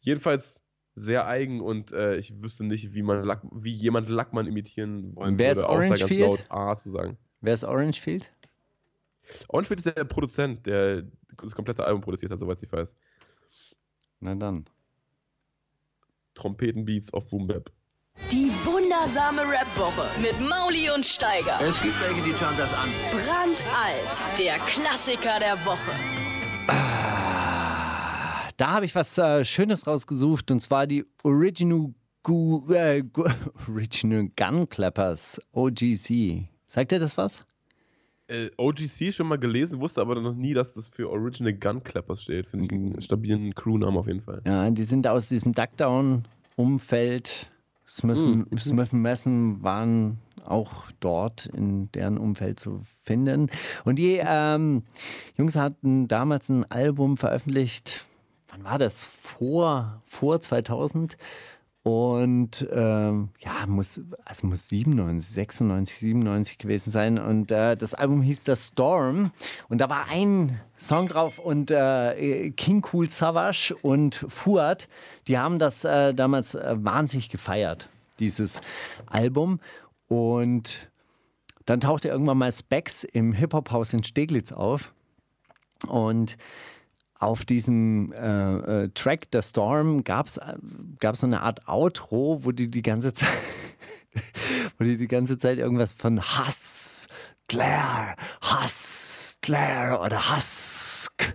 [0.00, 0.60] jedenfalls
[0.94, 5.38] sehr eigen und äh, ich wüsste nicht, wie, man Lack, wie jemand Lackmann imitieren wollen
[5.38, 6.30] Wer ist würde, außer ganz Orangefield?
[6.30, 7.18] laut A zu sagen.
[7.40, 8.30] Wer ist Orangefield?
[9.48, 11.04] Orangefield ist der Produzent, der
[11.36, 12.94] das komplette Album produziert hat, soweit ich weiß.
[14.20, 14.64] Na dann.
[16.38, 17.70] Trompetenbeats auf Boom Bap.
[18.30, 21.58] Die wundersame Rap-Woche mit Mauli und Steiger.
[21.60, 22.88] Es gibt welche, die schauen das an.
[23.10, 25.92] Brandalt, der Klassiker der Woche.
[28.56, 33.24] Da habe ich was äh, Schönes rausgesucht und zwar die Original, Gu äh, Gu
[33.68, 36.48] Original Gun Clappers OGC.
[36.66, 37.44] Sagt ihr das was?
[38.28, 42.22] Äh, OGC schon mal gelesen, wusste aber noch nie, dass das für Original Gun Clappers
[42.22, 42.46] steht.
[42.46, 44.42] Finde ich einen stabilen Crewnamen auf jeden Fall.
[44.44, 47.50] Ja, die sind aus diesem Duckdown-Umfeld.
[47.86, 48.22] Smith,
[48.58, 53.50] Smith Messen waren auch dort in deren Umfeld zu finden.
[53.84, 54.82] Und die ähm,
[55.38, 58.04] Jungs hatten damals ein Album veröffentlicht.
[58.48, 59.04] Wann war das?
[59.04, 61.16] Vor, vor 2000.
[61.88, 63.98] Und ähm, ja, muss,
[64.30, 67.18] es muss 97, 96, 97 gewesen sein.
[67.18, 69.30] Und äh, das Album hieß The Storm.
[69.70, 74.86] Und da war ein Song drauf und äh, King Cool Savage und Fuad,
[75.28, 77.88] die haben das äh, damals äh, wahnsinnig gefeiert,
[78.18, 78.60] dieses
[79.06, 79.58] Album.
[80.08, 80.90] Und
[81.64, 84.92] dann tauchte irgendwann mal Specs im Hip-Hop-Haus in Steglitz auf.
[85.86, 86.36] Und
[87.18, 92.70] auf diesem äh, äh, Track The Storm gab es so eine Art Outro, wo die
[92.70, 93.28] die ganze Zeit,
[94.78, 97.08] wo die die ganze Zeit irgendwas von Hass,
[97.48, 101.34] Claire, Hass, Claire oder Husk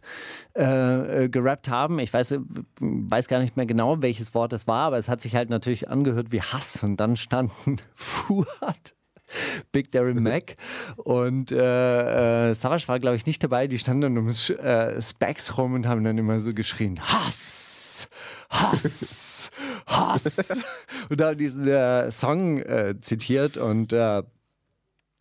[0.55, 1.99] äh, äh, gerappt haben.
[1.99, 2.39] Ich weiß, äh,
[2.79, 5.89] weiß gar nicht mehr genau, welches Wort das war, aber es hat sich halt natürlich
[5.89, 8.95] angehört wie Hass und dann standen Fuad.
[9.71, 10.55] Big Darren Mac
[10.97, 13.67] und äh, äh, Savage war, glaube ich, nicht dabei.
[13.67, 18.07] Die standen dann um äh, Specs rum und haben dann immer so geschrien: Hass!
[18.49, 19.49] Hass!
[19.87, 20.59] Hass!
[21.09, 24.23] und haben diesen äh, Song äh, zitiert und äh,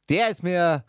[0.09, 0.84] der ist mir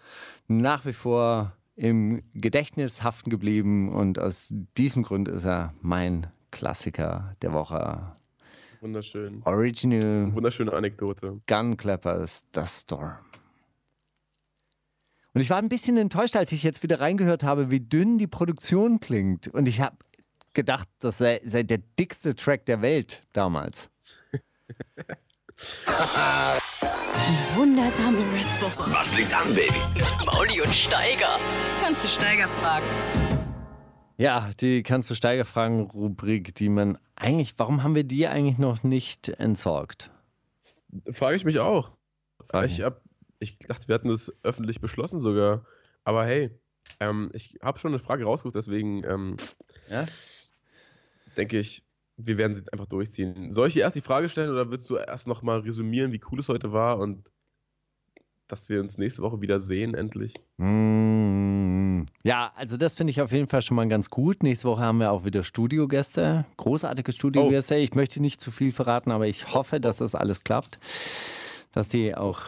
[0.48, 7.36] nach wie vor im Gedächtnis haften geblieben und aus diesem Grund ist er mein Klassiker
[7.42, 8.14] der Woche.
[8.84, 9.42] Wunderschön.
[9.46, 11.40] Original Wunderschöne Anekdote.
[11.48, 13.16] Gun Clappers, The Storm.
[15.34, 18.28] Und ich war ein bisschen enttäuscht, als ich jetzt wieder reingehört habe, wie dünn die
[18.28, 19.48] Produktion klingt.
[19.48, 19.96] Und ich habe
[20.54, 23.90] gedacht, das sei, sei der dickste Track der Welt damals.
[27.24, 28.92] Die wundersame Red Booker.
[28.92, 29.74] Was liegt an, Baby?
[30.26, 31.40] Mauli und Steiger.
[31.82, 32.86] Kannst du Steiger fragen?
[34.18, 38.58] Ja, die kannst du Steiger fragen Rubrik, die man eigentlich, warum haben wir die eigentlich
[38.58, 40.12] noch nicht entsorgt?
[41.12, 41.92] Frage ich mich auch.
[42.50, 43.02] Frag Ich, hab,
[43.40, 45.66] ich dachte, wir hatten das öffentlich beschlossen sogar.
[46.04, 46.52] Aber hey,
[47.00, 49.38] ähm, ich habe schon eine Frage rausgesucht, deswegen ähm,
[49.90, 50.06] Ja?
[51.36, 51.84] denke ich,
[52.18, 53.52] wir werden sie einfach durchziehen.
[53.52, 56.40] Soll ich dir erst die Frage stellen oder willst du erst nochmal resümieren, wie cool
[56.40, 57.32] es heute war und
[58.54, 60.36] dass wir uns nächste Woche wieder sehen, endlich?
[60.58, 64.44] Mm, Ja, also das finde ich auf jeden Fall schon mal ganz gut.
[64.44, 67.76] Nächste Woche haben wir auch wieder Studiogäste, großartige Studiogäste.
[67.78, 70.78] Ich möchte nicht zu viel verraten, aber ich hoffe, dass das alles klappt,
[71.72, 72.42] dass die auch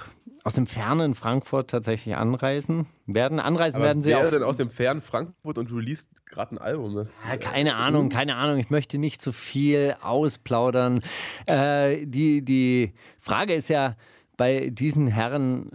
[0.43, 3.39] aus dem fernen Frankfurt tatsächlich anreisen werden.
[3.39, 4.29] Anreisen Aber werden sie auch.
[4.29, 6.93] denn aus dem fernen Frankfurt und released gerade ein Album?
[6.95, 8.59] Das, Ja, keine Ahnung, keine Ahnung.
[8.59, 11.01] Ich möchte nicht zu viel ausplaudern.
[11.47, 13.95] Äh, die, die Frage ist ja
[14.37, 15.69] bei diesen Herren,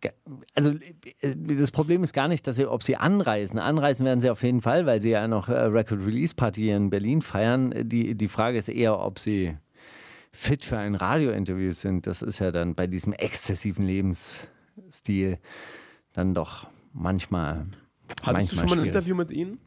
[0.00, 0.10] äh,
[0.54, 0.70] also
[1.20, 3.58] äh, das Problem ist gar nicht, dass sie, ob sie anreisen.
[3.58, 6.90] Anreisen werden sie auf jeden Fall, weil sie ja noch äh, Record Release Party in
[6.90, 7.72] Berlin feiern.
[7.88, 9.56] Die, die Frage ist eher, ob sie
[10.32, 12.06] fit für ein Radiointerview sind.
[12.06, 15.38] Das ist ja dann bei diesem exzessiven Lebensstil
[16.12, 17.66] dann doch manchmal.
[18.22, 18.86] Hattest du manchmal schon mal ein schwierig.
[18.86, 19.58] Interview mit ihnen?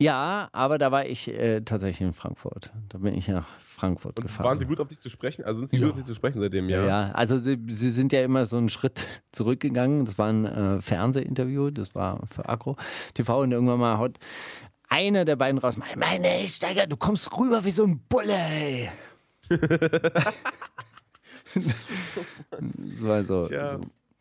[0.00, 2.72] Ja, aber da war ich äh, tatsächlich in Frankfurt.
[2.88, 4.46] Da bin ich nach Frankfurt Und gefahren.
[4.46, 5.44] waren sie gut auf dich zu sprechen?
[5.44, 5.82] Also sind sie Ja.
[5.82, 6.86] gut auf dich zu sprechen seitdem, Ja.
[6.86, 7.10] ja?
[7.12, 10.06] also sie, sie sind ja immer so einen Schritt zurückgegangen.
[10.06, 12.76] Das war ein äh, Fernsehinterview, das war für Agro
[13.14, 14.18] TV und irgendwann mal haut
[14.88, 18.90] einer der beiden raus, meine, meine Steiger, du kommst rüber wie so ein Bulle, ey.
[21.54, 23.46] das war so.
[23.46, 23.80] Tja, so.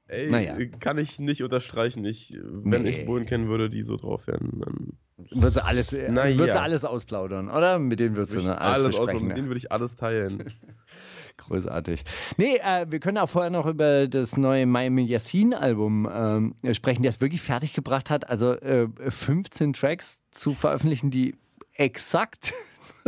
[0.10, 0.58] Ey, Naja.
[0.80, 2.04] kann ich nicht unterstreichen.
[2.06, 2.90] Ich, wenn Nee.
[2.90, 4.94] ich Bullen kennen würde, die so drauf wären, dann
[5.32, 7.78] Würdest du alles, äh, Na würdest du alles ausplaudern, oder?
[7.78, 9.20] Mit denen würdest du würde dann alles, alles besprechen.
[9.22, 9.34] Mit ne?
[9.36, 10.54] denen würde ich alles teilen.
[11.38, 12.04] Großartig.
[12.38, 17.20] Nee, äh, wir können auch vorher noch über das neue Miami Yassin-Album ähm, sprechen, das
[17.22, 18.30] wirklich fertiggebracht hat.
[18.30, 21.36] Also äh, 15 Tracks zu veröffentlichen, die
[21.74, 22.54] exakt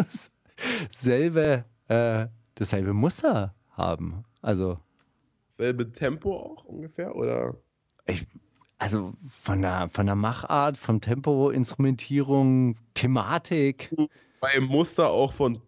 [0.92, 4.24] dasselbe, äh, dasselbe Muster haben.
[4.42, 4.80] Also,
[5.52, 7.58] Selbe Tempo auch ungefähr, oder?
[8.08, 8.26] ich,
[8.78, 13.92] also von der, von der Machart, vom Tempo, Instrumentierung, Thematik.
[14.40, 15.62] Bei Muster auch von.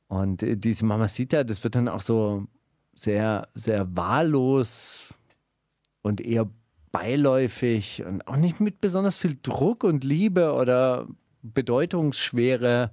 [0.08, 2.46] Und äh, diese Mamacita, das wird dann auch so
[2.94, 5.14] sehr, sehr wahllos
[6.02, 6.48] und eher
[6.92, 11.08] beiläufig und auch nicht mit besonders viel Druck und Liebe oder
[11.42, 12.92] Bedeutungsschwere.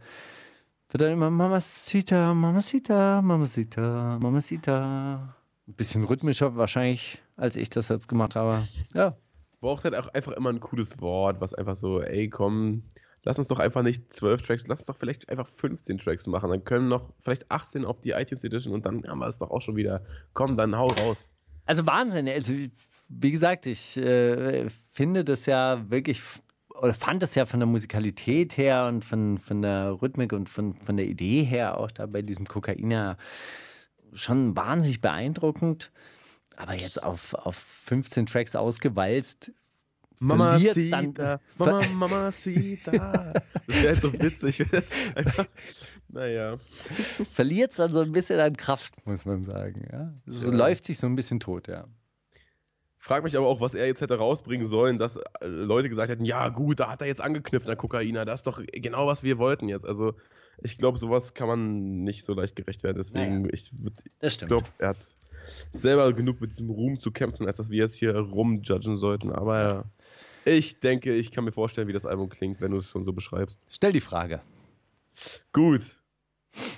[0.90, 5.36] Wird dann immer Mamacita, Mamacita, Mamacita, Mamacita.
[5.72, 8.68] Ein bisschen rhythmischer wahrscheinlich, als ich das jetzt gemacht habe.
[8.94, 9.16] Ja.
[9.62, 12.84] Braucht halt auch einfach immer ein cooles Wort, was einfach so, ey, komm,
[13.24, 16.50] lass uns doch einfach nicht 12 Tracks, lass uns doch vielleicht einfach 15 Tracks machen.
[16.50, 19.50] Dann können noch vielleicht 18 auf die iTunes Edition und dann haben wir es doch
[19.50, 20.04] auch schon wieder.
[20.34, 21.32] Komm, dann hau raus.
[21.66, 22.28] Also Wahnsinn.
[22.28, 22.54] Also,
[23.08, 26.22] wie gesagt, ich äh, finde das ja wirklich,
[26.82, 30.74] oder fand das ja von der Musikalität her und von, von der Rhythmik und von,
[30.76, 33.16] von der Idee her auch da bei diesem Kokainer
[34.14, 35.92] schon wahnsinnig beeindruckend.
[36.58, 39.52] Aber jetzt auf, auf 15 Tracks ausgewalzt.
[40.18, 43.34] verliert's dann- Mamacita, Mama, Mamacita.
[43.68, 44.64] Das wäre so witzig.
[45.16, 45.48] einfach-
[46.10, 46.58] Naja.
[47.34, 49.88] Verliert es dann so ein bisschen an Kraft, muss man sagen.
[49.92, 50.14] Ja?
[50.26, 50.56] So Ja.
[50.58, 51.88] läuft sich so ein bisschen tot, ja.
[53.00, 56.26] Frag mich aber auch, was er jetzt hätte rausbringen sollen, dass äh, Leute gesagt hätten,
[56.26, 59.40] ja gut, da hat er jetzt angeknüpft an Kokainer, das ist doch genau, was wir
[59.40, 59.86] wollten jetzt.
[59.88, 60.14] Also
[60.64, 62.98] ich glaube, sowas kann man nicht so leicht gerecht werden.
[62.98, 64.50] Deswegen, ich, Das ich stimmt.
[64.50, 64.98] glaube, er hat
[65.72, 69.32] selber genug mit diesem Ruhm zu kämpfen, als dass wir jetzt hier rumjudgen sollten.
[69.32, 69.84] Aber ja,
[70.46, 73.14] ich denke, ich kann mir vorstellen, wie das Album klingt, wenn du es schon so
[73.14, 73.66] beschreibst.
[73.70, 74.42] Stell die Frage.
[75.54, 75.82] Gut.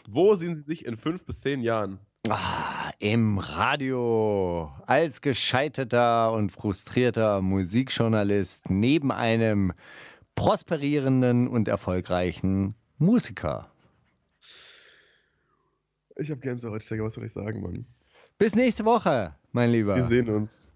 [0.09, 1.99] Wo sehen Sie sich in fünf bis zehn Jahren?
[2.29, 4.71] Ah, Im Radio.
[4.85, 9.73] Als gescheiterter und frustrierter Musikjournalist neben einem
[10.35, 13.71] prosperierenden und erfolgreichen Musiker.
[16.17, 17.85] Ich habe Gänsehaut, Steiger, was soll ich sagen, Mann?
[18.37, 19.95] Bis nächste Woche, mein Lieber.
[19.95, 20.71] Wir sehen uns.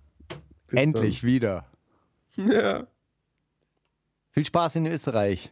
[0.67, 1.65] Bis Endlich wieder.
[2.35, 2.51] Dann.
[2.51, 2.87] Ja.
[4.31, 5.51] Viel Spaß in Österreich.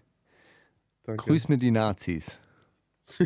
[1.04, 1.24] Danke.
[1.26, 2.38] Grüß mir die Nazis.